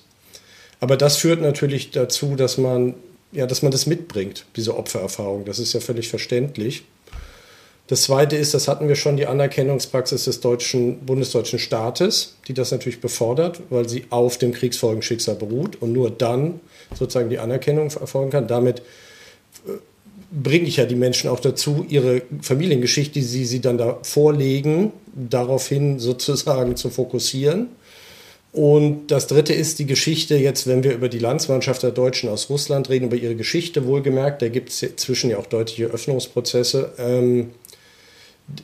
Aber 0.82 0.98
das 0.98 1.18
führt 1.18 1.42
natürlich 1.42 1.92
dazu, 1.92 2.36
dass 2.36 2.58
man 2.58 2.96
ja, 3.32 3.48
dass 3.48 3.62
man 3.62 3.72
das 3.72 3.86
mitbringt, 3.86 4.46
diese 4.56 4.78
Opfererfahrung. 4.78 5.46
Das 5.46 5.60
ist 5.60 5.74
ja 5.74 5.80
völlig 5.80 6.10
verständlich. 6.10 6.84
Das 7.88 8.04
zweite 8.04 8.38
ist, 8.38 8.54
das 8.54 8.68
hatten 8.68 8.88
wir 8.88 8.96
schon, 8.96 9.18
die 9.18 9.28
Anerkennungspraxis 9.28 10.26
des 10.26 10.40
deutschen, 10.40 11.00
bundesdeutschen 11.00 11.60
Staates, 11.60 12.36
die 12.48 12.54
das 12.54 12.72
natürlich 12.72 13.02
befordert, 13.02 13.62
weil 13.70 13.90
sie 13.90 14.06
auf 14.10 14.38
dem 14.38 14.54
Kriegsfolgenschicksal 14.54 15.36
beruht 15.36 15.82
und 15.82 15.92
nur 15.92 16.10
dann 16.10 16.62
sozusagen 16.98 17.30
die 17.30 17.40
Anerkennung 17.40 17.88
erfolgen 17.88 18.32
kann. 18.32 18.48
Damit 18.48 18.80
äh, 18.80 19.72
bringe 20.32 20.68
ich 20.68 20.78
ja 20.78 20.86
die 20.86 20.96
Menschen 20.96 21.30
auch 21.30 21.42
dazu, 21.42 21.86
ihre 21.90 22.22
Familiengeschichte, 22.42 23.14
die 23.16 23.24
sie, 23.24 23.44
sie 23.44 23.60
dann 23.60 23.78
da 23.78 24.00
vorlegen, 24.04 24.94
daraufhin 25.14 26.00
sozusagen 26.00 26.78
zu 26.78 26.90
fokussieren. 26.90 27.68
Und 28.54 29.08
das 29.08 29.28
dritte 29.28 29.54
ist 29.54 29.80
die 29.80 29.86
Geschichte, 29.86 30.36
jetzt, 30.36 30.68
wenn 30.68 30.84
wir 30.84 30.94
über 30.94 31.08
die 31.08 31.20
Landsmannschaft 31.20 31.84
der 31.84 31.92
Deutschen 31.92 32.30
aus 32.30 32.50
Russland 32.50 32.90
reden, 32.90 33.06
über 33.06 33.16
ihre 33.16 33.36
Geschichte 33.36 33.86
wohlgemerkt, 33.86 34.42
da 34.42 34.50
gibt 34.50 34.70
es 34.70 34.86
zwischen 34.98 35.30
ja 35.30 35.38
auch 35.38 35.46
deutliche 35.46 35.86
Öffnungsprozesse. 35.86 36.94
Ähm, 36.98 37.52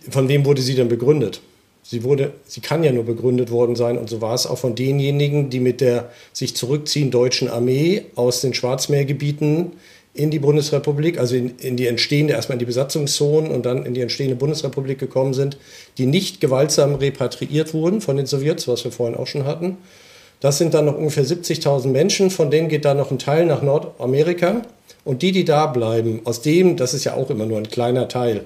von 0.09 0.27
wem 0.27 0.45
wurde 0.45 0.61
sie 0.61 0.75
denn 0.75 0.89
begründet? 0.89 1.39
Sie, 1.83 2.03
wurde, 2.03 2.33
sie 2.45 2.59
kann 2.59 2.83
ja 2.83 2.91
nur 2.91 3.05
begründet 3.05 3.49
worden 3.49 3.77
sein 3.77 3.97
und 3.97 4.09
so 4.09 4.19
war 4.19 4.33
es 4.33 4.45
auch 4.45 4.57
von 4.57 4.75
denjenigen, 4.75 5.49
die 5.49 5.61
mit 5.61 5.79
der 5.79 6.11
sich 6.33 6.53
zurückziehenden 6.53 7.11
deutschen 7.11 7.47
Armee 7.47 8.07
aus 8.15 8.41
den 8.41 8.53
Schwarzmeergebieten 8.53 9.71
in 10.17 10.31
die 10.31 10.39
Bundesrepublik, 10.39 11.19
also 11.19 11.35
in, 11.35 11.57
in, 11.59 11.77
die 11.77 11.87
entstehende, 11.87 12.33
erstmal 12.33 12.55
in 12.55 12.59
die 12.59 12.65
Besatzungszonen 12.65 13.51
und 13.51 13.65
dann 13.65 13.85
in 13.85 13.93
die 13.93 14.01
entstehende 14.01 14.35
Bundesrepublik 14.35 14.97
gekommen 14.97 15.33
sind, 15.33 15.57
die 15.97 16.07
nicht 16.07 16.41
gewaltsam 16.41 16.95
repatriiert 16.95 17.73
wurden 17.73 18.01
von 18.01 18.17
den 18.17 18.25
Sowjets, 18.25 18.67
was 18.67 18.83
wir 18.83 18.91
vorhin 18.91 19.15
auch 19.15 19.27
schon 19.27 19.45
hatten. 19.45 19.77
Das 20.39 20.57
sind 20.57 20.73
dann 20.73 20.85
noch 20.85 20.97
ungefähr 20.97 21.25
70.000 21.25 21.87
Menschen, 21.87 22.29
von 22.29 22.51
denen 22.51 22.67
geht 22.67 22.85
dann 22.85 22.97
noch 22.97 23.11
ein 23.11 23.19
Teil 23.19 23.45
nach 23.45 23.61
Nordamerika. 23.61 24.63
Und 25.03 25.21
die, 25.21 25.31
die 25.31 25.45
da 25.45 25.67
bleiben, 25.67 26.21
aus 26.25 26.41
dem, 26.41 26.77
das 26.77 26.93
ist 26.93 27.05
ja 27.05 27.13
auch 27.13 27.29
immer 27.29 27.45
nur 27.45 27.57
ein 27.57 27.69
kleiner 27.69 28.07
Teil, 28.07 28.41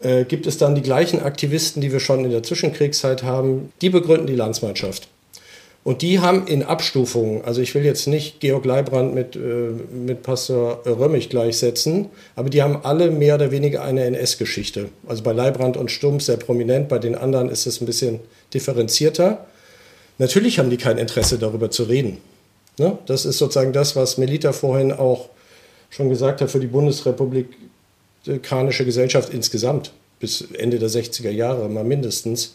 äh, 0.00 0.24
gibt 0.24 0.46
es 0.46 0.58
dann 0.58 0.74
die 0.74 0.82
gleichen 0.82 1.22
Aktivisten, 1.22 1.80
die 1.80 1.92
wir 1.92 2.00
schon 2.00 2.24
in 2.24 2.30
der 2.30 2.42
Zwischenkriegszeit 2.42 3.22
haben, 3.22 3.72
die 3.80 3.90
begründen 3.90 4.26
die 4.26 4.34
Landsmannschaft. 4.34 5.08
Und 5.84 6.02
die 6.02 6.20
haben 6.20 6.46
in 6.46 6.62
Abstufungen, 6.62 7.44
also 7.44 7.60
ich 7.60 7.74
will 7.74 7.84
jetzt 7.84 8.06
nicht 8.06 8.38
Georg 8.38 8.64
Leibrand 8.64 9.14
mit, 9.14 9.34
äh, 9.34 9.38
mit 9.38 10.22
Pastor 10.22 10.82
Römmig 10.86 11.28
gleichsetzen, 11.28 12.06
aber 12.36 12.50
die 12.50 12.62
haben 12.62 12.78
alle 12.84 13.10
mehr 13.10 13.34
oder 13.34 13.50
weniger 13.50 13.82
eine 13.82 14.04
NS-Geschichte. 14.04 14.90
Also 15.08 15.24
bei 15.24 15.32
Leibrand 15.32 15.76
und 15.76 15.90
Stumpf 15.90 16.22
sehr 16.22 16.36
prominent, 16.36 16.88
bei 16.88 16.98
den 16.98 17.16
anderen 17.16 17.48
ist 17.48 17.66
es 17.66 17.80
ein 17.80 17.86
bisschen 17.86 18.20
differenzierter. 18.54 19.44
Natürlich 20.18 20.60
haben 20.60 20.70
die 20.70 20.76
kein 20.76 20.98
Interesse 20.98 21.36
darüber 21.36 21.70
zu 21.72 21.82
reden. 21.84 22.18
Ne? 22.78 22.96
Das 23.06 23.24
ist 23.24 23.38
sozusagen 23.38 23.72
das, 23.72 23.96
was 23.96 24.18
Melita 24.18 24.52
vorhin 24.52 24.92
auch 24.92 25.30
schon 25.90 26.08
gesagt 26.08 26.40
hat 26.40 26.50
für 26.50 26.60
die 26.60 26.68
Bundesrepublik 26.68 27.48
amerikanische 28.24 28.84
Gesellschaft 28.84 29.34
insgesamt 29.34 29.92
bis 30.20 30.42
Ende 30.52 30.78
der 30.78 30.88
60er 30.88 31.30
Jahre 31.30 31.68
mal 31.68 31.82
mindestens. 31.82 32.54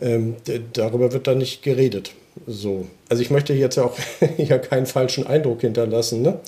Ähm, 0.00 0.36
darüber 0.72 1.12
wird 1.12 1.26
da 1.26 1.34
nicht 1.34 1.62
geredet. 1.62 2.12
So. 2.46 2.86
Also 3.08 3.22
ich 3.22 3.30
möchte 3.30 3.52
jetzt 3.54 3.78
auch 3.78 3.96
ja 4.38 4.58
keinen 4.58 4.86
falschen 4.86 5.26
Eindruck 5.26 5.60
hinterlassen. 5.60 6.22
Ne? 6.22 6.40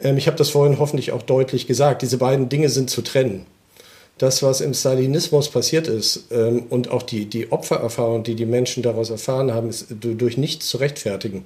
Ähm, 0.00 0.16
ich 0.16 0.26
habe 0.26 0.36
das 0.36 0.50
vorhin 0.50 0.78
hoffentlich 0.78 1.12
auch 1.12 1.22
deutlich 1.22 1.66
gesagt. 1.66 2.02
Diese 2.02 2.18
beiden 2.18 2.48
Dinge 2.48 2.68
sind 2.68 2.90
zu 2.90 3.02
trennen. 3.02 3.46
Das, 4.16 4.42
was 4.42 4.60
im 4.60 4.74
Stalinismus 4.74 5.48
passiert 5.48 5.86
ist 5.86 6.24
ähm, 6.32 6.64
und 6.70 6.90
auch 6.90 7.02
die, 7.02 7.26
die 7.26 7.52
Opfererfahrung, 7.52 8.24
die 8.24 8.34
die 8.34 8.46
Menschen 8.46 8.82
daraus 8.82 9.10
erfahren 9.10 9.54
haben, 9.54 9.68
ist 9.68 9.86
durch 10.00 10.36
nichts 10.36 10.68
zu 10.68 10.78
rechtfertigen. 10.78 11.44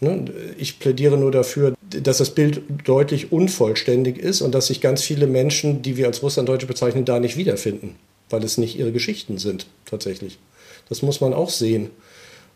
Ne? 0.00 0.24
Ich 0.58 0.78
plädiere 0.78 1.16
nur 1.16 1.30
dafür, 1.30 1.74
dass 1.80 2.18
das 2.18 2.30
Bild 2.30 2.62
deutlich 2.84 3.32
unvollständig 3.32 4.18
ist 4.18 4.42
und 4.42 4.54
dass 4.54 4.66
sich 4.66 4.80
ganz 4.80 5.02
viele 5.02 5.26
Menschen, 5.26 5.80
die 5.80 5.96
wir 5.96 6.06
als 6.06 6.22
Russlanddeutsche 6.22 6.66
bezeichnen, 6.66 7.04
da 7.04 7.18
nicht 7.18 7.36
wiederfinden, 7.36 7.94
weil 8.28 8.44
es 8.44 8.58
nicht 8.58 8.78
ihre 8.78 8.92
Geschichten 8.92 9.38
sind, 9.38 9.66
tatsächlich. 9.86 10.38
Das 10.88 11.00
muss 11.02 11.20
man 11.20 11.32
auch 11.32 11.50
sehen. 11.50 11.90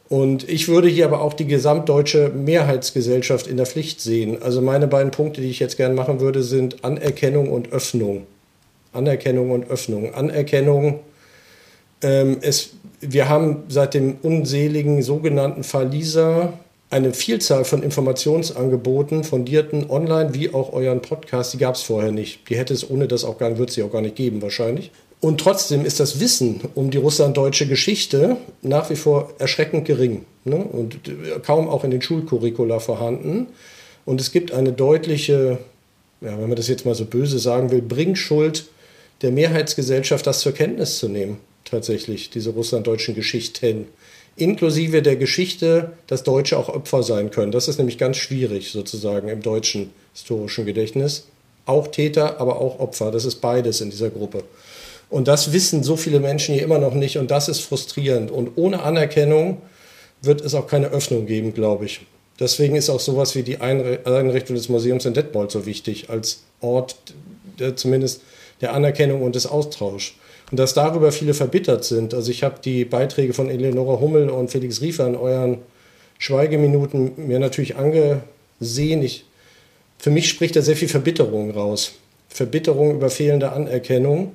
Und 0.09 0.49
ich 0.49 0.69
würde 0.69 0.89
hier 0.89 1.05
aber 1.07 1.21
auch 1.21 1.35
die 1.35 1.47
gesamtdeutsche 1.47 2.29
Mehrheitsgesellschaft 2.29 3.47
in 3.47 3.57
der 3.57 3.67
Pflicht 3.67 4.01
sehen. 4.01 4.41
Also 4.41 4.63
meine 4.63 4.87
beiden 4.87 5.11
Punkte, 5.11 5.41
die 5.41 5.51
ich 5.51 5.59
jetzt 5.59 5.77
gerne 5.77 5.95
machen 5.95 6.21
würde, 6.21 6.43
sind 6.43 6.85
Anerkennung 6.85 7.51
und 7.51 7.73
Öffnung. 7.73 8.27
Anerkennung 8.93 9.51
und 9.51 9.69
Öffnung. 9.69 10.15
Anerkennung, 10.15 11.01
ähm, 12.03 12.39
es, 12.41 12.71
wir 13.01 13.29
haben 13.29 13.65
seit 13.69 13.95
dem 13.95 14.17
unseligen 14.23 15.03
sogenannten 15.03 15.65
Lisa 15.91 16.53
eine 16.89 17.13
Vielzahl 17.13 17.65
von 17.65 17.83
Informationsangeboten, 17.83 19.25
fundierten 19.25 19.91
online 19.91 20.35
wie 20.35 20.55
auch 20.55 20.73
euren 20.73 21.03
Podcast, 21.03 21.53
die 21.53 21.59
gab 21.59 21.75
es 21.75 21.83
vorher 21.83 22.13
nicht. 22.13 22.49
Die 22.49 22.57
hätte 22.57 22.75
es 22.75 22.89
ohne 22.89 23.09
das 23.09 23.25
auch 23.25 23.39
gar 23.39 23.49
nicht, 23.51 23.59
wird 23.59 23.73
sie 23.73 23.83
auch 23.83 23.91
gar 23.91 24.03
nicht 24.03 24.15
geben 24.15 24.41
wahrscheinlich. 24.41 24.93
Und 25.27 25.41
trotzdem 25.41 25.85
ist 25.85 25.99
das 25.99 26.21
Wissen 26.21 26.61
um 26.77 26.93
die 26.93 26.99
russlanddeutsche 26.99 27.67
Geschichte 27.67 28.37
nach 28.63 28.91
wie 28.91 28.95
vor 28.95 29.33
erschreckend 29.41 29.85
gering 29.85 30.25
ne? 30.45 30.55
und 30.55 31.01
kaum 31.43 31.69
auch 31.69 31.83
in 31.83 31.91
den 31.91 32.01
Schulcurricula 32.01 32.79
vorhanden. 32.79 33.49
Und 34.05 34.21
es 34.21 34.31
gibt 34.31 34.53
eine 34.53 34.71
deutliche, 34.71 35.59
ja, 36.21 36.39
wenn 36.39 36.47
man 36.47 36.55
das 36.55 36.69
jetzt 36.69 36.87
mal 36.87 36.95
so 36.95 37.07
böse 37.07 37.41
sagen 37.41 37.73
will, 37.73 37.83
Bringschuld 37.83 38.67
der 39.21 39.33
Mehrheitsgesellschaft, 39.33 40.29
das 40.29 40.39
zur 40.39 40.53
Kenntnis 40.53 40.99
zu 40.99 41.09
nehmen, 41.09 41.39
tatsächlich, 41.65 42.31
diese 42.31 42.51
russlanddeutschen 42.51 43.17
Geschichten 43.17 43.89
inklusive 44.37 45.03
der 45.03 45.17
Geschichte, 45.17 45.91
dass 46.07 46.23
Deutsche 46.23 46.57
auch 46.57 46.69
Opfer 46.69 47.03
sein 47.03 47.33
können. 47.33 47.51
Das 47.51 47.67
ist 47.67 47.79
nämlich 47.79 47.99
ganz 47.99 48.17
schwierig 48.17 48.71
sozusagen 48.71 49.27
im 49.27 49.43
deutschen 49.43 49.91
historischen 50.13 50.67
Gedächtnis. 50.67 51.27
Auch 51.65 51.89
Täter, 51.89 52.39
aber 52.41 52.61
auch 52.61 52.79
Opfer. 52.79 53.11
Das 53.11 53.25
ist 53.25 53.41
beides 53.41 53.81
in 53.81 53.91
dieser 53.91 54.11
Gruppe. 54.11 54.45
Und 55.09 55.29
das 55.29 55.53
wissen 55.53 55.83
so 55.83 55.97
viele 55.97 56.21
Menschen 56.21 56.55
hier 56.55 56.65
immer 56.65 56.79
noch 56.79 56.95
nicht 56.95 57.19
und 57.19 57.31
das 57.31 57.49
ist 57.49 57.61
frustrierend. 57.61 58.31
Und 58.31 58.53
ohne 58.57 58.83
Anerkennung 58.83 59.63
wird 60.23 60.41
es 60.41 60.55
auch 60.55 60.67
keine 60.67 60.89
Öffnung 60.89 61.27
geben, 61.27 61.55
glaube 61.55 61.85
ich. 61.85 62.01
Deswegen 62.39 62.77
ist 62.77 62.91
auch 62.91 63.01
sowas 63.01 63.35
wie 63.35 63.43
die 63.43 63.61
Einrichtung 63.61 64.57
des 64.57 64.69
Museums 64.69 65.07
in 65.07 65.15
Detmold 65.15 65.51
so 65.51 65.65
wichtig 65.65 66.11
als 66.11 66.43
Ort 66.61 66.97
der, 67.59 67.77
zumindest 67.77 68.21
der 68.61 68.75
Anerkennung 68.75 69.23
und 69.23 69.35
des 69.35 69.47
Austauschs. 69.47 70.15
Und 70.51 70.59
dass 70.59 70.75
darüber 70.75 71.13
viele 71.13 71.35
verbittert 71.35 71.85
sind. 71.85 72.15
Also 72.15 72.31
ich 72.31 72.45
habe 72.45 72.61
die 72.63 72.85
Beiträge 72.85 73.33
von 73.33 73.51
Eleonora 73.51 74.01
Hummel 74.01 74.29
und 74.31 74.51
Felix 74.51 74.81
Riefer 74.81 75.07
in 75.07 75.17
euren 75.17 75.59
Schweigeminuten 76.19 77.13
mir 77.27 77.39
natürlich 77.39 77.77
angesehen. 77.77 79.03
Ich, 79.03 79.25
für 79.99 80.11
mich 80.11 80.29
spricht 80.29 80.57
da 80.57 80.63
sehr 80.63 80.77
viel 80.77 80.89
Verbitterung 80.89 81.51
raus. 81.51 81.93
Verbitterung 82.29 82.93
über 82.93 83.11
fehlende 83.11 83.53
Anerkennung. 83.53 84.33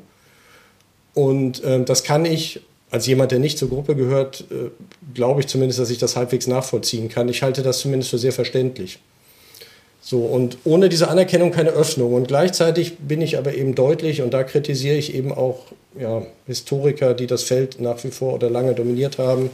Und 1.14 1.64
äh, 1.64 1.84
das 1.84 2.04
kann 2.04 2.26
ich, 2.26 2.62
als 2.90 3.08
jemand, 3.08 3.32
der 3.32 3.40
nicht 3.40 3.58
zur 3.58 3.70
Gruppe 3.70 3.96
gehört, 3.96 4.46
äh, 4.52 4.70
glaube 5.14 5.42
ich 5.42 5.48
zumindest, 5.48 5.80
dass 5.80 5.90
ich 5.90 5.98
das 5.98 6.16
halbwegs 6.16 6.48
nachvollziehen 6.48 7.10
kann. 7.10 7.30
Ich 7.30 7.44
halte 7.44 7.64
das 7.64 7.80
zumindest 7.80 8.12
für 8.12 8.18
sehr 8.18 8.32
verständlich. 8.32 9.00
So, 10.04 10.22
und 10.22 10.58
ohne 10.64 10.90
diese 10.90 11.10
Anerkennung 11.10 11.52
keine 11.52 11.70
Öffnung. 11.70 12.14
Und 12.14 12.28
gleichzeitig 12.28 12.98
bin 12.98 13.22
ich 13.22 13.38
aber 13.38 13.54
eben 13.54 13.76
deutlich, 13.76 14.22
und 14.22 14.34
da 14.34 14.44
kritisiere 14.44 14.98
ich 14.98 15.14
eben 15.14 15.32
auch 15.32 15.60
ja, 16.00 16.24
Historiker, 16.48 17.14
die 17.14 17.28
das 17.28 17.44
Feld 17.44 17.80
nach 17.80 18.04
wie 18.04 18.12
vor 18.12 18.34
oder 18.34 18.50
lange 18.50 18.74
dominiert 18.74 19.20
haben, 19.20 19.52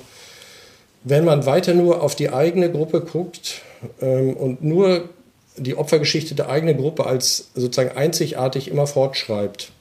wenn 1.04 1.26
man 1.26 1.46
weiter 1.46 1.74
nur 1.74 2.02
auf 2.02 2.16
die 2.16 2.30
eigene 2.30 2.72
Gruppe 2.72 3.02
guckt 3.02 3.62
ähm, 4.02 4.36
und 4.36 4.64
nur 4.64 5.10
die 5.58 5.76
Opfergeschichte 5.76 6.36
der 6.36 6.50
eigenen 6.50 6.78
Gruppe 6.78 7.06
als 7.06 7.50
sozusagen 7.56 7.98
einzigartig 7.98 8.70
immer 8.70 8.88
fortschreibt, 8.88 9.72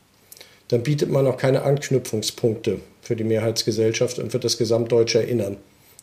dann 0.68 0.82
bietet 0.82 1.10
man 1.10 1.26
auch 1.26 1.36
keine 1.36 1.62
Anknüpfungspunkte 1.62 2.80
für 3.02 3.16
die 3.16 3.24
Mehrheitsgesellschaft 3.24 4.18
und 4.18 4.32
wird 4.32 4.44
das 4.44 4.58
Gesamtdeutsche 4.58 5.20
erinnern 5.20 5.56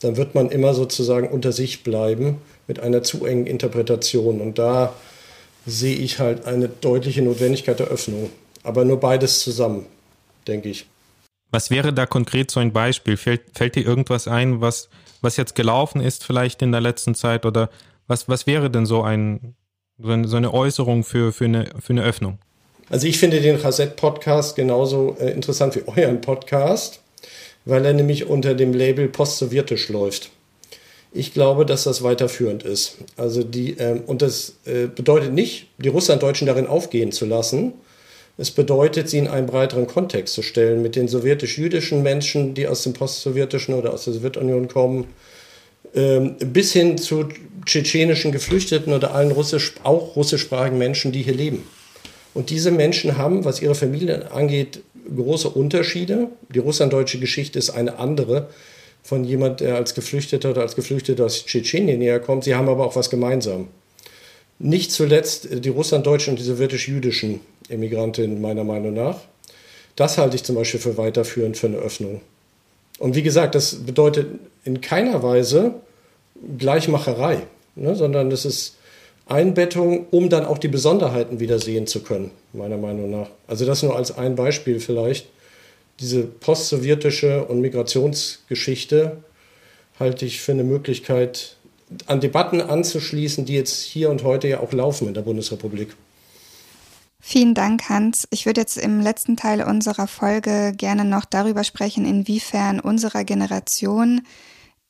dann 0.03 0.17
wird 0.17 0.35
man 0.35 0.49
immer 0.49 0.73
sozusagen 0.73 1.29
unter 1.29 1.51
sich 1.51 1.83
bleiben 1.83 2.41
mit 2.67 2.79
einer 2.79 3.03
zu 3.03 3.25
engen 3.25 3.47
Interpretation. 3.47 4.41
Und 4.41 4.59
da 4.59 4.93
sehe 5.65 5.95
ich 5.95 6.19
halt 6.19 6.45
eine 6.45 6.67
deutliche 6.67 7.21
Notwendigkeit 7.21 7.79
der 7.79 7.87
Öffnung. 7.87 8.29
Aber 8.63 8.85
nur 8.85 8.99
beides 8.99 9.39
zusammen, 9.39 9.85
denke 10.47 10.69
ich. 10.69 10.87
Was 11.51 11.69
wäre 11.69 11.93
da 11.93 12.05
konkret 12.05 12.51
so 12.51 12.59
ein 12.59 12.73
Beispiel? 12.73 13.15
Fällt, 13.15 13.41
fällt 13.53 13.75
dir 13.75 13.85
irgendwas 13.85 14.27
ein, 14.27 14.59
was, 14.59 14.89
was 15.21 15.37
jetzt 15.37 15.55
gelaufen 15.55 16.01
ist 16.01 16.25
vielleicht 16.25 16.61
in 16.61 16.71
der 16.71 16.81
letzten 16.81 17.15
Zeit? 17.15 17.45
Oder 17.45 17.69
was, 18.07 18.27
was 18.27 18.47
wäre 18.47 18.69
denn 18.69 18.85
so, 18.85 19.03
ein, 19.03 19.55
so, 19.97 20.09
eine, 20.09 20.27
so 20.27 20.35
eine 20.35 20.53
Äußerung 20.53 21.03
für, 21.03 21.31
für, 21.31 21.45
eine, 21.45 21.69
für 21.79 21.93
eine 21.93 22.03
Öffnung? 22.03 22.39
Also 22.89 23.07
ich 23.07 23.17
finde 23.17 23.41
den 23.41 23.55
Rasett-Podcast 23.55 24.55
genauso 24.55 25.15
äh, 25.19 25.31
interessant 25.31 25.75
wie 25.75 25.83
euren 25.87 26.21
Podcast 26.21 26.99
weil 27.65 27.85
er 27.85 27.93
nämlich 27.93 28.27
unter 28.27 28.55
dem 28.55 28.73
Label 28.73 29.07
postsowjetisch 29.07 29.89
läuft. 29.89 30.31
Ich 31.11 31.33
glaube, 31.33 31.65
dass 31.65 31.83
das 31.83 32.01
weiterführend 32.01 32.63
ist. 32.63 32.97
Also 33.17 33.43
die, 33.43 33.77
ähm, 33.77 34.01
und 34.07 34.21
das 34.21 34.55
äh, 34.65 34.87
bedeutet 34.87 35.33
nicht, 35.33 35.67
die 35.77 35.89
Russlanddeutschen 35.89 36.47
darin 36.47 36.65
aufgehen 36.65 37.11
zu 37.11 37.25
lassen. 37.25 37.73
Es 38.37 38.49
bedeutet, 38.49 39.09
sie 39.09 39.19
in 39.19 39.27
einen 39.27 39.45
breiteren 39.45 39.85
Kontext 39.85 40.33
zu 40.33 40.41
stellen 40.41 40.81
mit 40.81 40.95
den 40.95 41.07
sowjetisch-jüdischen 41.07 42.01
Menschen, 42.01 42.55
die 42.55 42.67
aus 42.67 42.81
dem 42.81 42.93
postsowjetischen 42.93 43.75
oder 43.75 43.93
aus 43.93 44.05
der 44.05 44.13
Sowjetunion 44.13 44.67
kommen, 44.67 45.05
ähm, 45.93 46.35
bis 46.39 46.73
hin 46.73 46.97
zu 46.97 47.29
tschetschenischen 47.67 48.31
Geflüchteten 48.31 48.91
oder 48.91 49.13
allen 49.13 49.31
russisch, 49.31 49.75
auch 49.83 50.15
russischsprachigen 50.15 50.79
Menschen, 50.79 51.11
die 51.11 51.21
hier 51.21 51.35
leben. 51.35 51.63
Und 52.33 52.49
diese 52.49 52.71
Menschen 52.71 53.17
haben, 53.17 53.45
was 53.45 53.61
ihre 53.61 53.75
Familien 53.75 54.23
angeht, 54.23 54.81
große 55.15 55.49
Unterschiede. 55.49 56.29
Die 56.49 56.59
russlanddeutsche 56.59 57.19
Geschichte 57.19 57.59
ist 57.59 57.69
eine 57.69 57.99
andere 57.99 58.49
von 59.03 59.23
jemand, 59.23 59.59
der 59.59 59.75
als 59.75 59.93
Geflüchteter 59.93 60.51
oder 60.51 60.61
als 60.61 60.75
Geflüchteter 60.75 61.25
aus 61.25 61.45
Tschetschenien 61.45 61.99
näher 61.99 62.19
kommt. 62.19 62.45
Sie 62.45 62.55
haben 62.55 62.69
aber 62.69 62.85
auch 62.85 62.95
was 62.95 63.09
gemeinsam. 63.09 63.67
Nicht 64.59 64.91
zuletzt 64.91 65.47
die 65.51 65.69
russlanddeutschen 65.69 66.31
und 66.31 66.39
die 66.39 66.43
sowjetisch-jüdischen 66.43 67.41
Emigrantinnen 67.69 68.39
meiner 68.39 68.63
Meinung 68.63 68.93
nach. 68.93 69.19
Das 69.95 70.17
halte 70.17 70.35
ich 70.35 70.43
zum 70.43 70.55
Beispiel 70.55 70.79
für 70.79 70.97
weiterführend 70.97 71.57
für 71.57 71.67
eine 71.67 71.77
Öffnung. 71.77 72.21
Und 72.99 73.15
wie 73.15 73.23
gesagt, 73.23 73.55
das 73.55 73.75
bedeutet 73.75 74.27
in 74.63 74.81
keiner 74.81 75.21
Weise 75.21 75.75
Gleichmacherei, 76.57 77.39
ne, 77.75 77.95
sondern 77.95 78.31
es 78.31 78.45
ist 78.45 78.77
Einbettung, 79.25 80.07
um 80.11 80.29
dann 80.29 80.45
auch 80.45 80.57
die 80.57 80.67
Besonderheiten 80.67 81.39
wieder 81.39 81.59
sehen 81.59 81.87
zu 81.87 82.03
können, 82.03 82.31
meiner 82.51 82.77
Meinung 82.77 83.09
nach. 83.09 83.29
Also 83.47 83.65
das 83.65 83.83
nur 83.83 83.95
als 83.95 84.17
ein 84.17 84.35
Beispiel 84.35 84.79
vielleicht. 84.79 85.27
Diese 85.99 86.23
postsowjetische 86.23 87.45
und 87.45 87.61
Migrationsgeschichte 87.61 89.17
halte 89.99 90.25
ich 90.25 90.41
für 90.41 90.51
eine 90.51 90.63
Möglichkeit, 90.63 91.55
an 92.07 92.19
Debatten 92.19 92.59
anzuschließen, 92.59 93.45
die 93.45 93.53
jetzt 93.53 93.81
hier 93.81 94.09
und 94.09 94.23
heute 94.23 94.47
ja 94.47 94.59
auch 94.59 94.73
laufen 94.73 95.07
in 95.07 95.13
der 95.13 95.21
Bundesrepublik. 95.21 95.95
Vielen 97.19 97.53
Dank, 97.53 97.87
Hans. 97.87 98.27
Ich 98.31 98.45
würde 98.45 98.61
jetzt 98.61 98.77
im 98.77 98.99
letzten 98.99 99.37
Teil 99.37 99.63
unserer 99.63 100.07
Folge 100.07 100.73
gerne 100.75 101.05
noch 101.05 101.23
darüber 101.23 101.63
sprechen, 101.63 102.05
inwiefern 102.05 102.81
unserer 102.81 103.23
Generation, 103.23 104.21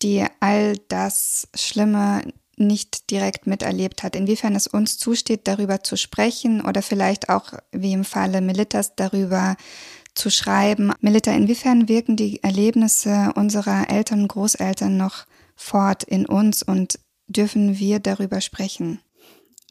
die 0.01 0.25
all 0.39 0.77
das 0.87 1.47
Schlimme 1.53 2.23
nicht 2.57 3.09
direkt 3.11 3.47
miterlebt 3.47 4.03
hat, 4.03 4.15
inwiefern 4.15 4.55
es 4.55 4.67
uns 4.67 4.97
zusteht, 4.97 5.47
darüber 5.47 5.83
zu 5.83 5.97
sprechen 5.97 6.61
oder 6.61 6.81
vielleicht 6.81 7.29
auch, 7.29 7.53
wie 7.71 7.93
im 7.93 8.03
Falle 8.03 8.41
Melitas, 8.41 8.95
darüber 8.95 9.55
zu 10.13 10.29
schreiben. 10.29 10.93
Melita, 11.01 11.31
inwiefern 11.31 11.87
wirken 11.87 12.15
die 12.15 12.43
Erlebnisse 12.43 13.31
unserer 13.35 13.89
Eltern 13.89 14.21
und 14.23 14.27
Großeltern 14.27 14.95
noch 14.95 15.25
fort 15.55 16.03
in 16.03 16.25
uns 16.25 16.63
und 16.63 16.99
dürfen 17.27 17.79
wir 17.79 17.99
darüber 17.99 18.41
sprechen? 18.41 18.99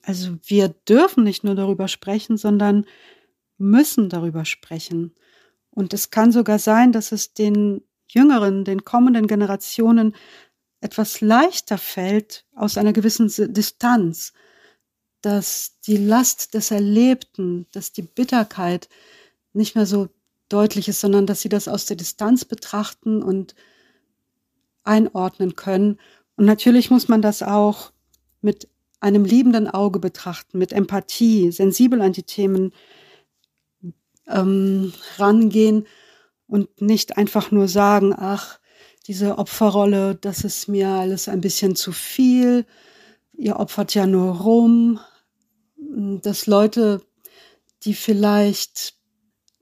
Also 0.02 0.36
wir 0.44 0.68
dürfen 0.68 1.24
nicht 1.24 1.44
nur 1.44 1.54
darüber 1.54 1.86
sprechen, 1.86 2.36
sondern 2.36 2.86
müssen 3.56 4.08
darüber 4.08 4.44
sprechen. 4.44 5.14
Und 5.70 5.94
es 5.94 6.10
kann 6.10 6.32
sogar 6.32 6.58
sein, 6.58 6.92
dass 6.92 7.12
es 7.12 7.34
den 7.34 7.82
jüngeren, 8.08 8.64
den 8.64 8.84
kommenden 8.84 9.26
Generationen 9.26 10.14
etwas 10.82 11.20
leichter 11.20 11.78
fällt 11.78 12.44
aus 12.54 12.76
einer 12.76 12.92
gewissen 12.92 13.30
Distanz, 13.52 14.32
dass 15.20 15.78
die 15.86 15.96
Last 15.96 16.54
des 16.54 16.72
Erlebten, 16.72 17.66
dass 17.72 17.92
die 17.92 18.02
Bitterkeit 18.02 18.88
nicht 19.52 19.76
mehr 19.76 19.86
so 19.86 20.08
deutlich 20.48 20.88
ist, 20.88 21.00
sondern 21.00 21.26
dass 21.26 21.40
sie 21.40 21.48
das 21.48 21.68
aus 21.68 21.86
der 21.86 21.96
Distanz 21.96 22.44
betrachten 22.44 23.22
und 23.22 23.54
einordnen 24.82 25.54
können. 25.54 26.00
Und 26.36 26.46
natürlich 26.46 26.90
muss 26.90 27.06
man 27.06 27.22
das 27.22 27.42
auch 27.42 27.92
mit 28.40 28.68
einem 28.98 29.24
liebenden 29.24 29.68
Auge 29.68 30.00
betrachten, 30.00 30.58
mit 30.58 30.72
Empathie, 30.72 31.52
sensibel 31.52 32.00
an 32.02 32.12
die 32.12 32.24
Themen 32.24 32.72
ähm, 34.26 34.92
rangehen 35.16 35.86
und 36.48 36.80
nicht 36.80 37.16
einfach 37.16 37.52
nur 37.52 37.68
sagen, 37.68 38.12
ach, 38.16 38.58
diese 39.02 39.38
Opferrolle, 39.38 40.14
das 40.14 40.44
ist 40.44 40.68
mir 40.68 40.88
alles 40.88 41.28
ein 41.28 41.40
bisschen 41.40 41.76
zu 41.76 41.92
viel. 41.92 42.66
Ihr 43.36 43.58
opfert 43.58 43.94
ja 43.94 44.06
nur 44.06 44.40
rum. 44.40 45.00
Dass 45.76 46.46
Leute, 46.46 47.02
die 47.84 47.94
vielleicht 47.94 48.94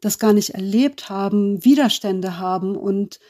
das 0.01 0.19
gar 0.19 0.33
nicht 0.33 0.51
erlebt 0.51 1.09
haben, 1.09 1.65
Widerstände 1.65 2.39
haben 2.39 2.77
und 2.77 3.21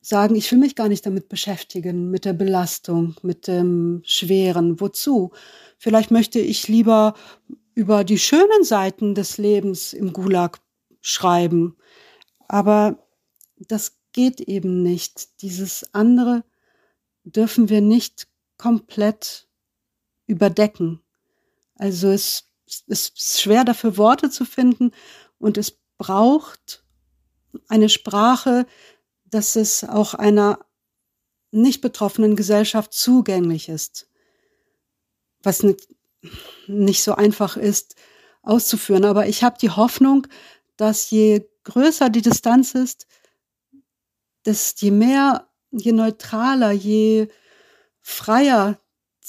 sagen, 0.00 0.34
ich 0.34 0.50
will 0.50 0.58
mich 0.58 0.76
gar 0.76 0.88
nicht 0.88 1.04
damit 1.04 1.28
beschäftigen, 1.28 2.10
mit 2.10 2.24
der 2.24 2.32
Belastung, 2.32 3.16
mit 3.22 3.46
dem 3.46 4.02
Schweren. 4.04 4.80
Wozu? 4.80 5.32
Vielleicht 5.78 6.10
möchte 6.10 6.38
ich 6.38 6.68
lieber 6.68 7.14
über 7.74 8.04
die 8.04 8.18
schönen 8.18 8.64
Seiten 8.64 9.14
des 9.14 9.38
Lebens 9.38 9.92
im 9.92 10.12
Gulag 10.12 10.60
schreiben. 11.00 11.76
Aber 12.48 13.06
das 13.58 13.99
geht 14.12 14.40
eben 14.40 14.82
nicht. 14.82 15.42
Dieses 15.42 15.94
andere 15.94 16.44
dürfen 17.24 17.68
wir 17.68 17.80
nicht 17.80 18.28
komplett 18.56 19.48
überdecken. 20.26 21.00
Also 21.74 22.08
es, 22.08 22.44
ist 22.86 23.40
schwer 23.40 23.64
dafür 23.64 23.96
Worte 23.96 24.30
zu 24.30 24.44
finden 24.44 24.92
und 25.38 25.58
es 25.58 25.72
braucht 25.98 26.84
eine 27.68 27.88
Sprache, 27.88 28.66
dass 29.24 29.56
es 29.56 29.82
auch 29.82 30.14
einer 30.14 30.60
nicht 31.50 31.80
betroffenen 31.80 32.36
Gesellschaft 32.36 32.92
zugänglich 32.92 33.68
ist, 33.68 34.08
was 35.42 35.62
nicht, 35.62 35.88
nicht 36.68 37.02
so 37.02 37.14
einfach 37.14 37.56
ist 37.56 37.96
auszuführen. 38.42 39.04
Aber 39.04 39.26
ich 39.26 39.42
habe 39.42 39.58
die 39.60 39.70
Hoffnung, 39.70 40.26
dass 40.76 41.10
je 41.10 41.48
größer 41.64 42.08
die 42.08 42.22
Distanz 42.22 42.74
ist, 42.74 43.06
dass 44.42 44.74
je 44.78 44.90
mehr, 44.90 45.46
je 45.70 45.92
neutraler, 45.92 46.72
je 46.72 47.28
freier 48.00 48.78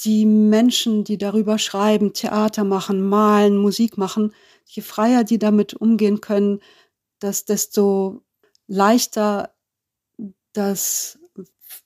die 0.03 0.26
Menschen, 0.26 1.03
die 1.03 1.18
darüber 1.18 1.59
schreiben, 1.59 2.14
Theater 2.14 2.64
machen, 2.64 3.07
malen, 3.07 3.57
Musik 3.57 3.97
machen, 3.97 4.34
je 4.66 4.82
freier 4.82 5.24
die 5.24 5.38
damit 5.38 5.74
umgehen 5.74 6.22
können, 6.22 6.59
dass 7.20 7.45
desto 7.45 8.24
leichter 8.68 9.53
das 10.53 11.20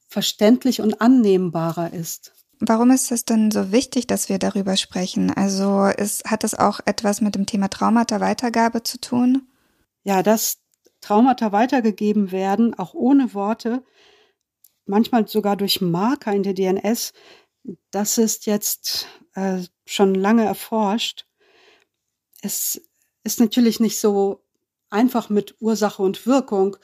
verständlich 0.08 0.82
und 0.82 1.02
annehmbarer 1.02 1.94
ist. 1.94 2.34
Warum 2.60 2.92
ist 2.92 3.12
es 3.12 3.26
denn 3.26 3.52
so 3.52 3.72
wichtig, 3.72 4.08
dass 4.08 4.30
wir 4.30 4.40
darüber 4.40 4.78
sprechen? 4.78 5.30
Also 5.30 5.86
ist, 5.86 6.26
hat 6.26 6.44
es 6.46 6.58
auch 6.58 6.80
etwas 6.86 7.20
mit 7.20 7.36
dem 7.36 7.46
Thema 7.46 7.68
Traumata-Weitergabe 7.68 8.84
zu 8.84 9.00
tun? 9.00 9.48
Ja, 10.04 10.24
das 10.24 10.60
Traumata 11.06 11.52
weitergegeben 11.52 12.32
werden, 12.32 12.74
auch 12.80 12.96
ohne 12.96 13.36
Worte, 13.36 13.84
manchmal 14.88 15.28
sogar 15.28 15.56
durch 15.56 15.80
Marker 15.80 16.34
in 16.34 16.42
der 16.42 16.56
DNS. 16.56 17.14
Das 17.92 18.18
ist 18.18 18.48
jetzt 18.48 19.08
äh, 19.36 19.60
schon 19.86 20.16
lange 20.16 20.46
erforscht. 20.46 21.28
Es 22.42 22.82
ist 23.24 23.40
natürlich 23.40 23.80
nicht 23.80 24.00
so 24.00 24.44
einfach 24.90 25.30
mit 25.30 25.56
Ursache 25.60 26.02
und 26.02 26.26
Wirkung. 26.26 26.76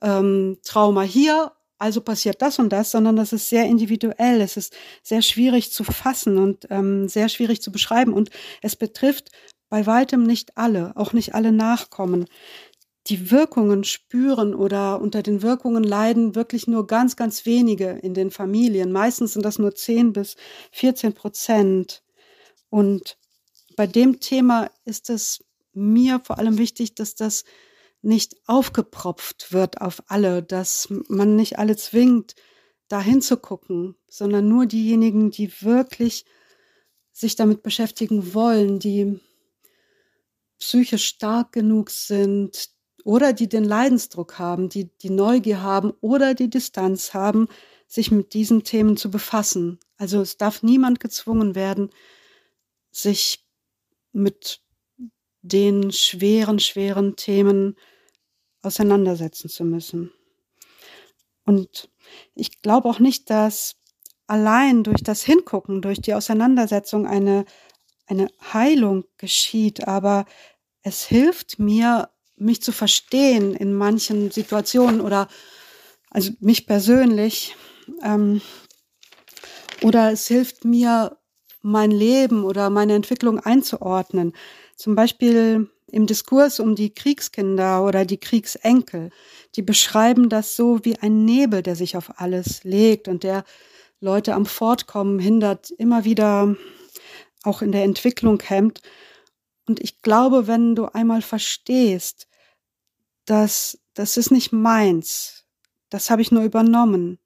Ähm, 0.00 0.58
Trauma 0.62 1.02
hier, 1.02 1.50
also 1.78 2.00
passiert 2.00 2.42
das 2.42 2.60
und 2.60 2.72
das, 2.72 2.92
sondern 2.92 3.16
das 3.16 3.32
ist 3.32 3.48
sehr 3.48 3.66
individuell. 3.66 4.40
Es 4.40 4.56
ist 4.56 4.72
sehr 5.02 5.22
schwierig 5.22 5.72
zu 5.72 5.82
fassen 5.82 6.38
und 6.38 6.68
ähm, 6.70 7.08
sehr 7.08 7.28
schwierig 7.28 7.60
zu 7.60 7.72
beschreiben. 7.72 8.12
Und 8.12 8.30
es 8.62 8.76
betrifft 8.76 9.32
bei 9.68 9.84
weitem 9.86 10.22
nicht 10.22 10.56
alle, 10.56 10.92
auch 10.94 11.12
nicht 11.12 11.34
alle 11.34 11.50
Nachkommen 11.50 12.26
die 13.06 13.30
Wirkungen 13.30 13.84
spüren 13.84 14.54
oder 14.54 15.00
unter 15.00 15.22
den 15.22 15.42
Wirkungen 15.42 15.84
leiden 15.84 16.34
wirklich 16.34 16.66
nur 16.66 16.86
ganz, 16.86 17.16
ganz 17.16 17.44
wenige 17.44 17.90
in 17.90 18.14
den 18.14 18.30
Familien. 18.30 18.92
Meistens 18.92 19.34
sind 19.34 19.44
das 19.44 19.58
nur 19.58 19.74
10 19.74 20.12
bis 20.12 20.36
14 20.72 21.12
Prozent. 21.12 22.02
Und 22.70 23.18
bei 23.76 23.86
dem 23.86 24.20
Thema 24.20 24.70
ist 24.84 25.10
es 25.10 25.44
mir 25.74 26.20
vor 26.24 26.38
allem 26.38 26.56
wichtig, 26.56 26.94
dass 26.94 27.14
das 27.14 27.44
nicht 28.00 28.36
aufgepropft 28.46 29.52
wird 29.52 29.80
auf 29.80 30.02
alle, 30.06 30.42
dass 30.42 30.88
man 31.08 31.36
nicht 31.36 31.58
alle 31.58 31.76
zwingt, 31.76 32.34
da 32.88 33.00
hinzugucken, 33.00 33.96
sondern 34.08 34.48
nur 34.48 34.66
diejenigen, 34.66 35.30
die 35.30 35.50
wirklich 35.62 36.24
sich 37.12 37.36
damit 37.36 37.62
beschäftigen 37.62 38.34
wollen, 38.34 38.78
die 38.78 39.20
psychisch 40.58 41.06
stark 41.06 41.52
genug 41.52 41.90
sind, 41.90 42.73
oder 43.04 43.32
die 43.32 43.48
den 43.48 43.64
Leidensdruck 43.64 44.38
haben, 44.38 44.68
die 44.68 44.90
die 44.98 45.10
Neugier 45.10 45.62
haben 45.62 45.92
oder 46.00 46.34
die 46.34 46.50
Distanz 46.50 47.14
haben, 47.14 47.48
sich 47.86 48.10
mit 48.10 48.34
diesen 48.34 48.64
Themen 48.64 48.96
zu 48.96 49.10
befassen. 49.10 49.78
Also 49.96 50.20
es 50.20 50.36
darf 50.36 50.62
niemand 50.62 51.00
gezwungen 51.00 51.54
werden, 51.54 51.90
sich 52.90 53.44
mit 54.12 54.60
den 55.42 55.92
schweren, 55.92 56.58
schweren 56.58 57.16
Themen 57.16 57.76
auseinandersetzen 58.62 59.50
zu 59.50 59.64
müssen. 59.64 60.10
Und 61.44 61.90
ich 62.34 62.62
glaube 62.62 62.88
auch 62.88 62.98
nicht, 62.98 63.28
dass 63.28 63.76
allein 64.26 64.82
durch 64.82 65.02
das 65.02 65.22
Hingucken, 65.22 65.82
durch 65.82 66.00
die 66.00 66.14
Auseinandersetzung 66.14 67.06
eine, 67.06 67.44
eine 68.06 68.28
Heilung 68.52 69.04
geschieht, 69.18 69.86
aber 69.86 70.24
es 70.80 71.04
hilft 71.04 71.58
mir, 71.58 72.08
mich 72.36 72.62
zu 72.62 72.72
verstehen 72.72 73.54
in 73.54 73.74
manchen 73.74 74.30
Situationen 74.30 75.00
oder 75.00 75.28
also 76.10 76.32
mich 76.40 76.66
persönlich. 76.66 77.56
Ähm, 78.02 78.40
oder 79.82 80.12
es 80.12 80.26
hilft 80.26 80.64
mir, 80.64 81.18
mein 81.64 81.90
Leben 81.90 82.44
oder 82.44 82.68
meine 82.68 82.94
Entwicklung 82.94 83.40
einzuordnen. 83.40 84.34
Zum 84.76 84.94
Beispiel 84.94 85.70
im 85.90 86.06
Diskurs 86.06 86.60
um 86.60 86.74
die 86.74 86.92
Kriegskinder 86.92 87.84
oder 87.84 88.04
die 88.04 88.18
Kriegsenkel. 88.18 89.10
Die 89.56 89.62
beschreiben 89.62 90.28
das 90.28 90.56
so 90.56 90.84
wie 90.84 90.98
ein 90.98 91.24
Nebel, 91.24 91.62
der 91.62 91.74
sich 91.74 91.96
auf 91.96 92.20
alles 92.20 92.64
legt 92.64 93.08
und 93.08 93.22
der 93.22 93.44
Leute 94.00 94.34
am 94.34 94.44
Fortkommen 94.44 95.18
hindert, 95.18 95.70
immer 95.70 96.04
wieder 96.04 96.54
auch 97.42 97.62
in 97.62 97.72
der 97.72 97.84
Entwicklung 97.84 98.42
hemmt. 98.42 98.82
Und 99.66 99.80
ich 99.80 100.02
glaube, 100.02 100.46
wenn 100.46 100.74
du 100.74 100.86
einmal 100.86 101.22
verstehst, 101.22 102.28
dass 103.24 103.78
das 103.94 104.16
ist 104.16 104.30
nicht 104.30 104.52
meins, 104.52 105.44
das 105.88 106.10
habe 106.10 106.22
ich 106.22 106.32
nur 106.32 106.42
übernommen, 106.42 107.18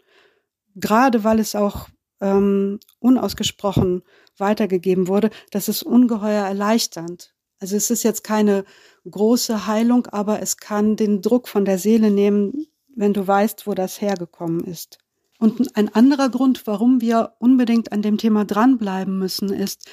gerade 0.75 1.25
weil 1.25 1.41
es 1.41 1.55
auch 1.55 1.89
ähm, 2.21 2.79
unausgesprochen 3.01 4.03
weitergegeben 4.37 5.09
wurde, 5.09 5.31
das 5.51 5.69
ist 5.69 5.83
ungeheuer 5.83 6.45
erleichternd. 6.45 7.35
Also 7.61 7.77
es 7.77 7.91
ist 7.91 8.05
jetzt 8.05 8.23
keine 8.23 8.65
große 9.11 9.67
Heilung, 9.67 10.07
aber 10.07 10.41
es 10.41 10.59
kann 10.59 10.97
den 10.97 11.23
Druck 11.23 11.49
von 11.49 11.65
der 11.65 11.79
Seele 11.79 12.11
nehmen, 12.11 12.67
wenn 12.95 13.13
du 13.13 13.27
weißt, 13.27 13.67
wo 13.67 13.75
das 13.75 14.01
hergekommen 14.01 14.63
ist. 14.65 14.99
Und 15.39 15.77
ein 15.77 15.93
anderer 15.95 16.29
Grund, 16.31 16.67
warum 16.67 17.01
wir 17.01 17.35
unbedingt 17.39 17.93
an 17.93 18.03
dem 18.03 18.19
Thema 18.19 18.45
dranbleiben 18.45 19.19
müssen, 19.19 19.53
ist, 19.53 19.89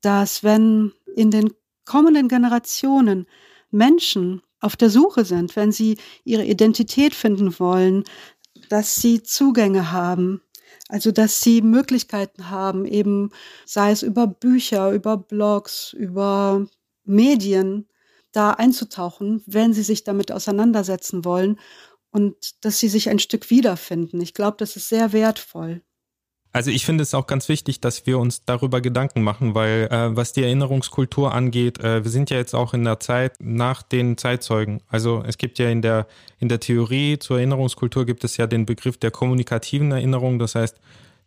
dass 0.00 0.42
wenn 0.42 0.92
in 1.14 1.30
den 1.30 1.50
kommenden 1.88 2.28
Generationen 2.28 3.26
Menschen 3.70 4.42
auf 4.60 4.76
der 4.76 4.90
Suche 4.90 5.24
sind, 5.24 5.56
wenn 5.56 5.72
sie 5.72 5.96
ihre 6.24 6.44
Identität 6.44 7.14
finden 7.14 7.58
wollen, 7.58 8.04
dass 8.68 8.96
sie 8.96 9.22
Zugänge 9.22 9.90
haben, 9.90 10.42
also 10.88 11.12
dass 11.12 11.40
sie 11.40 11.62
Möglichkeiten 11.62 12.50
haben, 12.50 12.84
eben 12.84 13.30
sei 13.64 13.90
es 13.90 14.02
über 14.02 14.26
Bücher, 14.26 14.92
über 14.92 15.16
Blogs, 15.16 15.94
über 15.94 16.66
Medien, 17.04 17.88
da 18.32 18.50
einzutauchen, 18.50 19.42
wenn 19.46 19.72
sie 19.72 19.82
sich 19.82 20.04
damit 20.04 20.30
auseinandersetzen 20.30 21.24
wollen 21.24 21.58
und 22.10 22.62
dass 22.64 22.78
sie 22.78 22.88
sich 22.88 23.08
ein 23.08 23.18
Stück 23.18 23.48
wiederfinden. 23.48 24.20
Ich 24.20 24.34
glaube, 24.34 24.58
das 24.58 24.76
ist 24.76 24.90
sehr 24.90 25.14
wertvoll. 25.14 25.82
Also 26.58 26.72
ich 26.72 26.84
finde 26.84 27.02
es 27.02 27.14
auch 27.14 27.28
ganz 27.28 27.48
wichtig, 27.48 27.80
dass 27.80 28.04
wir 28.04 28.18
uns 28.18 28.44
darüber 28.44 28.80
Gedanken 28.80 29.22
machen, 29.22 29.54
weil 29.54 29.86
äh, 29.92 30.16
was 30.16 30.32
die 30.32 30.42
Erinnerungskultur 30.42 31.32
angeht, 31.32 31.78
äh, 31.78 32.02
wir 32.02 32.10
sind 32.10 32.30
ja 32.30 32.36
jetzt 32.36 32.52
auch 32.52 32.74
in 32.74 32.82
der 32.82 32.98
Zeit 32.98 33.34
nach 33.38 33.84
den 33.84 34.16
Zeitzeugen. 34.18 34.80
Also 34.88 35.22
es 35.24 35.38
gibt 35.38 35.60
ja 35.60 35.70
in 35.70 35.82
der 35.82 36.08
in 36.40 36.48
der 36.48 36.58
Theorie 36.58 37.20
zur 37.20 37.36
Erinnerungskultur 37.36 38.04
gibt 38.06 38.24
es 38.24 38.38
ja 38.38 38.48
den 38.48 38.66
Begriff 38.66 38.96
der 38.96 39.12
kommunikativen 39.12 39.92
Erinnerung. 39.92 40.40
Das 40.40 40.56
heißt 40.56 40.80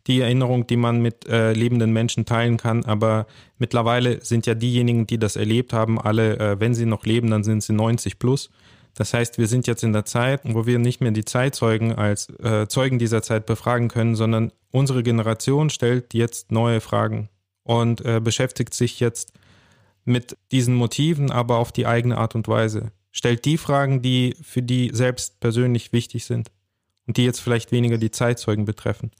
die 0.06 0.20
Erinnerung, 0.20 0.66
die 0.66 0.76
man 0.76 1.00
mit 1.00 1.26
äh, 1.26 1.54
lebenden 1.54 1.94
Menschen 1.94 2.26
teilen 2.26 2.58
kann. 2.58 2.84
Aber 2.84 3.26
mittlerweile 3.56 4.22
sind 4.22 4.44
ja 4.44 4.54
diejenigen, 4.54 5.06
die 5.06 5.16
das 5.16 5.36
erlebt 5.36 5.72
haben, 5.72 5.98
alle, 5.98 6.38
äh, 6.40 6.60
wenn 6.60 6.74
sie 6.74 6.84
noch 6.84 7.06
leben, 7.06 7.30
dann 7.30 7.42
sind 7.42 7.62
sie 7.62 7.72
90 7.72 8.18
plus. 8.18 8.50
Das 8.94 9.14
heißt, 9.14 9.38
wir 9.38 9.46
sind 9.46 9.66
jetzt 9.66 9.82
in 9.82 9.92
der 9.92 10.04
Zeit, 10.04 10.42
wo 10.44 10.66
wir 10.66 10.78
nicht 10.78 11.00
mehr 11.00 11.12
die 11.12 11.24
Zeitzeugen 11.24 11.94
als 11.94 12.28
äh, 12.40 12.68
Zeugen 12.68 12.98
dieser 12.98 13.22
Zeit 13.22 13.46
befragen 13.46 13.88
können, 13.88 14.14
sondern 14.14 14.52
unsere 14.70 15.02
Generation 15.02 15.70
stellt 15.70 16.12
jetzt 16.14 16.52
neue 16.52 16.80
Fragen 16.80 17.28
und 17.62 18.04
äh, 18.04 18.20
beschäftigt 18.20 18.74
sich 18.74 19.00
jetzt 19.00 19.32
mit 20.04 20.36
diesen 20.50 20.74
Motiven, 20.74 21.30
aber 21.30 21.58
auf 21.58 21.72
die 21.72 21.86
eigene 21.86 22.18
Art 22.18 22.34
und 22.34 22.48
Weise. 22.48 22.92
Stellt 23.12 23.44
die 23.44 23.58
Fragen, 23.58 24.02
die 24.02 24.36
für 24.42 24.62
die 24.62 24.90
selbst 24.92 25.40
persönlich 25.40 25.92
wichtig 25.92 26.24
sind 26.24 26.50
und 27.06 27.16
die 27.16 27.24
jetzt 27.24 27.40
vielleicht 27.40 27.72
weniger 27.72 27.98
die 27.98 28.10
Zeitzeugen 28.10 28.64
betreffen. 28.64 29.10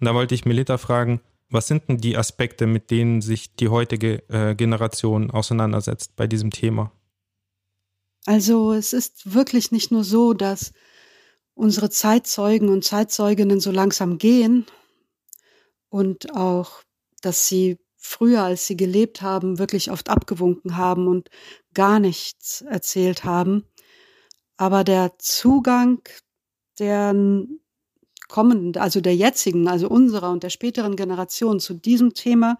Und 0.00 0.06
da 0.06 0.14
wollte 0.14 0.34
ich 0.34 0.44
Melita 0.44 0.78
fragen, 0.78 1.20
was 1.48 1.66
sind 1.66 1.88
denn 1.88 1.98
die 1.98 2.16
Aspekte, 2.16 2.66
mit 2.66 2.90
denen 2.90 3.20
sich 3.20 3.54
die 3.54 3.68
heutige 3.68 4.22
äh, 4.30 4.54
Generation 4.54 5.30
auseinandersetzt 5.30 6.16
bei 6.16 6.26
diesem 6.26 6.50
Thema? 6.50 6.92
Also 8.26 8.72
es 8.72 8.92
ist 8.92 9.34
wirklich 9.34 9.72
nicht 9.72 9.90
nur 9.90 10.04
so, 10.04 10.32
dass 10.32 10.72
unsere 11.54 11.90
Zeitzeugen 11.90 12.68
und 12.68 12.84
Zeitzeuginnen 12.84 13.60
so 13.60 13.70
langsam 13.70 14.18
gehen 14.18 14.66
und 15.88 16.34
auch, 16.34 16.82
dass 17.20 17.46
sie 17.46 17.78
früher, 17.96 18.42
als 18.42 18.66
sie 18.66 18.76
gelebt 18.76 19.22
haben, 19.22 19.58
wirklich 19.58 19.90
oft 19.90 20.08
abgewunken 20.08 20.76
haben 20.76 21.06
und 21.08 21.30
gar 21.74 22.00
nichts 22.00 22.62
erzählt 22.62 23.24
haben. 23.24 23.64
Aber 24.56 24.84
der 24.84 25.18
Zugang 25.18 26.02
der 26.78 27.14
kommenden, 28.28 28.80
also 28.80 29.00
der 29.00 29.14
jetzigen, 29.14 29.68
also 29.68 29.88
unserer 29.88 30.30
und 30.30 30.42
der 30.42 30.50
späteren 30.50 30.96
Generation 30.96 31.60
zu 31.60 31.74
diesem 31.74 32.14
Thema 32.14 32.56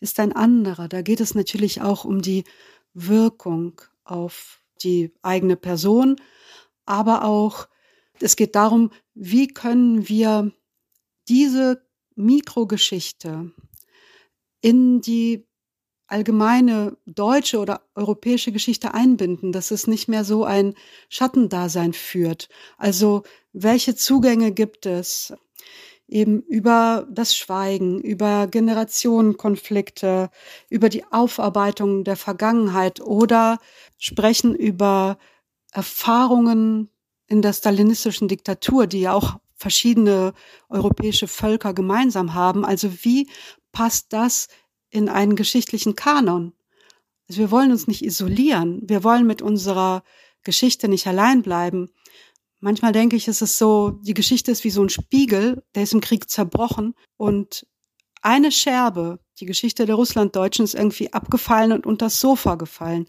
ist 0.00 0.18
ein 0.18 0.32
anderer. 0.32 0.88
Da 0.88 1.02
geht 1.02 1.20
es 1.20 1.34
natürlich 1.34 1.82
auch 1.82 2.04
um 2.04 2.22
die 2.22 2.44
Wirkung 2.94 3.80
auf 4.04 4.63
die 4.82 5.12
eigene 5.22 5.56
Person, 5.56 6.16
aber 6.86 7.24
auch 7.24 7.68
es 8.20 8.36
geht 8.36 8.54
darum, 8.54 8.90
wie 9.14 9.48
können 9.48 10.08
wir 10.08 10.52
diese 11.28 11.84
Mikrogeschichte 12.14 13.52
in 14.60 15.00
die 15.00 15.46
allgemeine 16.06 16.96
deutsche 17.06 17.58
oder 17.58 17.82
europäische 17.94 18.52
Geschichte 18.52 18.94
einbinden, 18.94 19.52
dass 19.52 19.70
es 19.70 19.86
nicht 19.86 20.06
mehr 20.06 20.24
so 20.24 20.44
ein 20.44 20.74
Schattendasein 21.08 21.92
führt. 21.92 22.48
Also 22.76 23.22
welche 23.52 23.94
Zugänge 23.94 24.52
gibt 24.52 24.86
es? 24.86 25.32
Eben 26.06 26.42
über 26.42 27.06
das 27.10 27.34
Schweigen, 27.34 28.00
über 28.00 28.46
Generationenkonflikte, 28.46 30.30
über 30.68 30.88
die 30.88 31.04
Aufarbeitung 31.10 32.04
der 32.04 32.16
Vergangenheit 32.16 33.00
oder 33.00 33.58
sprechen 33.98 34.54
über 34.54 35.18
Erfahrungen 35.72 36.90
in 37.26 37.42
der 37.42 37.52
stalinistischen 37.52 38.28
Diktatur, 38.28 38.86
die 38.86 39.00
ja 39.00 39.12
auch 39.12 39.38
verschiedene 39.56 40.34
europäische 40.68 41.26
Völker 41.26 41.72
gemeinsam 41.72 42.34
haben. 42.34 42.64
Also 42.64 43.04
wie 43.04 43.28
passt 43.72 44.12
das 44.12 44.48
in 44.90 45.08
einen 45.08 45.36
geschichtlichen 45.36 45.96
Kanon? 45.96 46.52
Also 47.28 47.40
wir 47.40 47.50
wollen 47.50 47.72
uns 47.72 47.86
nicht 47.86 48.04
isolieren. 48.04 48.82
Wir 48.84 49.02
wollen 49.04 49.26
mit 49.26 49.40
unserer 49.40 50.02
Geschichte 50.42 50.88
nicht 50.88 51.06
allein 51.06 51.42
bleiben. 51.42 51.90
Manchmal 52.64 52.92
denke 52.92 53.14
ich, 53.14 53.28
es 53.28 53.42
ist 53.42 53.58
so, 53.58 53.90
die 53.90 54.14
Geschichte 54.14 54.50
ist 54.50 54.64
wie 54.64 54.70
so 54.70 54.82
ein 54.82 54.88
Spiegel, 54.88 55.62
der 55.74 55.82
ist 55.82 55.92
im 55.92 56.00
Krieg 56.00 56.30
zerbrochen 56.30 56.94
und 57.18 57.66
eine 58.22 58.50
Scherbe, 58.50 59.18
die 59.38 59.44
Geschichte 59.44 59.84
der 59.84 59.96
Russlanddeutschen 59.96 60.64
ist 60.64 60.74
irgendwie 60.74 61.12
abgefallen 61.12 61.72
und 61.72 61.84
unter 61.84 62.06
das 62.06 62.20
Sofa 62.20 62.54
gefallen 62.54 63.06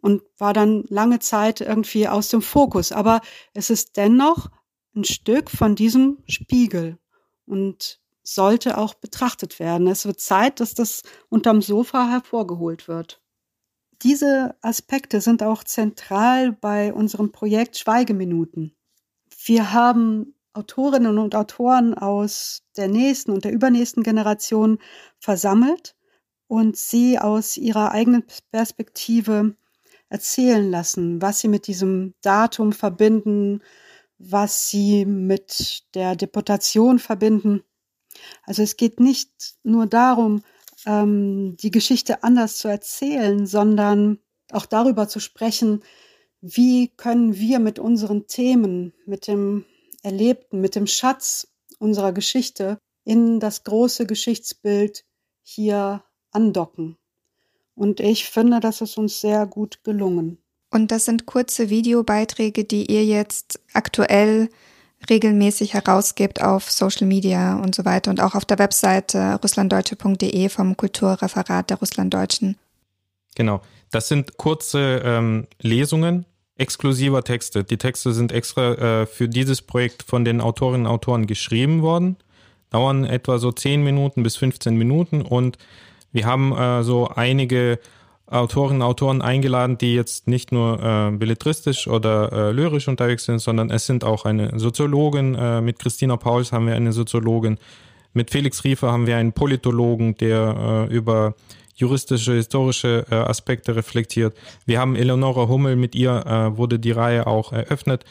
und 0.00 0.22
war 0.38 0.52
dann 0.52 0.84
lange 0.88 1.18
Zeit 1.18 1.62
irgendwie 1.62 2.06
aus 2.06 2.28
dem 2.28 2.42
Fokus. 2.42 2.92
Aber 2.92 3.22
es 3.54 3.70
ist 3.70 3.96
dennoch 3.96 4.50
ein 4.94 5.02
Stück 5.02 5.50
von 5.50 5.74
diesem 5.74 6.18
Spiegel 6.28 7.00
und 7.46 7.98
sollte 8.22 8.78
auch 8.78 8.94
betrachtet 8.94 9.58
werden. 9.58 9.88
Es 9.88 10.06
wird 10.06 10.20
Zeit, 10.20 10.60
dass 10.60 10.74
das 10.74 11.02
unterm 11.28 11.60
Sofa 11.60 12.08
hervorgeholt 12.08 12.86
wird. 12.86 13.20
Diese 14.02 14.56
Aspekte 14.60 15.20
sind 15.20 15.42
auch 15.42 15.64
zentral 15.64 16.52
bei 16.52 16.92
unserem 16.92 17.32
Projekt 17.32 17.78
Schweigeminuten. 17.78 18.74
Wir 19.44 19.72
haben 19.72 20.34
Autorinnen 20.52 21.18
und 21.18 21.34
Autoren 21.34 21.94
aus 21.94 22.62
der 22.76 22.88
nächsten 22.88 23.32
und 23.32 23.44
der 23.44 23.52
übernächsten 23.52 24.02
Generation 24.02 24.78
versammelt 25.18 25.96
und 26.46 26.76
sie 26.76 27.18
aus 27.18 27.56
ihrer 27.56 27.90
eigenen 27.90 28.24
Perspektive 28.52 29.56
erzählen 30.08 30.70
lassen, 30.70 31.20
was 31.20 31.40
sie 31.40 31.48
mit 31.48 31.66
diesem 31.66 32.14
Datum 32.20 32.72
verbinden, 32.72 33.62
was 34.18 34.68
sie 34.68 35.04
mit 35.04 35.84
der 35.94 36.14
Deportation 36.14 36.98
verbinden. 36.98 37.62
Also 38.44 38.62
es 38.62 38.76
geht 38.76 39.00
nicht 39.00 39.56
nur 39.64 39.86
darum, 39.86 40.42
ähm, 40.86 41.56
die 41.56 41.70
Geschichte 41.70 42.22
anders 42.22 42.56
zu 42.56 42.68
erzählen, 42.68 43.46
sondern 43.46 44.18
auch 44.50 44.66
darüber 44.66 45.08
zu 45.08 45.20
sprechen, 45.20 45.82
wie 46.40 46.88
können 46.88 47.36
wir 47.36 47.58
mit 47.58 47.78
unseren 47.78 48.26
Themen, 48.26 48.92
mit 49.06 49.26
dem 49.26 49.64
Erlebten, 50.02 50.60
mit 50.60 50.74
dem 50.74 50.86
Schatz 50.86 51.48
unserer 51.78 52.12
Geschichte 52.12 52.78
in 53.04 53.40
das 53.40 53.64
große 53.64 54.06
Geschichtsbild 54.06 55.04
hier 55.42 56.04
andocken. 56.30 56.96
Und 57.74 58.00
ich 58.00 58.28
finde, 58.28 58.60
das 58.60 58.80
ist 58.80 58.98
uns 58.98 59.20
sehr 59.20 59.46
gut 59.46 59.82
gelungen. 59.84 60.38
Und 60.70 60.90
das 60.90 61.04
sind 61.04 61.26
kurze 61.26 61.70
Videobeiträge, 61.70 62.64
die 62.64 62.90
ihr 62.90 63.04
jetzt 63.04 63.60
aktuell 63.72 64.48
regelmäßig 65.08 65.74
herausgibt 65.74 66.42
auf 66.42 66.70
Social 66.70 67.06
Media 67.06 67.56
und 67.56 67.74
so 67.74 67.84
weiter 67.84 68.10
und 68.10 68.20
auch 68.20 68.34
auf 68.34 68.44
der 68.44 68.58
Webseite 68.58 69.38
russlanddeutsche.de 69.42 70.48
vom 70.48 70.76
Kulturreferat 70.76 71.70
der 71.70 71.78
Russlanddeutschen. 71.78 72.56
Genau, 73.34 73.60
das 73.90 74.08
sind 74.08 74.36
kurze 74.36 75.02
ähm, 75.04 75.46
Lesungen 75.60 76.26
exklusiver 76.56 77.24
Texte. 77.24 77.64
Die 77.64 77.78
Texte 77.78 78.12
sind 78.12 78.32
extra 78.32 78.74
äh, 78.74 79.06
für 79.06 79.28
dieses 79.28 79.62
Projekt 79.62 80.02
von 80.02 80.24
den 80.24 80.40
Autorinnen 80.40 80.86
und 80.86 80.92
Autoren 80.92 81.26
geschrieben 81.26 81.82
worden. 81.82 82.16
dauern 82.70 83.04
etwa 83.04 83.38
so 83.38 83.52
10 83.52 83.82
Minuten 83.82 84.22
bis 84.22 84.36
15 84.36 84.76
Minuten 84.76 85.22
und 85.22 85.58
wir 86.12 86.26
haben 86.26 86.52
äh, 86.52 86.82
so 86.84 87.08
einige 87.08 87.78
Autorinnen 88.26 88.82
und 88.82 88.88
Autoren 88.88 89.22
eingeladen, 89.22 89.76
die 89.76 89.94
jetzt 89.94 90.28
nicht 90.28 90.50
nur 90.50 90.82
äh, 90.82 91.10
belletristisch 91.16 91.86
oder 91.88 92.32
äh, 92.32 92.52
lyrisch 92.52 92.88
unterwegs 92.88 93.24
sind, 93.24 93.38
sondern 93.38 93.70
es 93.70 93.86
sind 93.86 94.02
auch 94.02 94.24
eine 94.24 94.58
Soziologin, 94.58 95.34
äh, 95.34 95.60
mit 95.60 95.78
Christina 95.78 96.16
Pauls 96.16 96.52
haben 96.52 96.66
wir 96.66 96.74
eine 96.74 96.92
Soziologin, 96.92 97.58
mit 98.14 98.30
Felix 98.30 98.64
Riefer 98.64 98.92
haben 98.92 99.06
wir 99.06 99.16
einen 99.16 99.32
Politologen, 99.32 100.16
der 100.16 100.86
äh, 100.90 100.94
über 100.94 101.34
juristische, 101.74 102.34
historische 102.34 103.04
äh, 103.10 103.14
Aspekte 103.16 103.76
reflektiert. 103.76 104.36
Wir 104.64 104.80
haben 104.80 104.96
Eleonora 104.96 105.48
Hummel, 105.48 105.76
mit 105.76 105.94
ihr 105.94 106.24
äh, 106.24 106.56
wurde 106.56 106.78
die 106.78 106.92
Reihe 106.92 107.26
auch 107.26 107.52
eröffnet. 107.52 108.04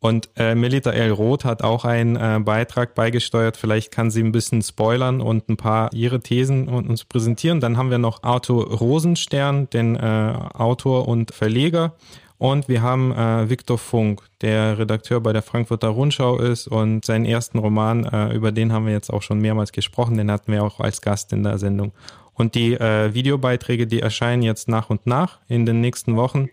Und 0.00 0.30
äh, 0.36 0.54
Melita 0.54 0.90
L. 0.90 1.12
Roth 1.12 1.44
hat 1.44 1.62
auch 1.62 1.84
einen 1.84 2.16
äh, 2.16 2.40
Beitrag 2.42 2.94
beigesteuert. 2.94 3.58
Vielleicht 3.58 3.92
kann 3.92 4.10
sie 4.10 4.22
ein 4.22 4.32
bisschen 4.32 4.62
spoilern 4.62 5.20
und 5.20 5.50
ein 5.50 5.58
paar 5.58 5.92
ihre 5.92 6.20
Thesen 6.20 6.68
uns 6.68 7.04
präsentieren. 7.04 7.60
Dann 7.60 7.76
haben 7.76 7.90
wir 7.90 7.98
noch 7.98 8.22
Arthur 8.22 8.66
Rosenstern, 8.78 9.68
den 9.68 9.96
äh, 9.96 10.34
Autor 10.54 11.06
und 11.06 11.34
Verleger. 11.34 11.94
Und 12.38 12.68
wir 12.68 12.80
haben 12.80 13.12
äh, 13.12 13.50
Viktor 13.50 13.76
Funk, 13.76 14.22
der 14.40 14.78
Redakteur 14.78 15.20
bei 15.20 15.34
der 15.34 15.42
Frankfurter 15.42 15.88
Rundschau 15.88 16.38
ist 16.38 16.68
und 16.68 17.04
seinen 17.04 17.26
ersten 17.26 17.58
Roman, 17.58 18.06
äh, 18.06 18.32
über 18.34 18.50
den 18.50 18.72
haben 18.72 18.86
wir 18.86 18.94
jetzt 18.94 19.12
auch 19.12 19.20
schon 19.20 19.40
mehrmals 19.40 19.72
gesprochen, 19.72 20.16
den 20.16 20.30
hatten 20.30 20.50
wir 20.50 20.64
auch 20.64 20.80
als 20.80 21.02
Gast 21.02 21.34
in 21.34 21.42
der 21.42 21.58
Sendung. 21.58 21.92
Und 22.32 22.54
die 22.54 22.72
äh, 22.72 23.12
Videobeiträge, 23.12 23.86
die 23.86 24.00
erscheinen 24.00 24.42
jetzt 24.42 24.68
nach 24.68 24.88
und 24.88 25.06
nach 25.06 25.40
in 25.48 25.66
den 25.66 25.82
nächsten 25.82 26.16
Wochen. 26.16 26.48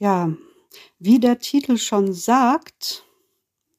Ja, 0.00 0.32
wie 0.98 1.18
der 1.18 1.38
Titel 1.38 1.76
schon 1.76 2.12
sagt, 2.12 3.04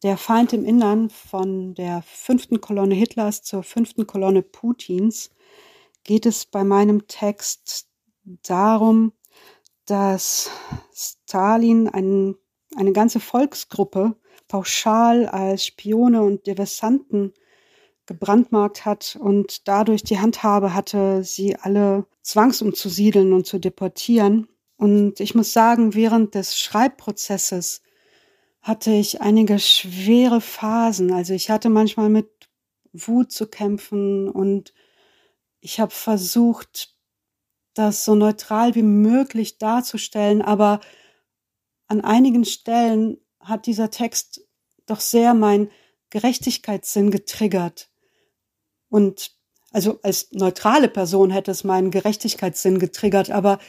der 0.03 0.17
Feind 0.17 0.51
im 0.53 0.65
Innern 0.65 1.09
von 1.09 1.73
der 1.75 2.03
fünften 2.05 2.59
Kolonne 2.59 2.95
Hitlers 2.95 3.41
zur 3.41 3.63
fünften 3.63 4.05
Kolonne 4.05 4.41
Putins 4.41 5.29
geht 6.03 6.25
es 6.25 6.45
bei 6.45 6.63
meinem 6.63 7.07
Text 7.07 7.87
darum, 8.25 9.13
dass 9.85 10.49
Stalin 10.93 11.87
ein, 11.87 12.35
eine 12.75 12.91
ganze 12.91 13.19
Volksgruppe 13.19 14.15
pauschal 14.47 15.25
als 15.27 15.65
Spione 15.65 16.21
und 16.21 16.47
Diversanten 16.47 17.33
gebrandmarkt 18.05 18.85
hat 18.85 19.17
und 19.19 19.67
dadurch 19.67 20.03
die 20.03 20.19
Handhabe 20.19 20.73
hatte, 20.73 21.23
sie 21.23 21.55
alle 21.55 22.05
zwangsumzusiedeln 22.21 23.31
und 23.33 23.45
zu 23.45 23.59
deportieren. 23.59 24.49
Und 24.77 25.19
ich 25.19 25.35
muss 25.35 25.53
sagen, 25.53 25.93
während 25.93 26.35
des 26.35 26.59
Schreibprozesses 26.59 27.81
hatte 28.61 28.91
ich 28.91 29.21
einige 29.21 29.59
schwere 29.59 30.41
Phasen. 30.41 31.11
Also 31.11 31.33
ich 31.33 31.49
hatte 31.49 31.69
manchmal 31.69 32.09
mit 32.09 32.29
Wut 32.93 33.31
zu 33.31 33.47
kämpfen 33.47 34.29
und 34.29 34.73
ich 35.59 35.79
habe 35.79 35.91
versucht, 35.91 36.95
das 37.73 38.05
so 38.05 38.15
neutral 38.15 38.75
wie 38.75 38.83
möglich 38.83 39.57
darzustellen, 39.57 40.41
aber 40.41 40.79
an 41.87 42.01
einigen 42.01 42.45
Stellen 42.45 43.17
hat 43.39 43.65
dieser 43.65 43.89
Text 43.89 44.47
doch 44.85 44.99
sehr 44.99 45.33
mein 45.33 45.69
Gerechtigkeitssinn 46.09 47.11
getriggert. 47.11 47.89
Und 48.89 49.31
also 49.71 49.99
als 50.03 50.31
neutrale 50.31 50.87
Person 50.87 51.31
hätte 51.31 51.51
es 51.51 51.63
meinen 51.63 51.89
Gerechtigkeitssinn 51.89 52.77
getriggert, 52.77 53.31
aber 53.31 53.59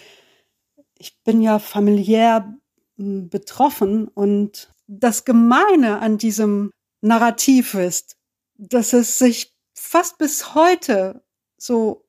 ich 0.98 1.22
bin 1.22 1.42
ja 1.42 1.58
familiär 1.58 2.54
hm, 2.96 3.28
betroffen 3.28 4.08
und 4.08 4.72
das 4.86 5.24
Gemeine 5.24 6.00
an 6.00 6.18
diesem 6.18 6.70
Narrativ 7.00 7.74
ist, 7.74 8.16
dass 8.56 8.92
es 8.92 9.18
sich 9.18 9.54
fast 9.74 10.18
bis 10.18 10.54
heute 10.54 11.22
so 11.56 12.06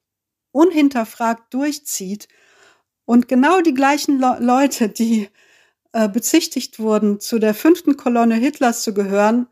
unhinterfragt 0.52 1.54
durchzieht 1.54 2.28
und 3.06 3.28
genau 3.28 3.62
die 3.62 3.74
gleichen 3.74 4.20
Le 4.20 4.38
Leute, 4.40 4.90
die 4.90 5.30
äh, 5.94 6.10
bezichtigt 6.10 6.80
wurden, 6.80 7.20
zu 7.20 7.40
der 7.40 7.54
fünften 7.54 7.98
Kolonne 7.98 8.36
Hitlers 8.36 8.84
zu 8.84 8.94
gehören, 8.94 9.48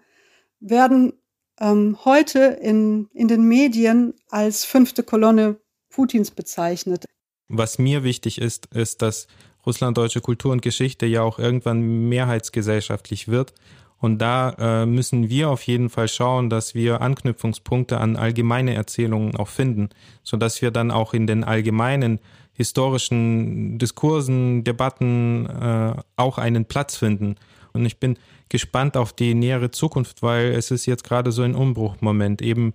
werden 0.60 1.14
ähm, 1.60 1.98
heute 2.04 2.40
in, 2.40 3.10
in 3.14 3.28
den 3.28 3.44
Medien 3.44 4.14
als 4.30 4.66
fünfte 4.66 5.04
Kolonne 5.04 5.60
Putins 5.90 6.32
bezeichnet. 6.32 7.06
Was 7.48 7.80
mir 7.80 8.04
wichtig 8.04 8.40
ist, 8.40 8.68
ist, 8.68 9.02
dass 9.02 9.28
russlanddeutsche 9.66 10.22
Kultur 10.22 10.52
und 10.52 10.62
Geschichte 10.62 11.06
ja 11.06 11.22
auch 11.22 11.40
irgendwann 11.40 12.10
mehrheitsgesellschaftlich 12.10 13.28
wird. 13.28 13.54
Und 14.00 14.18
da 14.20 14.50
äh, 14.60 14.86
müssen 14.86 15.30
wir 15.30 15.50
auf 15.50 15.62
jeden 15.64 15.90
Fall 15.90 16.10
schauen, 16.10 16.50
dass 16.50 16.76
wir 16.76 17.00
Anknüpfungspunkte 17.00 18.00
an 18.00 18.18
allgemeine 18.18 18.74
Erzählungen 18.74 19.36
auch 19.38 19.48
finden, 19.48 19.90
so 20.24 20.36
dass 20.36 20.62
wir 20.62 20.72
dann 20.72 20.92
auch 20.92 21.14
in 21.14 21.26
den 21.26 21.46
allgemeinen 21.46 22.20
historischen 22.52 23.78
Diskursen, 23.80 24.66
Debatten 24.66 25.46
äh, 25.48 25.94
auch 26.18 26.38
einen 26.38 26.66
Platz 26.66 26.98
finden. 26.98 27.36
Und 27.72 27.86
ich 27.86 27.98
bin 27.98 28.18
gespannt 28.50 28.98
auf 28.98 29.14
die 29.14 29.34
nähere 29.34 29.72
Zukunft, 29.72 30.22
weil 30.22 30.52
es 30.52 30.70
ist 30.70 30.86
jetzt 30.86 31.04
gerade 31.06 31.32
so 31.32 31.42
ein 31.42 31.56
Umbruchmoment, 31.56 32.42
eben 32.42 32.74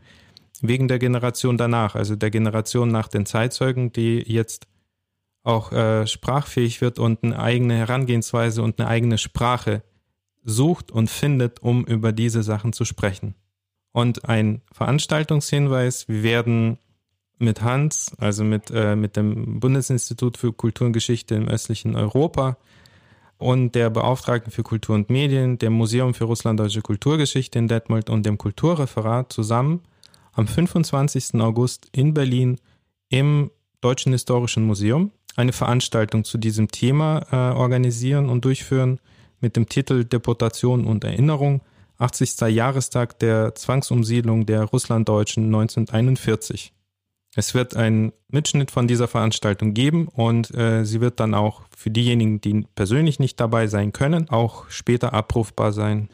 wegen 0.60 0.88
der 0.88 0.98
Generation 0.98 1.56
danach, 1.56 1.94
also 1.94 2.16
der 2.16 2.30
Generation 2.30 2.90
nach 2.90 3.08
den 3.08 3.26
Zeitzeugen, 3.26 3.92
die 3.92 4.22
jetzt 4.26 4.66
auch 5.44 5.72
äh, 5.72 6.06
sprachfähig 6.06 6.80
wird 6.80 6.98
und 6.98 7.22
eine 7.22 7.38
eigene 7.38 7.74
Herangehensweise 7.74 8.62
und 8.62 8.80
eine 8.80 8.88
eigene 8.88 9.18
Sprache 9.18 9.82
sucht 10.44 10.90
und 10.90 11.08
findet, 11.08 11.62
um 11.62 11.84
über 11.84 12.12
diese 12.12 12.42
Sachen 12.42 12.72
zu 12.72 12.84
sprechen. 12.84 13.34
Und 13.92 14.28
ein 14.28 14.62
Veranstaltungshinweis, 14.72 16.08
wir 16.08 16.22
werden 16.22 16.78
mit 17.38 17.62
Hans, 17.62 18.12
also 18.18 18.44
mit, 18.44 18.70
äh, 18.70 18.96
mit 18.96 19.16
dem 19.16 19.60
Bundesinstitut 19.60 20.36
für 20.36 20.52
Kultur 20.52 20.88
und 20.88 20.92
Geschichte 20.92 21.34
im 21.34 21.48
östlichen 21.48 21.94
Europa 21.94 22.56
und 23.38 23.74
der 23.74 23.90
Beauftragten 23.90 24.50
für 24.50 24.64
Kultur 24.64 24.96
und 24.96 25.10
Medien, 25.10 25.58
dem 25.58 25.72
Museum 25.72 26.14
für 26.14 26.24
Russlanddeutsche 26.24 26.82
Kulturgeschichte 26.82 27.58
in 27.58 27.68
Detmold 27.68 28.10
und 28.10 28.26
dem 28.26 28.38
Kulturreferat 28.38 29.32
zusammen 29.32 29.82
am 30.38 30.46
25. 30.46 31.40
August 31.40 31.88
in 31.90 32.14
Berlin 32.14 32.58
im 33.08 33.50
Deutschen 33.80 34.12
Historischen 34.12 34.64
Museum 34.64 35.10
eine 35.34 35.52
Veranstaltung 35.52 36.24
zu 36.24 36.38
diesem 36.38 36.68
Thema 36.68 37.26
äh, 37.32 37.56
organisieren 37.56 38.28
und 38.28 38.44
durchführen 38.44 39.00
mit 39.40 39.56
dem 39.56 39.68
Titel 39.68 40.04
Deportation 40.04 40.84
und 40.84 41.02
Erinnerung, 41.02 41.60
80. 41.98 42.40
Jahrestag 42.54 43.18
der 43.18 43.56
Zwangsumsiedlung 43.56 44.46
der 44.46 44.62
Russlanddeutschen 44.62 45.46
1941. 45.46 46.72
Es 47.34 47.54
wird 47.54 47.76
einen 47.76 48.12
Mitschnitt 48.28 48.70
von 48.70 48.86
dieser 48.86 49.08
Veranstaltung 49.08 49.74
geben 49.74 50.06
und 50.06 50.54
äh, 50.54 50.84
sie 50.84 51.00
wird 51.00 51.18
dann 51.18 51.34
auch 51.34 51.62
für 51.76 51.90
diejenigen, 51.90 52.40
die 52.40 52.64
persönlich 52.76 53.18
nicht 53.18 53.40
dabei 53.40 53.66
sein 53.66 53.92
können, 53.92 54.30
auch 54.30 54.70
später 54.70 55.12
abrufbar 55.12 55.72
sein. 55.72 56.08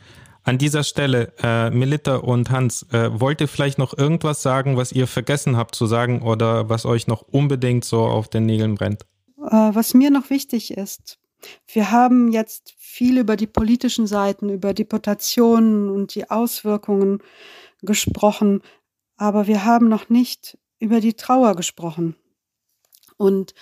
An 0.44 0.58
dieser 0.58 0.84
Stelle, 0.84 1.32
äh, 1.42 1.70
Melita 1.70 2.16
und 2.16 2.50
Hans, 2.50 2.82
äh, 2.92 3.08
wollt 3.18 3.40
ihr 3.40 3.48
vielleicht 3.48 3.78
noch 3.78 3.96
irgendwas 3.96 4.42
sagen, 4.42 4.76
was 4.76 4.92
ihr 4.92 5.06
vergessen 5.06 5.56
habt 5.56 5.74
zu 5.74 5.86
sagen 5.86 6.20
oder 6.20 6.68
was 6.68 6.84
euch 6.84 7.06
noch 7.06 7.22
unbedingt 7.22 7.84
so 7.84 8.02
auf 8.02 8.28
den 8.28 8.44
Nägeln 8.44 8.74
brennt? 8.74 9.06
Äh, 9.38 9.70
was 9.72 9.94
mir 9.94 10.10
noch 10.10 10.28
wichtig 10.28 10.72
ist, 10.72 11.18
wir 11.66 11.90
haben 11.90 12.30
jetzt 12.30 12.74
viel 12.76 13.18
über 13.18 13.36
die 13.36 13.46
politischen 13.46 14.06
Seiten, 14.06 14.50
über 14.50 14.74
Deportationen 14.74 15.88
und 15.88 16.14
die 16.14 16.30
Auswirkungen 16.30 17.22
gesprochen, 17.82 18.60
aber 19.16 19.46
wir 19.46 19.64
haben 19.64 19.88
noch 19.88 20.10
nicht 20.10 20.58
über 20.78 21.00
die 21.00 21.14
Trauer 21.14 21.54
gesprochen. 21.54 22.16
Und 23.16 23.54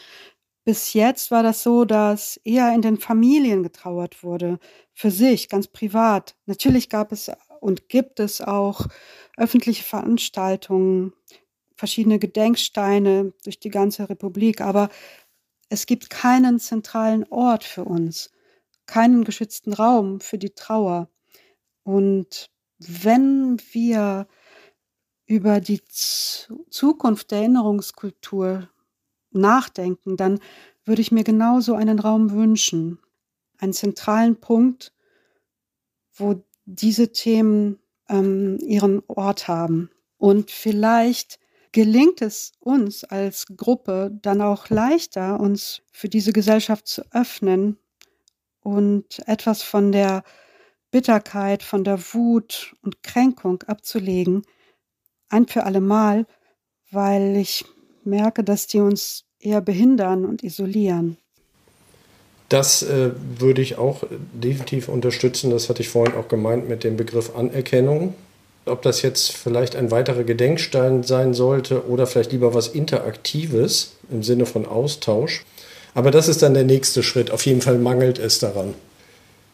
bis 0.65 0.93
jetzt 0.93 1.31
war 1.31 1.43
das 1.43 1.63
so, 1.63 1.85
dass 1.85 2.39
eher 2.45 2.73
in 2.75 2.83
den 2.83 2.99
Familien 2.99 3.63
getrauert 3.63 4.23
wurde, 4.23 4.59
für 4.95 5.11
sich, 5.11 5.49
ganz 5.49 5.67
privat. 5.67 6.37
Natürlich 6.47 6.89
gab 6.89 7.13
es 7.13 7.31
und 7.61 7.89
gibt 7.89 8.21
es 8.21 8.41
auch 8.41 8.87
öffentliche 9.37 9.85
Veranstaltungen, 9.85 11.13
verschiedene 11.77 12.19
Gedenksteine 12.19 13.33
durch 13.45 13.59
die 13.61 13.71
ganze 13.71 14.09
Republik, 14.09 14.61
aber 14.61 14.89
es 15.69 15.87
gibt 15.87 16.11
keinen 16.11 16.61
zentralen 16.61 17.25
Ort 17.31 17.65
für 17.65 17.85
uns, 17.85 18.31
keinen 18.87 19.25
geschützten 19.25 19.73
Raum 19.73 20.21
für 20.21 20.39
die 20.39 20.55
Trauer. 20.55 21.09
Und 21.85 22.51
wenn 22.79 23.59
wir 23.73 24.27
über 25.27 25.61
die 25.61 25.83
Zukunft 25.89 27.31
der 27.31 27.39
Erinnerungskultur 27.39 28.69
nachdenken, 29.33 30.17
dann 30.17 30.41
würde 30.85 31.03
ich 31.03 31.13
mir 31.13 31.25
genauso 31.25 31.75
einen 31.75 31.99
Raum 31.99 32.33
wünschen, 32.33 32.99
einen 33.59 33.73
zentralen 33.73 34.37
Punkt, 34.37 34.93
wo 36.15 36.43
diese 36.65 37.13
Themen 37.13 37.79
ähm, 38.09 38.59
ihren 38.61 39.03
Ort 39.09 39.49
haben. 39.49 39.91
Und 40.19 40.51
vielleicht 40.51 41.39
gelingt 41.73 42.21
es 42.21 42.53
uns 42.61 43.05
als 43.05 43.47
Gruppe 43.57 44.17
dann 44.23 44.43
auch 44.43 44.69
leichter, 44.69 45.41
uns 45.41 45.83
für 45.91 46.09
diese 46.09 46.33
Gesellschaft 46.33 46.87
zu 46.87 47.03
öffnen 47.13 47.79
und 48.61 49.27
etwas 49.27 49.63
von 49.63 49.91
der 49.91 50.23
Bitterkeit, 50.91 51.63
von 51.63 51.85
der 51.85 51.99
Wut 52.13 52.77
und 52.83 53.03
Kränkung 53.03 53.63
abzulegen, 53.63 54.43
ein 55.31 55.47
für 55.49 55.65
alle 55.65 55.81
Mal, 55.81 56.27
weil 56.91 57.37
ich 57.37 57.65
merke, 58.05 58.45
dass 58.45 58.67
die 58.67 58.81
uns 58.81 59.25
eher 59.41 59.61
behindern 59.61 60.25
und 60.25 60.43
isolieren. 60.43 61.17
Das 62.49 62.83
äh, 62.83 63.13
würde 63.39 63.63
ich 63.63 63.79
auch 63.79 64.05
definitiv 64.33 64.89
unterstützen. 64.89 65.51
Das 65.51 65.71
hatte 65.71 65.81
ich 65.81 65.89
vorhin 65.89 66.15
auch 66.17 66.29
gemeint 66.29 66.69
mit 66.69 66.85
dem 66.85 66.97
Begriff 66.99 67.35
Anerkennung. 67.35 68.15
Ob 68.67 68.83
das 68.83 69.03
jetzt 69.03 69.33
vielleicht 69.33 69.75
ein 69.75 69.91
weiterer 69.91 70.23
Gedenkstein 70.23 71.03
sein 71.03 71.35
sollte 71.35 71.87
oder 71.89 72.07
vielleicht 72.07 72.33
lieber 72.33 72.53
was 72.55 72.69
Interaktives 72.69 73.97
im 74.11 74.23
Sinne 74.23 74.47
von 74.47 74.67
Austausch. 74.67 75.45
Aber 75.95 76.11
das 76.11 76.29
ist 76.29 76.43
dann 76.43 76.55
der 76.55 76.65
nächste 76.65 77.03
Schritt. 77.03 77.31
Auf 77.31 77.45
jeden 77.47 77.63
Fall 77.63 77.79
mangelt 77.79 78.19
es 78.19 78.39
daran. 78.39 78.75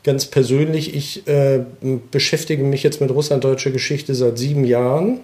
Ganz 0.02 0.26
persönlich, 0.26 0.94
ich 0.94 1.26
äh, 1.26 1.64
beschäftige 2.10 2.62
mich 2.62 2.82
jetzt 2.82 3.00
mit 3.00 3.10
russlanddeutscher 3.10 3.70
Geschichte 3.70 4.14
seit 4.14 4.38
sieben 4.38 4.64
Jahren. 4.64 5.20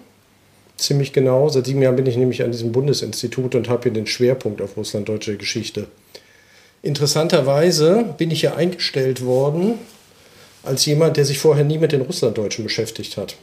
Ziemlich 0.77 1.13
genau. 1.13 1.49
Seit 1.49 1.67
sieben 1.67 1.83
Jahren 1.83 1.97
bin 1.97 2.07
ich 2.07 2.17
nämlich 2.17 2.43
an 2.43 2.51
diesem 2.51 2.73
Bundesinstitut 2.73 3.55
und 3.55 3.69
habe 3.69 3.85
hier 3.85 3.93
den 3.93 4.07
Schwerpunkt 4.07 4.61
auf 4.61 4.77
russlanddeutsche 4.77 5.37
Geschichte. 5.37 5.87
Interessanterweise 6.83 8.15
bin 8.19 8.31
ich 8.31 8.41
hier 8.41 8.57
eingestellt 8.57 9.25
worden 9.25 9.79
als 10.63 10.85
jemand, 10.87 11.17
der 11.17 11.25
sich 11.25 11.39
vorher 11.39 11.65
nie 11.65 11.79
mit 11.79 11.93
den 11.93 12.03
Russlanddeutschen 12.03 12.65
beschäftigt 12.65 13.17
hat. 13.17 13.37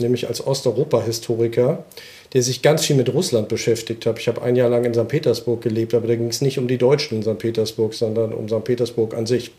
Nämlich 0.00 0.28
als 0.28 0.46
Osteuropa-Historiker, 0.46 1.84
der 2.32 2.42
sich 2.42 2.62
ganz 2.62 2.86
viel 2.86 2.96
mit 2.96 3.12
Russland 3.12 3.48
beschäftigt 3.48 4.06
hat. 4.06 4.18
Ich 4.18 4.28
habe 4.28 4.42
ein 4.42 4.56
Jahr 4.56 4.68
lang 4.68 4.84
in 4.84 4.94
St. 4.94 5.08
Petersburg 5.08 5.60
gelebt, 5.60 5.94
aber 5.94 6.06
da 6.06 6.14
ging 6.14 6.28
es 6.28 6.40
nicht 6.40 6.58
um 6.58 6.68
die 6.68 6.78
Deutschen 6.78 7.18
in 7.18 7.22
St. 7.22 7.38
Petersburg, 7.38 7.94
sondern 7.94 8.32
um 8.32 8.48
St. 8.48 8.64
Petersburg 8.64 9.14
an 9.14 9.26
sich. 9.26 9.50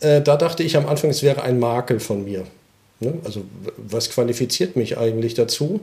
Äh, 0.00 0.20
da 0.20 0.36
dachte 0.36 0.62
ich 0.62 0.76
am 0.76 0.86
Anfang, 0.86 1.10
es 1.10 1.22
wäre 1.22 1.42
ein 1.42 1.58
Makel 1.58 2.00
von 2.00 2.24
mir. 2.24 2.44
Ne? 3.00 3.14
Also 3.24 3.42
was 3.76 4.10
qualifiziert 4.10 4.76
mich 4.76 4.98
eigentlich 4.98 5.34
dazu? 5.34 5.80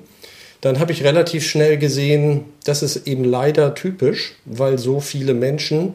Dann 0.64 0.80
habe 0.80 0.94
ich 0.94 1.04
relativ 1.04 1.46
schnell 1.46 1.78
gesehen, 1.78 2.46
das 2.64 2.84
ist 2.84 3.06
eben 3.06 3.26
leider 3.26 3.76
typisch, 3.76 4.36
weil 4.46 4.80
so 4.80 5.02
viele 5.02 5.34
Menschen, 5.34 5.94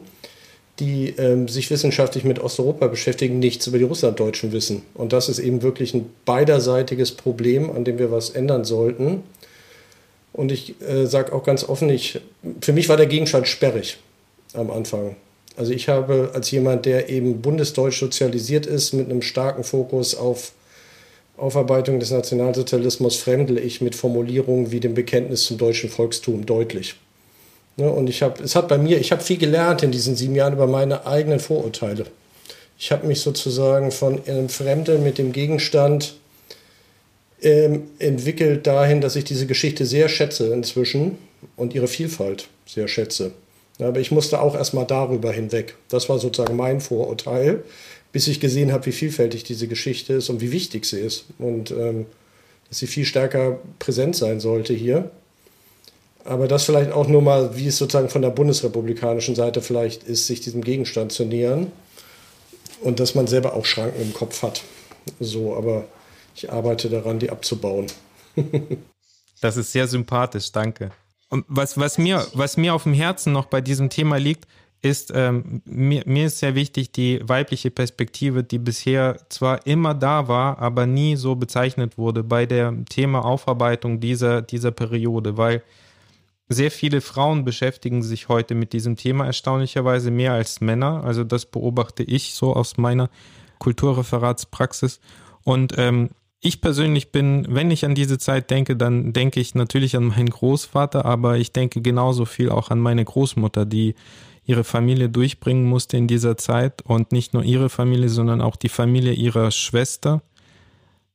die 0.77 1.09
ähm, 1.17 1.47
sich 1.47 1.71
wissenschaftlich 1.71 2.23
mit 2.23 2.37
Osteuropa 2.37 2.85
beschäftigen, 2.85 3.39
nichts 3.39 3.65
über 3.65 3.79
die 3.79 3.83
Russlanddeutschen 3.85 4.51
wissen. 4.51 4.83
Und 4.93 5.11
das 5.11 5.27
ist 5.27 5.39
eben 5.39 5.63
wirklich 5.63 5.95
ein 5.95 6.13
beiderseitiges 6.23 7.13
Problem, 7.13 7.71
an 7.71 7.83
dem 7.83 7.97
wir 7.97 8.11
was 8.11 8.29
ändern 8.29 8.63
sollten. 8.63 9.23
Und 10.33 10.51
ich 10.51 10.79
äh, 10.81 11.07
sage 11.07 11.33
auch 11.33 11.43
ganz 11.43 11.67
offen, 11.67 11.89
ich, 11.89 12.21
für 12.61 12.71
mich 12.71 12.89
war 12.89 12.97
der 12.97 13.07
Gegenstand 13.07 13.47
sperrig 13.47 13.97
am 14.53 14.69
Anfang. 14.69 15.15
Also 15.57 15.73
ich 15.73 15.89
habe 15.89 16.29
als 16.35 16.51
jemand, 16.51 16.85
der 16.85 17.09
eben 17.09 17.41
bundesdeutsch 17.41 17.99
sozialisiert 17.99 18.67
ist, 18.67 18.93
mit 18.93 19.09
einem 19.09 19.23
starken 19.23 19.63
Fokus 19.63 20.13
auf 20.13 20.51
Aufarbeitung 21.39 21.99
des 21.99 22.11
Nationalsozialismus, 22.11 23.17
fremdle 23.17 23.59
ich 23.59 23.81
mit 23.81 23.95
Formulierungen 23.95 24.71
wie 24.71 24.79
dem 24.79 24.93
Bekenntnis 24.93 25.45
zum 25.45 25.57
deutschen 25.57 25.89
Volkstum 25.89 26.45
deutlich. 26.45 26.95
Ne, 27.77 27.89
und 27.89 28.09
ich 28.09 28.21
habe, 28.21 28.43
es 28.43 28.55
hat 28.55 28.67
bei 28.67 28.77
mir, 28.77 28.99
ich 28.99 29.11
habe 29.11 29.23
viel 29.23 29.37
gelernt 29.37 29.83
in 29.83 29.91
diesen 29.91 30.15
sieben 30.15 30.35
Jahren 30.35 30.53
über 30.53 30.67
meine 30.67 31.07
eigenen 31.07 31.39
Vorurteile. 31.39 32.05
Ich 32.77 32.91
habe 32.91 33.07
mich 33.07 33.21
sozusagen 33.21 33.91
von 33.91 34.21
einem 34.25 34.49
Fremde 34.49 34.97
mit 34.97 35.17
dem 35.17 35.31
Gegenstand 35.31 36.15
ähm, 37.41 37.83
entwickelt 37.99 38.67
dahin, 38.67 39.01
dass 39.01 39.15
ich 39.15 39.23
diese 39.23 39.47
Geschichte 39.47 39.85
sehr 39.85 40.09
schätze 40.09 40.53
inzwischen 40.53 41.17
und 41.55 41.73
ihre 41.73 41.87
Vielfalt 41.87 42.47
sehr 42.65 42.87
schätze. 42.87 43.31
Aber 43.79 43.99
ich 43.99 44.11
musste 44.11 44.41
auch 44.41 44.55
erstmal 44.55 44.85
darüber 44.85 45.31
hinweg. 45.31 45.75
Das 45.87 46.09
war 46.09 46.19
sozusagen 46.19 46.57
mein 46.57 46.81
Vorurteil, 46.81 47.63
bis 48.11 48.27
ich 48.27 48.39
gesehen 48.39 48.71
habe, 48.71 48.85
wie 48.87 48.91
vielfältig 48.91 49.43
diese 49.43 49.67
Geschichte 49.67 50.13
ist 50.13 50.29
und 50.29 50.41
wie 50.41 50.51
wichtig 50.51 50.85
sie 50.85 50.99
ist. 50.99 51.25
Und 51.37 51.71
ähm, 51.71 52.05
dass 52.67 52.79
sie 52.79 52.87
viel 52.87 53.05
stärker 53.05 53.59
präsent 53.79 54.15
sein 54.15 54.39
sollte 54.39 54.73
hier. 54.73 55.11
Aber 56.23 56.47
das 56.47 56.65
vielleicht 56.65 56.91
auch 56.91 57.07
nur 57.07 57.21
mal, 57.21 57.55
wie 57.55 57.67
es 57.67 57.77
sozusagen 57.77 58.09
von 58.09 58.21
der 58.21 58.29
bundesrepublikanischen 58.29 59.35
Seite 59.35 59.61
vielleicht 59.61 60.03
ist, 60.03 60.27
sich 60.27 60.41
diesem 60.41 60.63
Gegenstand 60.63 61.11
zu 61.11 61.25
nähern. 61.25 61.71
Und 62.81 62.99
dass 62.99 63.15
man 63.15 63.27
selber 63.27 63.53
auch 63.53 63.65
Schranken 63.65 64.01
im 64.01 64.13
Kopf 64.13 64.41
hat. 64.41 64.63
So, 65.19 65.55
aber 65.55 65.85
ich 66.35 66.51
arbeite 66.51 66.89
daran, 66.89 67.19
die 67.19 67.29
abzubauen. 67.29 67.87
das 69.41 69.57
ist 69.57 69.71
sehr 69.71 69.87
sympathisch, 69.87 70.51
danke. 70.51 70.91
Und 71.29 71.45
was, 71.47 71.77
was, 71.77 71.97
mir, 71.97 72.25
was 72.33 72.57
mir 72.57 72.73
auf 72.73 72.83
dem 72.83 72.93
Herzen 72.93 73.33
noch 73.33 73.45
bei 73.45 73.61
diesem 73.61 73.89
Thema 73.89 74.17
liegt, 74.17 74.47
ist, 74.81 75.11
ähm, 75.13 75.61
mir, 75.65 76.03
mir 76.05 76.27
ist 76.27 76.39
sehr 76.39 76.55
wichtig 76.55 76.91
die 76.91 77.19
weibliche 77.23 77.69
Perspektive, 77.69 78.43
die 78.43 78.59
bisher 78.59 79.17
zwar 79.29 79.65
immer 79.67 79.93
da 79.93 80.27
war, 80.27 80.59
aber 80.59 80.85
nie 80.85 81.15
so 81.15 81.35
bezeichnet 81.35 81.97
wurde 81.97 82.23
bei 82.23 82.45
der 82.45 82.73
Thema 82.89 83.25
Aufarbeitung 83.25 83.99
dieser, 83.99 84.41
dieser 84.41 84.71
Periode, 84.71 85.37
weil 85.37 85.63
sehr 86.47 86.71
viele 86.71 87.01
Frauen 87.01 87.45
beschäftigen 87.45 88.01
sich 88.01 88.27
heute 88.29 88.55
mit 88.55 88.73
diesem 88.73 88.95
Thema 88.95 89.25
erstaunlicherweise 89.25 90.11
mehr 90.11 90.33
als 90.33 90.61
Männer. 90.61 91.03
Also 91.03 91.23
das 91.23 91.45
beobachte 91.45 92.03
ich 92.03 92.33
so 92.33 92.53
aus 92.55 92.77
meiner 92.77 93.09
Kulturreferatspraxis. 93.59 94.99
Und 95.43 95.75
ähm, 95.77 96.09
ich 96.41 96.61
persönlich 96.61 97.11
bin, 97.11 97.45
wenn 97.49 97.69
ich 97.69 97.85
an 97.85 97.95
diese 97.95 98.17
Zeit 98.17 98.49
denke, 98.49 98.75
dann 98.75 99.13
denke 99.13 99.39
ich 99.41 99.55
natürlich 99.55 99.95
an 99.95 100.05
meinen 100.05 100.29
Großvater, 100.29 101.05
aber 101.05 101.37
ich 101.37 101.51
denke 101.51 101.81
genauso 101.81 102.25
viel 102.25 102.49
auch 102.49 102.71
an 102.71 102.79
meine 102.79 103.03
Großmutter, 103.03 103.65
die 103.65 103.93
ihre 104.49 104.63
Familie 104.63 105.09
durchbringen 105.09 105.69
musste 105.69 105.95
in 105.95 106.07
dieser 106.07 106.35
Zeit 106.35 106.81
und 106.81 107.11
nicht 107.11 107.35
nur 107.35 107.43
ihre 107.43 107.69
Familie, 107.69 108.09
sondern 108.09 108.41
auch 108.41 108.55
die 108.55 108.67
Familie 108.67 109.13
ihrer 109.13 109.51
Schwester. 109.51 110.23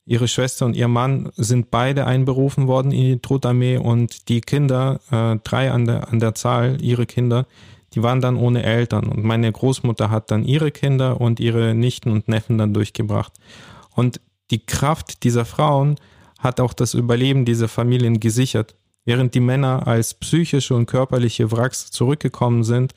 Ihre 0.06 0.28
Schwester 0.28 0.66
und 0.66 0.76
ihr 0.76 0.86
Mann 0.86 1.32
sind 1.34 1.72
beide 1.72 2.06
einberufen 2.06 2.68
worden 2.68 2.92
in 2.92 3.02
die 3.02 3.18
Trotarmee 3.18 3.76
und 3.78 4.28
die 4.28 4.40
Kinder, 4.40 5.00
äh, 5.10 5.36
drei 5.42 5.72
an 5.72 5.84
der, 5.84 6.10
an 6.10 6.20
der 6.20 6.36
Zahl, 6.36 6.80
ihre 6.80 7.06
Kinder, 7.06 7.46
die 7.94 8.04
waren 8.04 8.20
dann 8.20 8.36
ohne 8.36 8.62
Eltern 8.62 9.08
und 9.08 9.24
meine 9.24 9.50
Großmutter 9.50 10.10
hat 10.10 10.30
dann 10.30 10.44
ihre 10.44 10.70
Kinder 10.70 11.20
und 11.20 11.40
ihre 11.40 11.74
Nichten 11.74 12.12
und 12.12 12.28
Neffen 12.28 12.56
dann 12.56 12.72
durchgebracht. 12.72 13.32
Und 13.96 14.20
die 14.52 14.64
Kraft 14.64 15.24
dieser 15.24 15.44
Frauen 15.44 15.96
hat 16.38 16.60
auch 16.60 16.72
das 16.72 16.94
Überleben 16.94 17.44
dieser 17.44 17.66
Familien 17.66 18.20
gesichert. 18.20 18.76
Während 19.04 19.34
die 19.34 19.40
Männer 19.40 19.86
als 19.86 20.14
psychische 20.14 20.74
und 20.74 20.86
körperliche 20.86 21.52
Wracks 21.52 21.90
zurückgekommen 21.90 22.64
sind, 22.64 22.94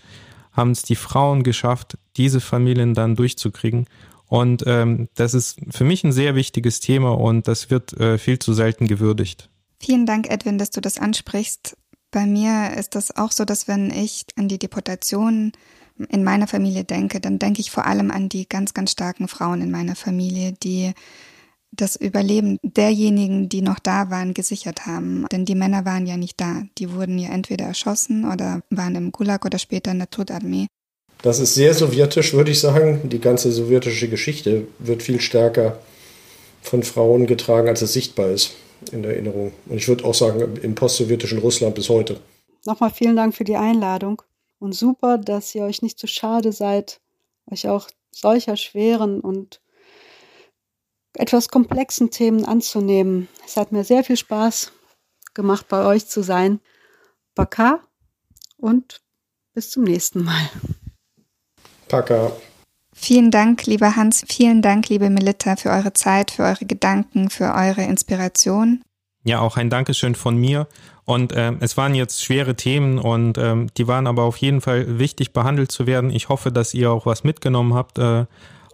haben 0.53 0.71
es 0.71 0.83
die 0.83 0.95
Frauen 0.95 1.43
geschafft, 1.43 1.97
diese 2.15 2.41
Familien 2.41 2.93
dann 2.93 3.15
durchzukriegen. 3.15 3.87
Und 4.27 4.63
ähm, 4.65 5.07
das 5.15 5.33
ist 5.33 5.59
für 5.69 5.83
mich 5.83 6.03
ein 6.03 6.11
sehr 6.11 6.35
wichtiges 6.35 6.79
Thema 6.79 7.17
und 7.17 7.47
das 7.47 7.69
wird 7.69 7.93
äh, 7.93 8.17
viel 8.17 8.39
zu 8.39 8.53
selten 8.53 8.87
gewürdigt. 8.87 9.49
Vielen 9.79 10.05
Dank, 10.05 10.29
Edwin, 10.29 10.57
dass 10.57 10.71
du 10.71 10.81
das 10.81 10.97
ansprichst. 10.97 11.77
Bei 12.11 12.25
mir 12.25 12.73
ist 12.77 12.95
das 12.95 13.15
auch 13.15 13.31
so, 13.31 13.45
dass 13.45 13.67
wenn 13.67 13.91
ich 13.91 14.25
an 14.35 14.47
die 14.47 14.59
Deportation 14.59 15.51
in 16.09 16.23
meiner 16.23 16.47
Familie 16.47 16.83
denke, 16.83 17.19
dann 17.19 17.39
denke 17.39 17.61
ich 17.61 17.71
vor 17.71 17.85
allem 17.85 18.11
an 18.11 18.29
die 18.29 18.47
ganz, 18.47 18.73
ganz 18.73 18.91
starken 18.91 19.27
Frauen 19.27 19.61
in 19.61 19.71
meiner 19.71 19.95
Familie, 19.95 20.53
die 20.53 20.93
das 21.71 21.95
Überleben 21.95 22.57
derjenigen, 22.63 23.49
die 23.49 23.61
noch 23.61 23.79
da 23.79 24.09
waren, 24.09 24.33
gesichert 24.33 24.85
haben. 24.85 25.25
Denn 25.31 25.45
die 25.45 25.55
Männer 25.55 25.85
waren 25.85 26.07
ja 26.07 26.17
nicht 26.17 26.39
da. 26.39 26.63
Die 26.77 26.91
wurden 26.93 27.19
ja 27.19 27.29
entweder 27.29 27.65
erschossen 27.65 28.25
oder 28.31 28.61
waren 28.69 28.95
im 28.95 29.11
Gulag 29.11 29.45
oder 29.45 29.59
später 29.59 29.91
in 29.91 29.99
der 29.99 30.09
Todarmee. 30.09 30.67
Das 31.21 31.39
ist 31.39 31.55
sehr 31.55 31.73
sowjetisch, 31.73 32.33
würde 32.33 32.51
ich 32.51 32.59
sagen. 32.59 33.09
Die 33.09 33.19
ganze 33.19 33.51
sowjetische 33.51 34.07
Geschichte 34.07 34.67
wird 34.79 35.03
viel 35.03 35.19
stärker 35.19 35.79
von 36.61 36.83
Frauen 36.83 37.25
getragen, 37.27 37.67
als 37.67 37.81
es 37.81 37.93
sichtbar 37.93 38.29
ist 38.29 38.53
in 38.91 39.01
der 39.01 39.13
Erinnerung. 39.13 39.51
Und 39.67 39.77
ich 39.77 39.87
würde 39.87 40.05
auch 40.05 40.13
sagen, 40.13 40.57
im 40.61 40.75
postsowjetischen 40.75 41.39
Russland 41.39 41.75
bis 41.75 41.89
heute. 41.89 42.19
Nochmal 42.65 42.91
vielen 42.91 43.15
Dank 43.15 43.35
für 43.35 43.43
die 43.43 43.55
Einladung. 43.55 44.21
Und 44.59 44.73
super, 44.73 45.17
dass 45.17 45.53
ihr 45.55 45.63
euch 45.63 45.81
nicht 45.81 45.99
zu 45.99 46.07
schade 46.07 46.51
seid, 46.51 46.99
euch 47.49 47.67
auch 47.67 47.87
solcher 48.11 48.57
schweren 48.57 49.19
und 49.19 49.61
etwas 51.17 51.49
komplexen 51.49 52.11
Themen 52.11 52.45
anzunehmen. 52.45 53.27
Es 53.45 53.57
hat 53.57 53.71
mir 53.71 53.83
sehr 53.83 54.03
viel 54.03 54.17
Spaß 54.17 54.71
gemacht, 55.33 55.67
bei 55.67 55.85
euch 55.85 56.07
zu 56.07 56.23
sein. 56.23 56.59
Baka 57.35 57.81
und 58.57 59.01
bis 59.53 59.69
zum 59.69 59.83
nächsten 59.83 60.23
Mal. 60.23 60.49
Paka. 61.87 62.31
Vielen 62.93 63.29
Dank, 63.31 63.65
lieber 63.67 63.95
Hans. 63.95 64.25
Vielen 64.27 64.61
Dank, 64.61 64.89
liebe 64.89 65.09
Melitta, 65.09 65.55
für 65.55 65.69
eure 65.69 65.93
Zeit, 65.93 66.31
für 66.31 66.43
eure 66.43 66.65
Gedanken, 66.65 67.29
für 67.29 67.53
eure 67.53 67.83
Inspiration. 67.83 68.81
Ja, 69.23 69.39
auch 69.39 69.57
ein 69.57 69.69
Dankeschön 69.69 70.15
von 70.15 70.35
mir. 70.35 70.67
Und 71.05 71.31
äh, 71.31 71.53
es 71.59 71.77
waren 71.77 71.95
jetzt 71.95 72.23
schwere 72.23 72.55
Themen 72.55 72.97
und 72.97 73.37
ähm, 73.37 73.67
die 73.77 73.87
waren 73.87 74.07
aber 74.07 74.23
auf 74.23 74.37
jeden 74.37 74.61
Fall 74.61 74.99
wichtig 74.99 75.31
behandelt 75.31 75.71
zu 75.71 75.85
werden. 75.85 76.09
Ich 76.09 76.27
hoffe, 76.29 76.51
dass 76.51 76.73
ihr 76.73 76.91
auch 76.91 77.05
was 77.05 77.23
mitgenommen 77.23 77.73
habt 77.75 77.99
äh, 77.99 78.25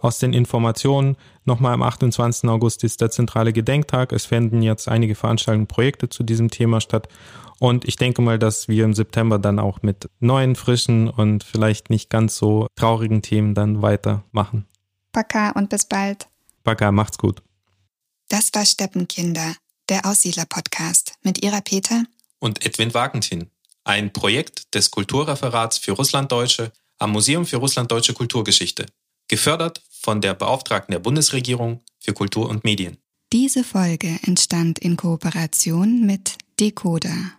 aus 0.04 0.18
den 0.18 0.34
Informationen. 0.34 1.16
Nochmal 1.44 1.72
am 1.72 1.82
28. 1.82 2.48
August 2.50 2.84
ist 2.84 3.00
der 3.00 3.10
zentrale 3.10 3.54
Gedenktag. 3.54 4.12
Es 4.12 4.26
finden 4.26 4.60
jetzt 4.60 4.86
einige 4.86 5.14
Veranstaltungen, 5.14 5.66
Projekte 5.66 6.10
zu 6.10 6.22
diesem 6.22 6.50
Thema 6.50 6.82
statt. 6.82 7.08
Und 7.58 7.86
ich 7.86 7.96
denke 7.96 8.20
mal, 8.20 8.38
dass 8.38 8.68
wir 8.68 8.84
im 8.84 8.92
September 8.92 9.38
dann 9.38 9.58
auch 9.58 9.80
mit 9.82 10.10
neuen, 10.20 10.56
frischen 10.56 11.08
und 11.08 11.42
vielleicht 11.42 11.88
nicht 11.88 12.10
ganz 12.10 12.36
so 12.36 12.66
traurigen 12.76 13.22
Themen 13.22 13.54
dann 13.54 13.80
weitermachen. 13.80 14.66
Baka 15.12 15.50
und 15.50 15.70
bis 15.70 15.86
bald. 15.86 16.28
Baka, 16.64 16.92
macht's 16.92 17.16
gut. 17.16 17.42
Das 18.28 18.50
war 18.52 18.66
Steppenkinder, 18.66 19.54
der 19.88 20.04
Aussiedler-Podcast 20.04 21.14
mit 21.22 21.42
Ira 21.42 21.60
Peter 21.62 22.04
und 22.40 22.66
Edwin 22.66 22.92
Wagentin, 22.92 23.50
ein 23.84 24.12
Projekt 24.12 24.74
des 24.74 24.90
Kulturreferats 24.90 25.78
für 25.78 25.92
Russlanddeutsche 25.92 26.72
am 26.98 27.12
Museum 27.12 27.46
für 27.46 27.56
Russlanddeutsche 27.56 28.12
Kulturgeschichte, 28.12 28.86
gefördert 29.28 29.82
von 30.04 30.20
der 30.20 30.34
Beauftragten 30.34 30.92
der 30.92 30.98
Bundesregierung 30.98 31.80
für 31.98 32.12
Kultur 32.12 32.50
und 32.50 32.62
Medien. 32.62 32.98
Diese 33.32 33.64
Folge 33.64 34.18
entstand 34.26 34.78
in 34.78 34.96
Kooperation 34.96 36.04
mit 36.04 36.36
Decoder 36.60 37.32